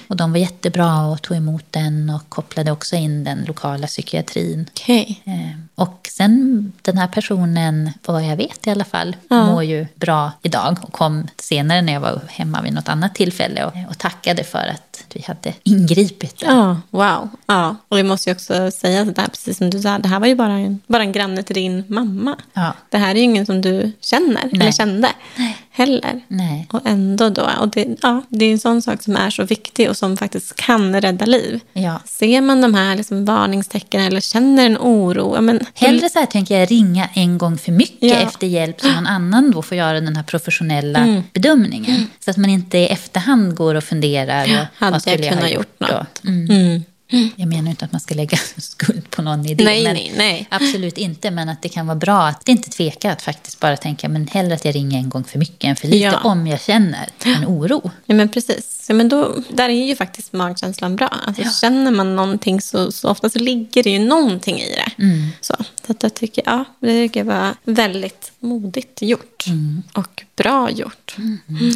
och 0.09 0.17
de 0.17 0.33
var 0.33 0.39
jättebra 0.39 1.07
och 1.07 1.23
tog 1.23 1.37
emot 1.37 1.65
den 1.71 2.11
och 2.11 2.29
kopplade 2.29 2.71
också 2.73 2.97
in 2.97 3.25
den 3.25 3.45
lokala 3.47 3.87
psykiatrin. 3.87 4.67
Okej. 4.73 5.23
Eh, 5.25 5.61
Och 5.75 6.09
sen 6.13 6.73
den 6.83 6.99
här 6.99 7.09
personen, 7.09 7.91
vad 8.07 8.25
jag 8.25 8.37
vet 8.37 8.67
i 8.67 8.71
alla 8.71 8.85
fall, 8.85 9.17
Ja. 9.29 9.47
mår 9.47 9.65
ju 9.65 9.87
bra 9.95 10.33
idag 10.43 10.79
och 10.83 10.93
kom 10.93 11.27
senare 11.39 11.83
när 11.83 11.93
jag 11.93 12.01
var 12.01 12.21
hemma 12.29 12.63
vid 12.63 12.73
något 12.73 12.89
annat 12.89 13.15
tillfälle 13.15 13.65
och, 13.65 13.73
och 13.91 13.99
tackade 13.99 14.45
för 14.45 14.67
att 14.75 14.96
vi 15.15 15.25
hade 15.27 15.55
ingripit. 15.63 16.39
där. 16.41 16.47
Ja, 16.47 16.81
wow. 16.91 17.29
Ja. 17.47 17.77
Och 17.89 17.99
vi 17.99 18.03
måste 18.03 18.31
ju 18.31 18.35
också 18.35 18.71
säga 18.71 19.03
att 19.03 19.15
det 19.15 19.21
här, 19.21 19.29
precis 19.29 19.59
som 19.59 19.71
du 19.71 19.81
sa, 19.81 19.99
det 19.99 20.09
här 20.09 20.21
var 20.21 20.27
ju 20.27 20.35
bara 20.35 20.53
en, 20.53 20.81
bara 20.87 21.03
en 21.03 21.13
granne 21.13 21.43
till 21.43 21.55
din 21.55 21.85
mamma. 21.89 22.37
Ja. 22.53 22.73
Det 22.91 22.99
här 22.99 23.11
är 23.11 23.15
ju 23.15 23.23
ingen 23.23 23.47
som 23.47 23.61
du 23.61 23.93
känner 24.01 24.45
eller 24.45 24.59
Nej. 25.37 25.57
Heller. 25.77 26.21
Nej. 26.29 26.67
Och 26.73 26.81
ändå 26.85 27.29
då, 27.29 27.51
och 27.61 27.69
det, 27.69 27.87
ja, 28.03 28.23
det 28.29 28.45
är 28.45 28.53
en 28.53 28.59
sån 28.59 28.83
sak 28.83 29.03
som 29.03 29.17
är 29.17 29.31
så 29.31 29.45
viktig 29.45 29.91
och 29.91 29.97
som 29.97 30.17
faktiskt 30.17 30.57
kan 30.57 31.01
rädda 31.01 31.27
liv. 31.27 31.61
Ja. 31.73 32.01
Ser 32.05 32.41
man 32.41 32.61
de 32.61 32.75
här 32.75 32.97
liksom 32.97 33.25
varningstecken 33.25 34.01
eller 34.01 34.21
känner 34.21 34.67
en 34.67 34.79
oro, 34.79 35.35
ja, 35.35 35.41
men, 35.41 35.61
Hellre 35.75 36.09
så 36.09 36.19
här 36.19 36.27
tänker 36.27 36.61
jag 36.61 36.71
ringa 36.71 37.09
en 37.15 37.39
gång 37.39 37.59
för 37.59 37.73
mycket 37.73 38.11
Ja. 38.11 38.15
efter 38.17 38.47
hjälp 38.47 38.81
så 38.81 38.89
någon 38.93 39.07
annan 39.07 39.51
då 39.51 39.63
får 39.63 39.77
göra 39.77 40.01
den 40.01 40.17
här 40.17 40.23
professionella 40.23 41.23
bedömningen. 41.33 42.07
Så 42.25 42.31
att 42.31 42.37
man 42.37 42.51
inte 42.51 42.79
i 42.79 42.87
efterhand 42.87 43.55
går 43.57 43.75
och 43.75 43.85
funderar. 43.85 44.45
Och, 44.45 44.51
hade 44.51 44.69
vad 44.81 44.95
jag 44.95 45.03
skulle 45.03 45.29
kunnat 45.29 45.45
ha 45.45 45.51
gjort 45.51 45.75
då? 45.79 45.87
något? 45.87 46.25
Mm. 46.25 46.83
Jag 47.37 47.49
menar 47.49 47.71
inte 47.71 47.85
att 47.85 47.93
man 47.93 48.01
ska 48.01 48.15
lägga 48.15 48.37
skuld 48.57 49.11
på 49.11 49.23
någon 49.23 49.47
idé. 49.47 49.65
Nej, 49.65 49.83
men 49.85 49.95
nej, 49.95 50.13
nej. 50.17 50.47
Absolut 50.51 50.99
inte, 50.99 51.31
men 51.31 51.49
att 51.49 51.63
det 51.63 51.69
kan 51.69 51.87
vara 51.87 51.97
bra 51.97 52.23
att 52.27 52.49
inte 52.49 52.71
tveka 52.71 53.13
att 53.13 53.23
faktiskt 53.23 53.61
bara 53.61 53.77
tänka 53.77 54.09
men 54.09 54.29
hellre 54.29 54.55
att 54.55 54.65
jag 54.65 54.75
ringer 54.75 54.99
en 54.99 55.09
gång 55.09 55.25
för 55.25 55.39
mycket 55.39 55.65
än 55.65 55.77
för 55.77 55.89
lite 55.89 56.05
Ja. 56.05 56.21
om 56.25 56.47
jag 56.47 56.61
känner 56.61 57.09
en 57.25 57.45
oro. 57.47 57.91
Ja, 58.07 58.15
men 58.15 58.29
precis. 58.29 58.76
Ja, 58.89 58.95
men 58.95 59.09
då, 59.09 59.35
där 59.49 59.69
är 59.69 59.87
ju 59.87 59.97
faktiskt 59.97 60.33
magkänslan 60.33 60.97
bra. 60.97 61.09
Alltså, 61.09 61.43
Känner 61.61 61.91
man 61.91 62.17
någonting 62.17 62.61
så, 62.61 62.93
så 62.93 63.09
ofta 63.09 63.31
så 63.31 63.39
ligger 63.39 63.83
det 63.83 63.91
ju 63.91 63.99
någonting 63.99 64.59
i 64.61 64.75
det. 64.75 65.05
Så, 65.41 65.55
så 65.87 65.93
att 65.93 66.03
jag 66.03 66.15
tycker, 66.15 66.43
ja, 66.47 66.65
det 66.81 66.93
tycker 66.93 67.21
jag 67.21 67.25
var 67.25 67.55
väldigt 67.65 68.33
modigt 68.39 69.03
gjort. 69.03 69.45
Och 69.93 70.25
bra 70.37 70.71
gjort. 70.71 71.17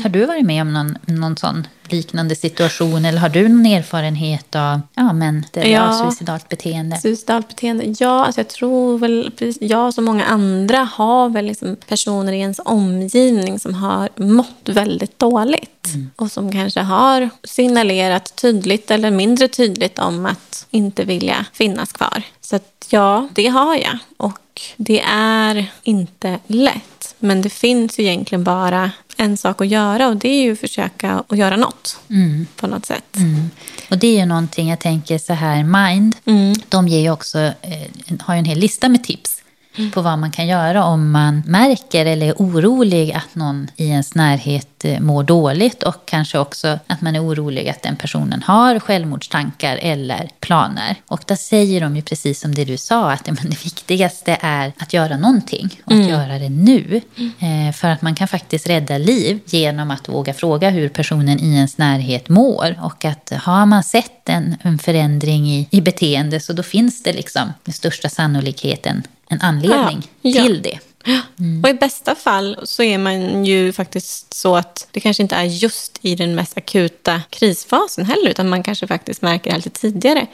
Har 0.02 0.08
du 0.08 0.26
varit 0.26 0.46
med 0.46 0.62
om 0.62 0.72
någon, 0.72 0.98
någon 1.06 1.36
sån 1.36 1.66
liknande 1.88 2.36
situation 2.36 3.04
eller 3.04 3.18
har 3.18 3.28
du 3.28 3.48
någon 3.48 3.66
erfarenhet 3.66 4.56
av 4.56 4.80
ja, 4.94 5.12
men, 5.12 5.46
det, 5.52 5.68
Ja. 5.70 5.92
suicidalt 5.92 6.48
beteende? 6.48 6.96
Suicidalt 6.96 7.48
beteende? 7.48 7.94
Ja, 7.98 8.24
alltså 8.24 8.40
jag 8.40 8.48
tror 8.48 8.98
väl, 8.98 9.32
jag 9.61 9.94
som 9.94 10.04
många 10.04 10.24
andra 10.24 10.78
har 10.78 11.28
väl 11.28 11.44
liksom 11.46 11.76
personer 11.88 12.32
i 12.32 12.38
ens 12.38 12.61
omgivning 12.64 13.58
som 13.58 13.74
har 13.74 14.08
mått 14.16 14.68
väldigt 14.68 15.18
dåligt. 15.18 15.86
Och 16.16 16.32
som 16.32 16.52
kanske 16.52 16.80
har 16.80 16.99
signalerat 17.44 18.36
tydligt 18.36 18.90
eller 18.90 19.11
mindre 19.11 19.48
tydligt 19.48 19.98
om 19.98 20.26
att 20.26 20.66
inte 20.70 21.05
vilja 21.05 21.46
finnas 21.53 21.92
kvar. 21.92 22.22
Så 22.40 22.57
att 22.57 22.86
ja, 22.90 23.28
det 23.32 23.46
har 23.46 23.76
jag. 23.76 23.98
Och 24.16 24.61
det 24.76 25.01
är 25.12 25.66
inte 25.82 26.38
lätt. 26.46 27.14
Men 27.18 27.42
det 27.42 27.51
finns 27.51 27.98
ju 27.98 28.03
egentligen 28.03 28.44
bara 28.44 28.90
en 29.16 29.36
sak 29.36 29.61
att 29.61 29.68
göra 29.68 30.09
och 30.09 30.16
det 30.16 30.28
är 30.28 30.42
ju 30.42 30.53
att 30.53 30.61
försöka 30.61 31.24
att 31.28 31.38
göra 31.38 31.57
något. 31.57 31.98
På 32.57 32.66
något 32.66 32.86
sätt. 32.86 33.16
Och 33.90 33.98
det 33.98 34.07
är 34.07 34.20
ju 34.20 34.26
någonting 34.26 34.68
jag 34.70 34.78
tänker 34.78 35.18
så 35.18 35.32
här, 35.32 35.64
Mind, 35.64 36.16
de 36.68 36.88
ger 36.88 37.11
också, 37.12 37.38
eh, 37.38 38.16
har 38.20 38.34
ju 38.34 38.38
en 38.38 38.44
hel 38.44 38.59
lista 38.59 38.88
med 38.88 39.05
tips 39.05 39.39
på 39.92 40.02
vad 40.02 40.18
man 40.18 40.30
kan 40.30 40.46
göra 40.46 40.84
om 40.84 41.10
man 41.10 41.42
märker 41.46 42.06
eller 42.06 42.26
är 42.26 42.34
orolig 42.36 43.12
att 43.12 43.34
någon 43.34 43.68
i 43.76 43.88
ens 43.88 44.14
närhet 44.14 44.84
eh, 44.84 45.00
mår 45.00 45.22
dåligt 45.22 45.82
och 45.82 46.06
kanske 46.06 46.38
också 46.38 46.78
att 46.86 47.00
man 47.00 47.16
är 47.16 47.24
orolig 47.24 47.68
att 47.68 47.82
den 47.82 47.96
personen 47.96 48.42
har 48.42 48.78
självmordstankar 48.78 49.78
eller 49.82 50.30
planer. 50.40 50.96
Och 51.06 51.22
där 51.26 51.36
säger 51.36 51.80
de 51.80 51.96
ju 51.96 52.02
precis 52.02 52.40
som 52.40 52.54
det 52.54 52.64
du 52.64 52.76
sa, 52.76 53.10
att 53.10 53.26
men 53.26 53.36
det 53.50 53.64
viktigaste 53.64 54.38
är 54.40 54.72
att 54.78 54.92
göra 54.92 55.16
någonting 55.16 55.80
och 55.84 55.92
att 55.92 56.08
göra 56.08 56.38
det 56.38 56.48
nu. 56.48 57.00
Eh, 57.16 57.72
för 57.72 57.88
att 57.88 58.02
man 58.02 58.14
kan 58.14 58.28
faktiskt 58.28 58.68
rädda 58.68 58.98
liv 58.98 59.40
genom 59.46 59.90
att 59.90 60.08
våga 60.08 60.34
fråga 60.34 60.70
hur 60.70 60.88
personen 60.88 61.40
i 61.40 61.54
ens 61.54 61.78
närhet 61.78 62.28
mår. 62.28 62.76
Och 62.82 63.04
att 63.04 63.32
har 63.42 63.66
man 63.66 63.82
sett 63.82 64.28
en, 64.28 64.56
en 64.62 64.78
förändring 64.78 65.50
i, 65.50 65.68
i 65.70 65.80
beteende 65.80 66.40
så 66.40 66.52
då 66.52 66.62
finns 66.62 67.02
det 67.02 67.12
liksom 67.12 67.52
med 67.64 67.74
största 67.74 68.08
sannolikheten 68.08 69.02
en 69.31 69.41
anledning 69.41 70.09
Ja, 70.22 70.31
ja. 70.31 70.43
till 70.47 70.62
det. 70.62 70.78
Och 71.62 71.68
i 71.68 71.74
bästa 71.74 72.14
fall 72.14 72.59
så 72.62 72.82
är 72.82 72.98
man 72.98 73.44
ju 73.44 73.72
faktiskt 73.72 74.34
så 74.34 74.57
att 74.57 74.88
det 74.90 75.01
kanske 75.01 75.22
inte 75.22 75.36
är 75.36 75.44
just 75.44 75.98
i 76.03 76.14
den 76.14 76.34
mest 76.34 76.57
akuta 76.57 77.22
krisfasen 77.30 78.05
heller, 78.05 78.30
utan 78.30 78.48
man 78.48 78.62
kanske 78.62 78.86
faktiskt 78.86 79.22
märker 79.22 79.51
det 79.51 79.57
lite 79.57 79.70
tidigare. 79.70 80.26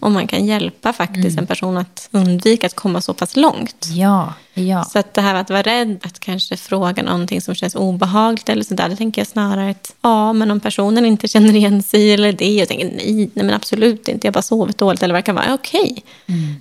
Och 0.00 0.10
man 0.10 0.26
kan 0.26 0.46
hjälpa 0.46 0.92
faktiskt 0.92 1.38
en 1.38 1.46
person 1.46 1.76
att 1.76 2.08
undvika 2.10 2.66
att 2.66 2.74
komma 2.74 3.00
så 3.00 3.14
pass 3.14 3.36
långt. 3.36 3.86
Ja, 3.90 4.34
ja. 4.54 4.84
Så 4.84 4.98
att 4.98 5.14
det 5.14 5.20
här 5.20 5.34
att 5.34 5.50
vara 5.50 5.62
rädd, 5.62 5.98
att 6.02 6.20
kanske 6.20 6.56
fråga 6.56 7.02
någonting 7.02 7.40
som 7.40 7.54
känns 7.54 7.74
obehagligt 7.74 8.48
eller 8.48 8.64
sådär, 8.64 8.88
det 8.88 8.96
tänker 8.96 9.20
jag 9.20 9.28
snarare 9.28 9.70
att 9.70 9.94
ja, 10.02 10.32
men 10.32 10.50
om 10.50 10.60
personen 10.60 11.06
inte 11.06 11.28
känner 11.28 11.56
igen 11.56 11.82
sig 11.82 12.12
eller 12.14 12.32
det 12.32 12.62
och 12.62 12.68
tänker 12.68 12.86
nej, 12.86 13.30
nej 13.34 13.46
men 13.46 13.54
absolut 13.54 14.08
inte, 14.08 14.26
jag 14.26 14.32
har 14.32 14.34
bara 14.34 14.42
sovit 14.42 14.78
dåligt 14.78 15.02
eller 15.02 15.14
vad 15.14 15.22
det 15.22 15.26
kan 15.26 15.34
vara, 15.34 15.54
okej. 15.54 16.04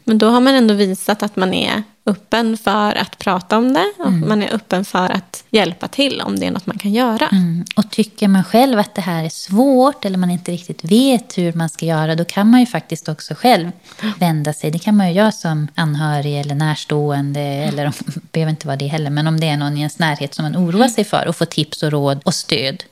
Men 0.03 0.17
då 0.17 0.29
har 0.29 0.41
man 0.41 0.53
ändå 0.53 0.73
visat 0.73 1.23
att 1.23 1.35
man 1.35 1.53
är 1.53 1.83
öppen 2.07 2.57
för 2.57 2.95
att 2.95 3.19
prata 3.19 3.57
om 3.57 3.73
det 3.73 3.91
och 3.97 4.11
man 4.11 4.43
är 4.43 4.53
öppen 4.53 4.85
för 4.85 5.09
att 5.09 5.43
hjälpa 5.49 5.87
till 5.87 6.21
om 6.21 6.39
det 6.39 6.45
är 6.45 6.51
något 6.51 6.65
man 6.65 6.77
kan 6.77 6.93
göra. 6.93 7.27
Mm. 7.27 7.65
Och 7.75 7.91
tycker 7.91 8.27
man 8.27 8.43
själv 8.43 8.79
att 8.79 8.95
det 8.95 9.01
här 9.01 9.23
är 9.23 9.29
svårt 9.29 10.05
eller 10.05 10.17
man 10.17 10.29
inte 10.29 10.51
riktigt 10.51 10.83
vet 10.83 11.37
hur 11.37 11.53
man 11.53 11.69
ska 11.69 11.85
göra, 11.85 12.15
då 12.15 12.25
kan 12.25 12.51
man 12.51 12.59
ju 12.59 12.65
faktiskt 12.65 13.09
också 13.09 13.33
själv 13.35 13.71
vända 14.19 14.53
sig. 14.53 14.71
Det 14.71 14.79
kan 14.79 14.97
man 14.97 15.07
ju 15.07 15.13
göra 15.13 15.31
som 15.31 15.67
anhörig 15.75 16.39
eller 16.39 16.55
närstående, 16.55 17.39
eller 17.39 17.85
om, 17.85 17.93
behöver 18.31 18.49
inte 18.49 18.67
vara 18.67 18.77
det 18.77 18.87
heller, 18.87 19.09
men 19.09 19.27
om 19.27 19.39
det 19.39 19.47
är 19.47 19.57
någon 19.57 19.77
i 19.77 19.79
ens 19.79 19.99
närhet 19.99 20.33
som 20.33 20.43
man 20.43 20.57
oroar 20.57 20.87
sig 20.87 21.03
för 21.03 21.27
och 21.27 21.35
få 21.35 21.45
tips 21.45 21.83
och 21.83 21.91
råd 21.91 22.21
och 22.23 22.33
stöd 22.33 22.83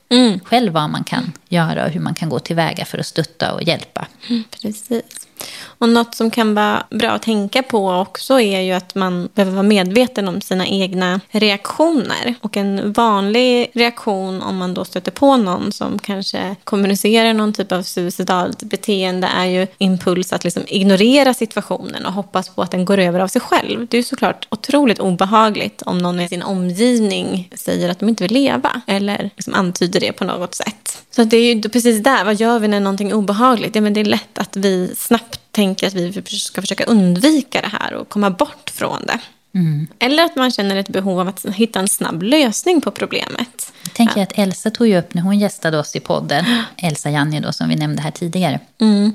själv 0.44 0.72
vad 0.72 0.90
man 0.90 1.04
kan 1.04 1.32
göra 1.48 1.84
och 1.84 1.90
hur 1.90 2.00
man 2.00 2.14
kan 2.14 2.28
gå 2.28 2.38
tillväga 2.38 2.84
för 2.84 2.98
att 2.98 3.06
stötta 3.06 3.54
och 3.54 3.62
hjälpa. 3.62 4.06
Precis. 4.62 5.26
Och 5.78 5.88
något 5.88 6.14
som 6.14 6.30
kan 6.30 6.54
vara 6.54 6.86
bra 6.90 7.10
att 7.10 7.22
tänka 7.22 7.62
på 7.62 7.90
också 7.90 8.40
är 8.40 8.60
ju 8.60 8.72
att 8.72 8.94
man 8.94 9.28
behöver 9.34 9.52
vara 9.52 9.62
medveten 9.62 10.28
om 10.28 10.40
sina 10.40 10.66
egna 10.66 11.20
reaktioner. 11.30 12.34
Och 12.40 12.56
en 12.56 12.92
vanlig 12.92 13.70
reaktion 13.74 14.42
om 14.42 14.56
man 14.56 14.74
då 14.74 14.84
stöter 14.84 15.10
på 15.10 15.36
någon 15.36 15.72
som 15.72 15.98
kanske 15.98 16.56
kommunicerar 16.64 17.34
någon 17.34 17.52
typ 17.52 17.72
av 17.72 17.82
suicidalt 17.82 18.62
beteende 18.62 19.26
är 19.26 19.44
ju 19.44 19.66
impuls 19.78 20.32
att 20.32 20.44
liksom 20.44 20.62
ignorera 20.66 21.34
situationen 21.34 22.06
och 22.06 22.12
hoppas 22.12 22.48
på 22.48 22.62
att 22.62 22.70
den 22.70 22.84
går 22.84 22.98
över 22.98 23.20
av 23.20 23.28
sig 23.28 23.40
själv. 23.40 23.86
Det 23.90 23.96
är 23.96 24.00
ju 24.00 24.04
såklart 24.04 24.46
otroligt 24.50 24.98
obehagligt 24.98 25.82
om 25.82 25.98
någon 25.98 26.20
i 26.20 26.28
sin 26.28 26.42
omgivning 26.42 27.50
säger 27.54 27.88
att 27.88 27.98
de 27.98 28.08
inte 28.08 28.24
vill 28.24 28.32
leva 28.32 28.80
eller 28.86 29.30
liksom 29.36 29.54
antyder 29.54 29.95
det 30.00 30.12
på 30.12 30.24
något 30.24 30.54
sätt. 30.54 31.02
Så 31.10 31.24
det 31.24 31.36
är 31.36 31.54
ju 31.54 31.62
precis 31.62 32.02
där, 32.02 32.24
vad 32.24 32.34
gör 32.34 32.58
vi 32.58 32.68
när 32.68 32.80
någonting 32.80 33.10
är 33.10 33.14
obehagligt? 33.14 33.74
Ja, 33.74 33.80
men 33.80 33.92
det 33.94 34.00
är 34.00 34.04
lätt 34.04 34.38
att 34.38 34.56
vi 34.56 34.94
snabbt 34.96 35.40
tänker 35.50 35.86
att 35.86 35.94
vi 35.94 36.12
ska 36.38 36.60
försöka 36.60 36.84
undvika 36.84 37.60
det 37.60 37.70
här 37.80 37.94
och 37.94 38.08
komma 38.08 38.30
bort 38.30 38.70
från 38.74 39.06
det. 39.06 39.20
Eller 39.98 40.24
att 40.24 40.36
man 40.36 40.50
känner 40.50 40.76
ett 40.76 40.88
behov 40.88 41.20
av 41.20 41.28
att 41.28 41.46
hitta 41.46 41.78
en 41.78 41.88
snabb 41.88 42.22
lösning 42.22 42.80
på 42.80 42.90
problemet. 42.90 43.72
Jag 43.82 43.92
tänker 43.92 44.22
att 44.22 44.38
Elsa 44.38 44.70
tog 44.70 44.86
ju 44.86 44.98
upp 44.98 45.14
när 45.14 45.22
hon 45.22 45.38
gästade 45.38 45.78
oss 45.78 45.96
i 45.96 46.00
podden, 46.00 46.44
Elsa 46.76 47.10
Janni 47.10 47.40
då 47.40 47.52
som 47.52 47.68
vi 47.68 47.76
nämnde 47.76 48.02
här 48.02 48.10
tidigare. 48.10 48.60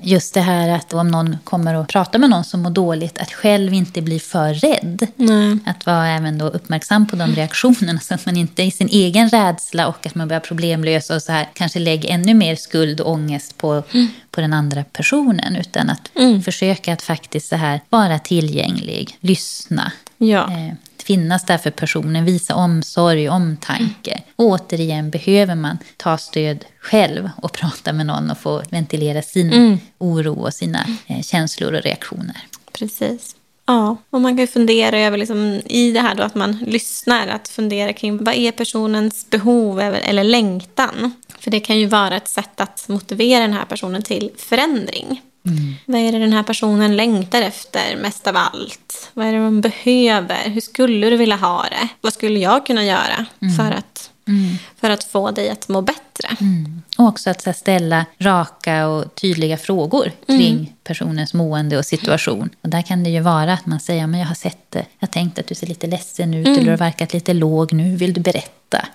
Just 0.04 0.34
det 0.34 0.42
här 0.42 0.70
att 0.70 0.94
om 0.94 1.08
någon 1.08 1.38
kommer 1.44 1.76
och 1.76 1.88
pratar 1.88 2.20
med 2.20 2.30
någon 2.30 2.44
som 2.44 2.62
mår 2.62 2.70
dåligt, 2.70 3.18
att 3.18 3.32
själv 3.34 3.74
inte 3.74 4.02
bli 4.02 4.20
för 4.20 4.54
rädd. 4.54 5.08
Att 5.66 5.86
vara 5.86 6.08
även 6.08 6.38
då 6.38 6.46
uppmärksam 6.46 7.08
på 7.08 7.16
de 7.16 7.36
reaktionerna 7.36 8.00
så 8.02 8.14
att 8.14 8.26
man 8.26 8.38
inte 8.38 8.64
i 8.64 8.72
sin 8.72 8.88
egen 8.88 9.30
rädsla 9.30 9.88
och 9.88 10.06
att 10.06 10.16
man 10.16 10.28
börjar 10.28 10.42
problemlösa 10.42 11.16
och 11.16 11.22
så 11.22 11.32
här 11.32 11.50
kanske 11.54 11.80
lägger 11.80 12.10
ännu 12.10 12.34
mer 12.34 12.56
skuld 12.56 13.02
och 13.02 13.12
ångest 13.12 13.58
på, 13.58 13.84
på 14.32 14.42
den 14.42 14.54
andra 14.54 14.84
personen. 14.84 15.56
Utan 15.56 15.90
att 15.90 16.12
försöka 16.46 16.94
att 16.94 17.02
faktiskt 17.02 17.48
så 17.48 17.56
här 17.56 17.82
vara 17.90 18.20
tillgänglig, 18.20 19.18
lyssna. 19.20 19.92
Ja. 20.24 20.52
Eh, 20.52 20.74
finnas 21.04 21.46
där 21.46 21.58
för 21.58 21.72
personen, 21.72 22.26
visa 22.26 22.56
omsorg, 22.56 23.30
omtanke. 23.30 24.24
Och 24.36 24.46
återigen 24.46 25.10
behöver 25.10 25.56
man 25.56 25.78
ta 25.98 26.18
stöd 26.18 26.66
själv 26.80 27.30
och 27.42 27.52
prata 27.52 27.94
med 27.94 28.06
någon 28.06 28.32
och 28.32 28.38
få 28.38 28.64
ventilera 28.70 29.22
sin 29.22 29.80
oro 29.98 30.34
och 30.34 30.54
sina 30.54 30.86
eh, 31.08 31.22
känslor 31.22 31.74
och 31.74 31.84
reaktioner. 31.84 32.38
Precis. 32.74 33.36
Ja, 33.66 33.98
och 34.10 34.22
man 34.22 34.32
kan 34.32 34.42
ju 34.42 34.48
fundera 34.48 35.00
över, 35.00 35.18
liksom, 35.18 35.62
i 35.66 35.92
det 35.92 36.00
här 36.00 36.16
då 36.16 36.24
att 36.24 36.36
man 36.36 36.58
lyssnar, 36.68 37.28
att 37.28 37.48
fundera 37.48 37.94
kring 37.94 38.24
vad 38.24 38.36
är 38.36 38.52
personens 38.52 39.30
behov 39.30 39.80
eller 39.82 40.24
längtan? 40.24 41.14
För 41.40 41.52
det 41.52 41.60
kan 41.60 41.80
ju 41.80 41.86
vara 41.86 42.16
ett 42.16 42.28
sätt 42.28 42.62
att 42.62 42.86
motivera 42.88 43.40
den 43.40 43.54
här 43.54 43.66
personen 43.66 44.02
till 44.02 44.32
förändring. 44.38 45.22
Vad 45.86 46.02
är 46.02 46.12
det 46.12 46.20
den 46.20 46.34
här 46.34 46.44
personen 46.44 46.96
längtar 46.96 47.42
efter 47.42 47.98
mest 48.02 48.28
av 48.28 48.38
allt? 48.38 49.12
Vad 49.14 49.26
är 49.28 49.34
det 49.34 49.38
de 49.38 49.62
behöver? 49.62 50.50
Hur 50.50 50.62
skulle 50.62 51.10
du 51.10 51.18
vilja 51.18 51.36
ha 51.36 51.64
det? 51.64 51.88
Vad 52.02 52.14
skulle 52.14 52.40
jag 52.40 52.66
kunna 52.66 52.86
göra 52.86 53.26
för, 53.58 53.72
att, 53.72 54.12
för 54.80 54.90
att 54.90 55.04
få 55.04 55.32
dig 55.32 55.50
att 55.50 55.68
må 55.68 55.82
bättre? 55.82 56.30
Och 56.98 57.06
också 57.08 57.30
att 57.30 57.46
här, 57.46 57.54
ställa 57.54 58.06
raka 58.20 58.88
och 58.88 59.16
tydliga 59.16 59.58
frågor 59.58 60.12
kring 60.26 60.74
personens 60.84 61.34
mående 61.34 61.78
och 61.78 61.86
situation. 61.86 62.50
Och 62.62 62.70
där 62.70 62.82
kan 62.82 63.04
det 63.04 63.10
ju 63.10 63.20
vara 63.20 63.54
att 63.54 63.66
man 63.66 63.80
säger, 63.80 64.08
men 64.08 64.20
jag 64.20 64.28
har 64.28 64.36
sett 64.36 64.72
det. 64.72 64.86
Jag 65.00 65.08
har 65.08 65.12
tänkt 65.12 65.40
att 65.40 65.48
du 65.48 65.56
ser 65.56 65.68
lite 65.68 65.88
ledsen 65.88 66.34
ut 66.34 66.48
eller 66.48 66.64
du 66.64 66.70
har 66.70 66.78
verkat 66.78 67.14
lite 67.14 67.34
låg 67.34 67.74
nu. 67.74 67.96
Vill 67.96 68.14
du 68.14 68.22
berätta? 68.22 68.86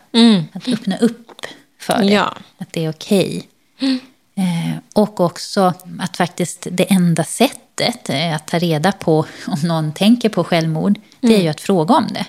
Att 0.53 0.69
öppna 0.69 0.97
upp 0.97 1.47
för 1.81 1.99
det. 1.99 2.13
Ja. 2.13 2.35
Att 2.59 2.73
det 2.73 2.85
är 2.85 2.91
okej. 2.91 3.49
Eh, 3.79 3.89
och 4.93 5.21
också 5.21 5.73
att 6.01 6.17
faktiskt 6.17 6.67
det 6.71 6.93
enda 6.93 7.25
sättet 7.25 8.09
eh, 8.11 8.35
att 8.35 8.47
ta 8.47 8.59
reda 8.59 8.93
på 8.93 9.27
om 9.47 9.59
någon 9.69 9.93
tänker 9.93 10.29
på 10.29 10.45
självmord, 10.45 10.99
det 11.21 11.37
är 11.37 11.43
ju 11.43 11.49
att 11.49 11.61
fråga 11.61 11.95
om 11.95 12.07
det. 12.11 12.25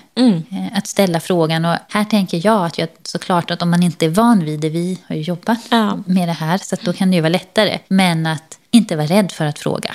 Eh, 0.50 0.78
Att 0.78 0.86
ställa 0.86 1.20
frågan. 1.20 1.64
Och 1.64 1.76
här 1.88 2.04
tänker 2.04 2.46
jag 2.46 2.66
att 2.66 2.78
jag, 2.78 2.88
såklart 3.02 3.50
att 3.50 3.62
om 3.62 3.70
man 3.70 3.82
inte 3.82 4.06
är 4.06 4.10
van 4.10 4.44
vid 4.44 4.60
det, 4.60 4.68
vi 4.68 4.98
har 5.06 5.16
ju 5.16 5.22
jobbat 5.22 5.58
Ja. 5.70 5.98
med 6.06 6.28
det 6.28 6.32
här, 6.32 6.58
så 6.58 6.76
då 6.82 6.92
kan 6.92 7.10
det 7.10 7.14
ju 7.14 7.20
vara 7.20 7.28
lättare. 7.32 7.78
Men 7.88 8.26
att 8.26 8.58
inte 8.70 8.96
vara 8.96 9.06
rädd 9.06 9.32
för 9.32 9.44
att 9.44 9.58
fråga. 9.58 9.94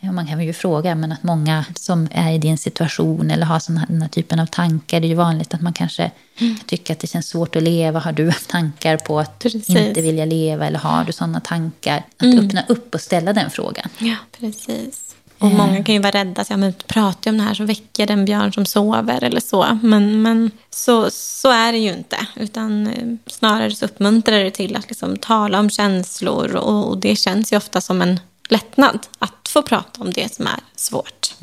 Ja, 0.00 0.12
man 0.12 0.26
kan 0.26 0.40
ju 0.40 0.52
fråga, 0.52 0.94
men 0.94 1.12
att 1.12 1.22
många 1.22 1.64
som 1.74 2.08
är 2.12 2.32
i 2.32 2.38
din 2.38 2.58
situation 2.58 3.30
eller 3.30 3.46
har 3.46 3.98
här 4.00 4.08
typen 4.08 4.40
av 4.40 4.46
tankar, 4.46 5.00
det 5.00 5.06
är 5.06 5.08
ju 5.08 5.14
vanligt 5.14 5.54
att 5.54 5.60
man 5.60 5.72
kanske 5.72 6.10
kan 6.38 6.56
tycka 6.66 6.92
att 6.92 6.98
det 6.98 7.06
känns 7.06 7.28
svårt 7.28 7.56
att 7.56 7.62
leva. 7.62 8.00
Har 8.00 8.12
du 8.12 8.26
haft 8.26 8.50
tankar 8.50 8.96
på 8.96 9.20
att 9.20 9.38
Precis. 9.38 9.68
inte 9.68 10.00
vilja 10.02 10.24
leva 10.24 10.66
eller 10.66 10.78
har 10.78 11.04
du 11.04 11.12
sådana 11.12 11.40
tankar? 11.40 12.04
Att 12.16 12.38
öppna 12.38 12.64
upp 12.68 12.94
och 12.94 13.00
ställa 13.00 13.32
den 13.32 13.50
frågan. 13.50 13.88
Ja, 13.98 14.16
precis. 14.40 15.14
Och 15.38 15.50
många 15.50 15.84
kan 15.84 15.94
ju 15.94 16.00
vara 16.00 16.12
rädda. 16.12 16.44
Så, 16.44 16.52
ja, 16.52 16.56
men 16.56 16.72
pratar 16.86 17.20
jag 17.22 17.32
om 17.32 17.38
det 17.38 17.44
här 17.44 17.54
så 17.54 17.64
väcker 17.64 18.06
den 18.06 18.24
björn 18.24 18.52
som 18.52 18.66
sover 18.66 19.24
eller 19.24 19.40
så. 19.40 19.78
Men, 19.82 20.22
men 20.22 20.50
så, 20.70 21.10
så 21.10 21.50
är 21.50 21.72
det 21.72 21.78
ju 21.78 21.92
inte. 21.92 22.16
Utan 22.36 22.86
eh, 22.86 23.16
snarare 23.26 23.70
så 23.70 23.84
uppmuntrar 23.84 24.44
det 24.44 24.50
till 24.50 24.76
att 24.76 24.88
liksom 24.88 25.16
tala 25.16 25.58
om 25.58 25.70
känslor. 25.70 26.56
Och, 26.56 26.88
och 26.88 26.98
det 26.98 27.16
känns 27.16 27.52
ju 27.52 27.56
ofta 27.56 27.80
som 27.80 28.02
en 28.02 28.20
lättnad 28.50 29.06
att 29.18 29.48
få 29.48 29.62
prata 29.62 30.00
om 30.00 30.12
det 30.12 30.34
som 30.34 30.46
är 30.46 30.60
svårt. 30.76 31.34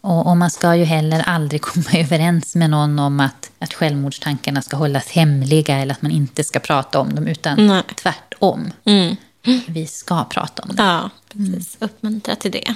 Och, 0.00 0.26
och 0.26 0.36
man 0.36 0.50
ska 0.50 0.76
ju 0.76 0.84
heller 0.84 1.20
aldrig 1.26 1.62
komma 1.70 1.90
överens 1.94 2.54
med 2.54 2.70
någon 2.70 2.98
om 2.98 3.20
att, 3.20 3.50
att 3.58 3.74
självmordstankarna 3.74 4.62
ska 4.62 4.76
hållas 4.76 5.08
hemliga 5.08 5.76
eller 5.78 5.94
att 5.94 6.02
man 6.02 6.12
inte 6.12 6.44
ska 6.44 6.58
prata 6.58 6.98
om 6.98 7.14
dem, 7.14 7.26
utan 7.26 7.66
Nej. 7.66 7.82
tvärtom. 7.96 8.70
Vi 9.66 9.86
ska 9.86 10.24
prata 10.24 10.62
om 10.62 10.76
det. 10.76 10.82
Ja, 10.82 11.10
precis. 11.32 11.76
Uppmuntra 11.80 12.36
till 12.36 12.50
det. 12.50 12.74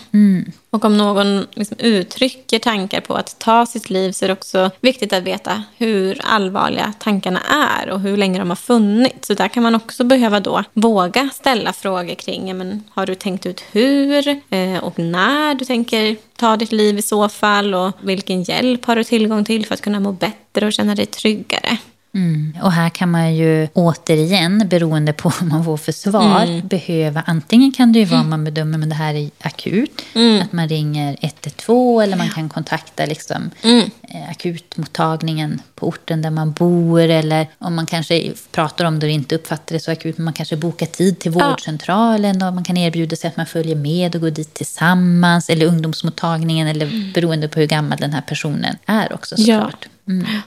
Och 0.71 0.85
om 0.85 0.97
någon 0.97 1.47
liksom 1.53 1.77
uttrycker 1.79 2.59
tankar 2.59 3.01
på 3.01 3.15
att 3.15 3.39
ta 3.39 3.67
sitt 3.67 3.91
liv 3.91 4.13
så 4.13 4.25
är 4.25 4.29
det 4.29 4.33
också 4.33 4.71
viktigt 4.81 5.13
att 5.13 5.23
veta 5.23 5.63
hur 5.77 6.21
allvarliga 6.25 6.93
tankarna 6.99 7.41
är 7.41 7.91
och 7.91 8.01
hur 8.01 8.17
länge 8.17 8.39
de 8.39 8.49
har 8.49 8.57
funnits. 8.57 9.27
Så 9.27 9.35
där 9.35 9.49
kan 9.49 9.63
man 9.63 9.75
också 9.75 10.05
behöva 10.05 10.41
då 10.41 10.65
våga 10.73 11.31
ställa 11.33 11.73
frågor 11.73 12.15
kring, 12.15 12.49
ja, 12.49 12.55
men 12.55 12.85
har 12.91 13.07
du 13.07 13.15
tänkt 13.15 13.47
ut 13.47 13.65
hur 13.73 14.29
eh, 14.51 14.79
och 14.83 14.99
när 14.99 15.55
du 15.55 15.65
tänker 15.65 16.17
ta 16.37 16.57
ditt 16.57 16.73
liv 16.73 16.99
i 16.99 17.03
så 17.03 17.29
fall 17.29 17.75
och 17.75 17.93
vilken 18.03 18.43
hjälp 18.43 18.85
har 18.85 18.97
du 18.97 19.05
tillgång 19.05 19.45
till 19.45 19.67
för 19.67 19.75
att 19.75 19.81
kunna 19.81 20.01
må 20.01 20.13
bättre 20.13 20.67
och 20.67 20.73
känna 20.73 20.95
dig 20.95 21.07
tryggare. 21.07 21.79
Mm. 22.15 22.57
Och 22.63 22.73
här 22.73 22.89
kan 22.89 23.11
man 23.11 23.35
ju 23.35 23.69
återigen, 23.75 24.69
beroende 24.69 25.13
på 25.13 25.29
vad 25.41 25.49
man 25.49 25.65
får 25.65 25.77
för 25.77 25.93
svar, 25.93 26.63
behöva... 26.63 27.23
Antingen 27.27 27.73
kan 27.73 27.93
det 27.93 27.99
ju 27.99 28.05
vara 28.05 28.21
om 28.21 28.31
man 28.31 28.45
bedömer 28.45 28.79
att 28.79 28.89
det 28.89 28.95
här 28.95 29.15
är 29.15 29.31
akut, 29.41 30.03
att 30.43 30.53
man 30.53 30.69
ringer 30.69 31.17
112 31.21 32.03
eller 32.03 32.17
man 32.17 32.31
kan 32.31 32.49
kontakta 32.49 33.07
liksom, 33.07 33.51
eh, 33.63 34.31
akutmottagningen 34.31 35.61
på 35.75 35.89
orten 35.89 36.23
där 36.23 36.31
man 36.31 36.53
bor. 36.53 37.01
Eller 37.01 37.47
om 37.59 37.75
man 37.75 37.87
kanske 37.87 38.33
pratar 38.53 38.85
om 38.85 38.99
det 38.99 39.07
och 39.07 39.13
inte 39.13 39.35
uppfattar 39.35 39.75
det 39.75 39.81
så 39.81 39.93
akut, 39.93 40.19
men 40.19 40.25
man 40.25 40.35
kanske 40.35 40.57
bokar 40.57 40.87
tid 40.87 41.19
till 41.19 41.31
vårdcentralen 41.31 42.43
och 42.43 42.55
man 42.55 42.65
kan 42.65 42.77
erbjuda 42.77 43.17
sig 43.17 43.29
att 43.29 43.37
man 43.37 43.47
följer 43.47 43.77
med 43.77 44.15
och 44.15 44.21
går 44.21 44.31
dit 44.31 44.55
tillsammans. 44.55 45.51
Eller 45.51 45.67
ungdomsmottagningen, 45.67 46.69
eller 46.69 47.13
beroende 47.15 47.49
på 47.49 47.61
hur 47.61 47.67
gammal 47.67 47.99
den 47.99 48.13
här 48.13 48.21
personen 48.21 48.77
är 48.87 49.13
också 49.13 49.37
såklart. 49.37 49.89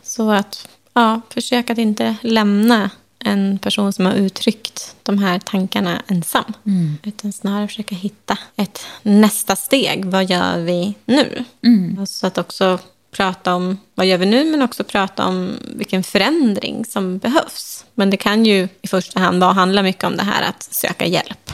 Så 0.04 0.32
att 0.32 0.68
ja, 1.02 1.22
försök 1.30 1.70
att 1.70 1.78
inte 1.78 2.16
lämna 2.22 2.90
en 3.20 3.60
person 3.60 3.94
som 3.94 4.06
har 4.06 4.14
uttryckt 4.14 4.96
de 5.04 5.18
här 5.18 5.40
tankarna 5.40 6.02
ensam. 6.08 6.54
Utan 7.04 7.34
snarare 7.34 7.68
försöka 7.68 7.96
hitta 7.96 8.38
ett 8.56 8.86
nästa 9.02 9.56
steg. 9.56 10.06
Vad 10.06 10.30
gör 10.30 10.60
vi 10.60 10.94
nu? 11.06 11.46
Och 12.02 12.10
Så 12.10 12.28
att 12.28 12.38
också 12.38 12.80
prata 13.12 13.56
om 13.56 13.78
vad 13.96 14.06
gör 14.06 14.18
vi 14.18 14.26
nu 14.26 14.44
men 14.52 14.62
också 14.62 14.84
prata 14.84 15.26
om 15.26 15.52
vilken 15.76 16.04
förändring 16.04 16.86
som 16.86 17.18
behövs. 17.18 17.86
Men 17.96 18.10
det 18.10 18.18
kan 18.18 18.46
ju 18.46 18.68
i 18.82 18.88
första 18.88 19.20
hand 19.20 19.44
handla 19.44 19.84
mycket 19.84 20.04
om 20.04 20.18
det 20.18 20.24
här 20.24 20.50
att 20.50 20.64
söka 20.64 21.06
hjälp. 21.06 21.52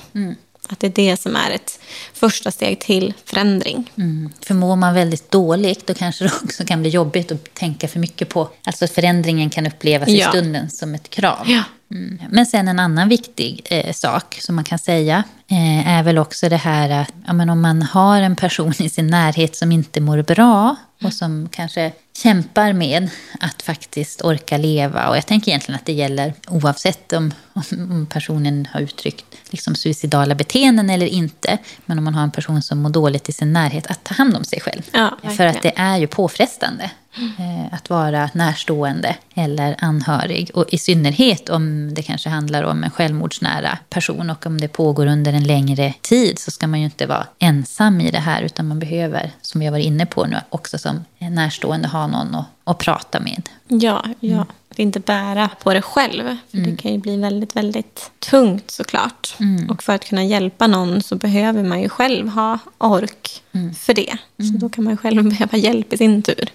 Att 0.73 0.79
det 0.79 0.87
är 0.87 1.09
det 1.09 1.17
som 1.21 1.35
är 1.35 1.51
ett 1.51 1.79
första 2.13 2.51
steg 2.51 2.79
till 2.79 3.13
förändring. 3.25 3.91
Mm. 3.97 4.29
För 4.41 4.53
mår 4.53 4.75
man 4.75 4.93
väldigt 4.93 5.31
dåligt 5.31 5.87
då 5.87 5.93
kanske 5.93 6.23
det 6.23 6.31
också 6.43 6.65
kan 6.65 6.81
bli 6.81 6.89
jobbigt 6.89 7.31
att 7.31 7.53
tänka 7.53 7.87
för 7.87 7.99
mycket 7.99 8.29
på. 8.29 8.49
Alltså 8.63 8.87
förändringen 8.87 9.49
kan 9.49 9.67
upplevas 9.67 10.09
i 10.09 10.19
Ja. 10.19 10.29
stunden 10.29 10.69
som 10.69 10.95
ett 10.95 11.09
krav. 11.09 11.45
Ja. 11.45 11.63
Mm. 11.93 12.19
Men 12.29 12.45
sen 12.45 12.67
en 12.67 12.79
annan 12.79 13.09
viktig 13.09 13.67
eh, 13.69 13.93
sak 13.93 14.37
som 14.41 14.55
man 14.55 14.63
kan 14.63 14.79
säga 14.79 15.23
eh, 15.47 15.87
är 15.87 16.03
väl 16.03 16.17
också 16.17 16.49
det 16.49 16.57
här 16.57 16.89
att 16.89 17.13
ja, 17.27 17.33
men 17.33 17.49
om 17.49 17.61
man 17.61 17.81
har 17.81 18.21
en 18.21 18.35
person 18.35 18.73
i 18.79 18.89
sin 18.89 19.07
närhet 19.07 19.55
som 19.55 19.71
inte 19.71 20.01
mår 20.01 20.21
bra 20.21 20.75
och 21.03 21.13
som 21.13 21.49
kanske 21.51 21.91
kämpar 22.17 22.73
med 22.73 23.09
att 23.39 23.61
faktiskt 23.61 24.21
orka 24.21 24.57
leva. 24.57 25.09
Och 25.09 25.17
jag 25.17 25.25
tänker 25.25 25.51
egentligen 25.51 25.79
att 25.79 25.85
det 25.85 25.93
gäller 25.93 26.33
oavsett 26.47 27.13
om, 27.13 27.33
om 27.71 28.07
personen 28.09 28.67
har 28.71 28.81
uttryckt 28.81 29.25
liksom 29.49 29.75
suicidala 29.75 30.35
beteenden 30.35 30.89
eller 30.89 31.05
inte. 31.05 31.57
Men 31.85 31.97
om 31.97 32.03
man 32.03 32.15
har 32.15 32.23
en 32.23 32.31
person 32.31 32.61
som 32.61 32.81
mår 32.81 32.89
dåligt 32.89 33.29
i 33.29 33.31
sin 33.31 33.53
närhet, 33.53 33.87
att 33.87 34.03
ta 34.03 34.13
hand 34.13 34.35
om 34.35 34.43
sig 34.43 34.61
själv. 34.61 34.81
Ja, 34.91 35.17
För 35.37 35.45
att 35.45 35.61
det 35.61 35.73
är 35.75 35.97
ju 35.97 36.07
påfrestande 36.07 36.91
Eh, 37.15 37.73
att 37.73 37.89
vara 37.89 38.29
närstående 38.33 39.15
eller 39.33 39.75
anhörig. 39.79 40.51
Och 40.53 40.65
i 40.69 40.77
synnerhet 40.77 41.49
om 41.49 41.93
det 41.93 42.01
kanske 42.01 42.29
handlar 42.29 42.63
om 42.63 42.83
en 42.83 42.91
självmordsnära 42.91 43.77
person 43.89 44.29
och 44.29 44.45
om 44.45 44.61
det 44.61 44.67
pågår 44.67 45.05
under 45.07 45.33
en 45.33 45.43
längre 45.43 45.93
tid 46.01 46.39
så 46.39 46.51
ska 46.51 46.67
man 46.67 46.79
ju 46.79 46.85
inte 46.85 47.05
vara 47.05 47.27
ensam 47.39 48.01
i 48.01 48.11
det 48.11 48.19
här 48.19 48.41
utan 48.41 48.67
man 48.67 48.79
behöver, 48.79 49.31
som 49.41 49.59
vi 49.59 49.65
har 49.65 49.71
varit 49.71 49.85
inne 49.85 50.05
på 50.05 50.25
nu, 50.25 50.37
också 50.49 50.77
som 50.77 51.05
närstående 51.17 51.87
ha 51.87 52.07
någon 52.07 52.35
att, 52.35 52.45
att 52.63 52.77
prata 52.77 53.19
med. 53.19 53.49
Ja, 53.67 54.05
ja. 54.19 54.45
Att 54.73 54.79
inte 54.79 54.99
bära 54.99 55.49
på 55.63 55.73
det 55.73 55.81
själv. 55.81 56.23
För 56.51 56.57
Det 56.57 56.77
kan 56.77 56.91
ju 56.91 56.97
bli 56.97 57.17
väldigt, 57.17 57.55
väldigt 57.55 58.11
tungt 58.19 58.71
såklart. 58.71 59.35
Och 59.69 59.83
för 59.83 59.93
att 59.95 60.05
kunna 60.05 60.23
hjälpa 60.23 60.67
någon 60.67 61.01
så 61.01 61.15
behöver 61.15 61.63
man 61.63 61.81
ju 61.81 61.89
själv 61.89 62.27
ha 62.27 62.59
ork 62.77 63.43
för 63.79 63.93
det. 63.93 64.17
Så 64.37 64.57
då 64.57 64.69
kan 64.69 64.83
man 64.83 64.97
själv 64.97 65.23
behöva 65.29 65.57
hjälp 65.57 65.93
i 65.93 65.97
sin 65.97 66.21
tur. 66.21 66.49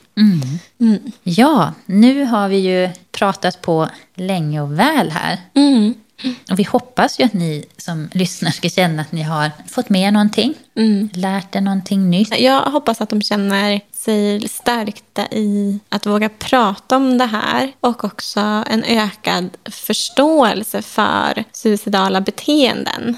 Ja, 1.22 1.72
nu 1.86 2.24
har 2.24 2.48
vi 2.48 2.56
ju 2.56 2.88
pratat 3.12 3.62
på 3.62 3.88
länge 4.14 4.60
och 4.60 4.78
väl 4.78 5.10
här. 5.10 5.38
Och 6.50 6.58
vi 6.58 6.62
hoppas 6.62 7.20
ju 7.20 7.24
att 7.24 7.32
ni 7.32 7.64
som 7.76 8.08
lyssnar 8.12 8.50
ska 8.50 8.68
känna 8.68 9.02
att 9.02 9.12
ni 9.12 9.22
har 9.22 9.50
fått 9.68 9.88
med 9.88 10.12
någonting, 10.12 10.54
lärt 11.12 11.56
er 11.56 11.60
någonting 11.60 12.10
nytt. 12.10 12.40
Jag 12.40 12.60
hoppas 12.60 13.00
att 13.00 13.08
de 13.08 13.22
känner 13.22 13.80
sig 13.92 14.48
stärkta 14.48 15.26
i 15.26 15.78
att 15.88 16.06
våga 16.06 16.28
prata 16.28 16.96
om 16.96 17.18
det 17.18 17.26
här 17.26 17.72
och 17.80 18.04
också 18.04 18.40
en 18.40 18.84
ökad 18.84 19.48
förståelse 19.64 20.82
för 20.82 21.44
suicidala 21.52 22.20
beteenden. 22.20 23.16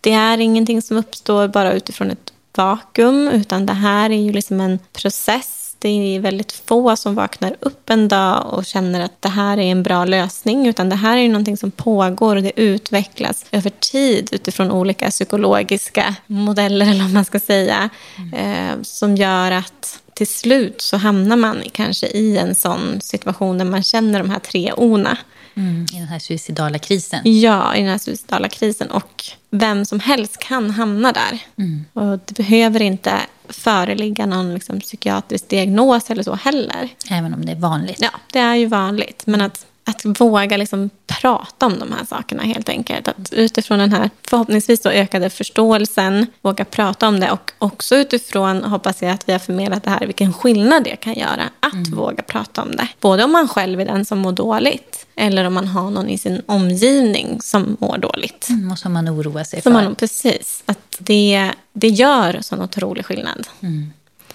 Det 0.00 0.12
är 0.12 0.38
ingenting 0.38 0.82
som 0.82 0.96
uppstår 0.96 1.48
bara 1.48 1.72
utifrån 1.72 2.10
ett 2.10 2.32
vakuum 2.56 3.28
utan 3.28 3.66
det 3.66 3.72
här 3.72 4.10
är 4.10 4.20
ju 4.20 4.32
liksom 4.32 4.60
en 4.60 4.78
process 4.92 5.61
det 5.82 5.88
är 5.88 6.20
väldigt 6.20 6.52
få 6.52 6.96
som 6.96 7.14
vaknar 7.14 7.56
upp 7.60 7.90
en 7.90 8.08
dag 8.08 8.52
och 8.52 8.66
känner 8.66 9.00
att 9.00 9.22
det 9.22 9.28
här 9.28 9.58
är 9.58 9.62
en 9.62 9.82
bra 9.82 10.04
lösning. 10.04 10.66
Utan 10.66 10.88
det 10.88 10.96
här 10.96 11.16
är 11.16 11.28
någonting 11.28 11.56
som 11.56 11.70
pågår 11.70 12.36
och 12.36 12.42
det 12.42 12.60
utvecklas 12.60 13.44
över 13.52 13.70
tid 13.70 14.28
utifrån 14.32 14.70
olika 14.70 15.10
psykologiska 15.10 16.14
modeller, 16.26 16.90
eller 16.90 17.02
vad 17.02 17.12
man 17.12 17.24
ska 17.24 17.40
säga. 17.40 17.90
Eh, 18.34 18.82
som 18.82 19.16
gör 19.16 19.50
att 19.50 20.02
till 20.14 20.26
slut 20.26 20.80
så 20.80 20.96
hamnar 20.96 21.36
man 21.36 21.62
kanske 21.72 22.06
i 22.06 22.38
en 22.38 22.54
sån 22.54 23.00
situation 23.00 23.58
där 23.58 23.64
man 23.64 23.82
känner 23.82 24.18
de 24.18 24.30
här 24.30 24.38
tre 24.38 24.72
ona. 24.72 25.18
Mm, 25.54 25.86
I 25.92 25.98
den 25.98 26.08
här 26.08 26.18
suicidala 26.18 26.78
krisen. 26.78 27.20
Ja, 27.24 27.76
i 27.76 27.80
den 27.80 27.88
här 27.88 27.98
suicidala 27.98 28.48
krisen. 28.48 28.90
Och 28.90 29.24
vem 29.50 29.84
som 29.84 30.00
helst 30.00 30.38
kan 30.38 30.70
hamna 30.70 31.12
där. 31.12 31.38
Och 31.92 32.18
det 32.26 32.36
behöver 32.36 32.82
inte 32.82 33.12
föreligga 33.48 34.26
någon 34.26 34.54
liksom, 34.54 34.80
psykiatrisk 34.80 35.48
diagnos 35.48 36.10
eller 36.10 36.22
så 36.22 36.34
heller. 36.34 36.88
Även 37.10 37.34
om 37.34 37.44
det 37.44 37.52
är 37.52 37.56
vanligt. 37.56 37.98
Ja, 38.00 38.10
det 38.32 38.38
är 38.38 38.54
ju 38.54 38.66
vanligt. 38.66 39.26
Men 39.26 39.40
att, 39.40 39.66
att 39.84 40.20
våga 40.20 40.56
liksom 40.56 40.90
prata 41.06 41.66
om 41.66 41.78
de 41.78 41.92
här 41.92 42.04
sakerna 42.04 42.42
helt 42.42 42.68
enkelt. 42.68 43.08
Att 43.08 43.32
utifrån 43.32 43.78
den 43.78 43.92
här 43.92 44.10
förhoppningsvis 44.22 44.80
då 44.80 44.90
ökade 44.90 45.30
förståelsen 45.30 46.26
våga 46.42 46.64
prata 46.64 47.08
om 47.08 47.20
det. 47.20 47.30
Och 47.30 47.52
också 47.58 47.96
utifrån, 47.96 48.64
hoppas 48.64 49.02
jag 49.02 49.10
att 49.10 49.28
vi 49.28 49.32
har 49.32 49.38
förmedlat 49.38 49.82
det 49.84 49.90
här, 49.90 50.06
vilken 50.06 50.32
skillnad 50.32 50.84
det 50.84 50.96
kan 50.96 51.14
göra 51.14 51.50
att 51.60 51.88
våga 51.88 52.22
prata 52.22 52.62
om 52.62 52.70
det. 52.76 52.88
Både 53.00 53.24
om 53.24 53.32
man 53.32 53.48
själv 53.48 53.80
är 53.80 53.84
den 53.84 54.04
som 54.04 54.18
mår 54.18 54.32
dåligt 54.32 55.06
eller 55.16 55.44
om 55.44 55.54
man 55.54 55.66
har 55.68 55.90
någon 55.90 56.08
i 56.08 56.18
sin 56.18 56.42
omgivning 56.46 57.40
som 57.40 57.76
mår 57.80 57.98
dåligt. 57.98 58.48
Mm, 58.48 58.72
Och 58.72 58.78
som 58.78 58.92
man 58.92 59.08
oroar 59.08 59.44
sig 59.44 59.62
Som 59.62 59.72
för. 59.72 59.82
man, 59.82 59.94
precis. 59.94 60.62
Att 60.66 60.96
det, 60.98 61.50
det 61.72 61.88
gör 61.88 62.38
sån 62.40 62.62
otrolig 62.62 63.06
skillnad. 63.06 63.46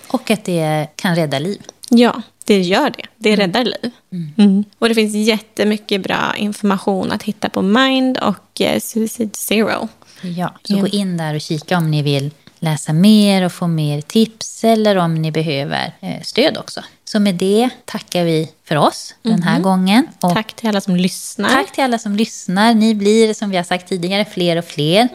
Och 0.08 0.32
att 0.32 0.46
det 0.46 0.88
kan 0.96 1.16
rädda 1.16 1.40
liv. 1.40 1.62
Ja, 1.90 2.22
det 2.46 2.62
gör 2.62 2.90
det. 2.90 3.06
Det 3.18 3.36
räddar 3.36 3.64
liv. 3.64 3.92
Mm. 4.38 4.64
Och 4.80 4.90
det 4.90 4.96
finns 4.96 5.16
jättemycket 5.16 6.04
bra 6.04 6.36
information 6.38 7.12
att 7.12 7.24
hitta 7.24 7.50
på 7.50 7.62
Mind 7.62 8.18
och 8.18 8.62
eh, 8.62 8.80
Suicide 8.80 9.36
Zero. 9.36 9.88
Ja, 10.22 10.54
så 10.64 10.78
gå 10.78 10.88
in 10.88 11.18
där 11.18 11.36
och 11.36 11.42
kika 11.42 11.78
om 11.78 11.92
ni 11.92 12.02
vill 12.02 12.32
läsa 12.60 12.94
mer 12.94 13.46
och 13.46 13.52
få 13.52 13.68
mer 13.68 14.02
tips 14.02 14.64
eller 14.64 14.96
om 14.96 15.16
ni 15.16 15.32
behöver 15.32 15.94
eh, 16.00 16.22
stöd 16.22 16.58
också. 16.58 16.82
Så 17.06 17.20
med 17.20 17.36
det 17.36 17.70
tackar 17.86 18.24
vi 18.24 18.50
för 18.64 18.76
oss 18.76 19.16
den 19.22 19.44
här 19.44 19.60
gången. 19.60 20.08
Och 20.22 20.34
Tack 20.34 20.54
till 20.54 20.70
alla 20.70 20.82
som 20.82 20.96
lyssnar. 20.96 21.50
Tack 21.50 21.72
till 21.72 21.84
alla 21.84 22.00
som 22.00 22.16
lyssnar. 22.16 22.74
Ni 22.74 22.96
blir, 22.96 23.34
som 23.34 23.50
vi 23.50 23.58
har 23.58 23.64
sagt 23.64 23.90
tidigare, 23.90 24.26
fler 24.26 24.58
och 24.58 24.66
fler. 24.66 25.08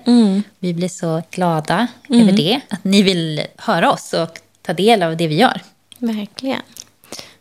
Vi 0.59 0.75
blir 0.75 0.89
så 0.89 1.23
glada 1.31 1.87
över 2.09 2.33
det. 2.33 2.61
Att 2.69 2.85
ni 2.85 3.03
vill 3.03 3.43
höra 3.57 3.93
oss 3.93 4.13
och 4.13 4.39
ta 4.63 4.73
del 4.73 5.03
av 5.03 5.17
det 5.17 5.27
vi 5.27 5.35
gör. 5.35 5.61
Verkligen. 6.03 6.63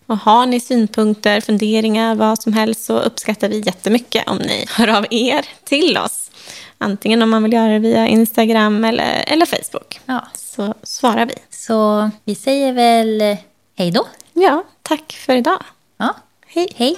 Och 0.05 0.17
har 0.17 0.45
ni 0.45 0.59
synpunkter, 0.59 1.41
funderingar, 1.41 2.15
vad 2.15 2.41
som 2.41 2.53
helst 2.53 2.85
så 2.85 2.99
uppskattar 2.99 3.49
vi 3.49 3.59
jättemycket 3.59 4.27
om 4.27 4.37
ni 4.37 4.65
hör 4.69 4.87
av 4.87 5.05
er 5.09 5.45
till 5.63 5.97
oss. 5.97 6.31
Antingen 6.77 7.21
om 7.21 7.29
man 7.29 7.43
vill 7.43 7.53
göra 7.53 7.71
det 7.71 7.79
via 7.79 8.07
Instagram 8.07 8.85
eller, 8.85 9.23
eller 9.27 9.45
Facebook. 9.45 9.99
Ja. 10.05 10.27
Så 10.33 10.73
svarar 10.83 11.25
vi. 11.25 11.33
Så 11.49 12.09
vi 12.23 12.35
säger 12.35 12.73
väl 12.73 13.37
hej 13.75 13.91
då. 13.91 14.07
Ja, 14.33 14.63
tack 14.81 15.13
för 15.13 15.35
idag. 15.35 15.63
Ja. 15.97 16.15
Hej. 16.45 16.67
Hej. 16.75 16.97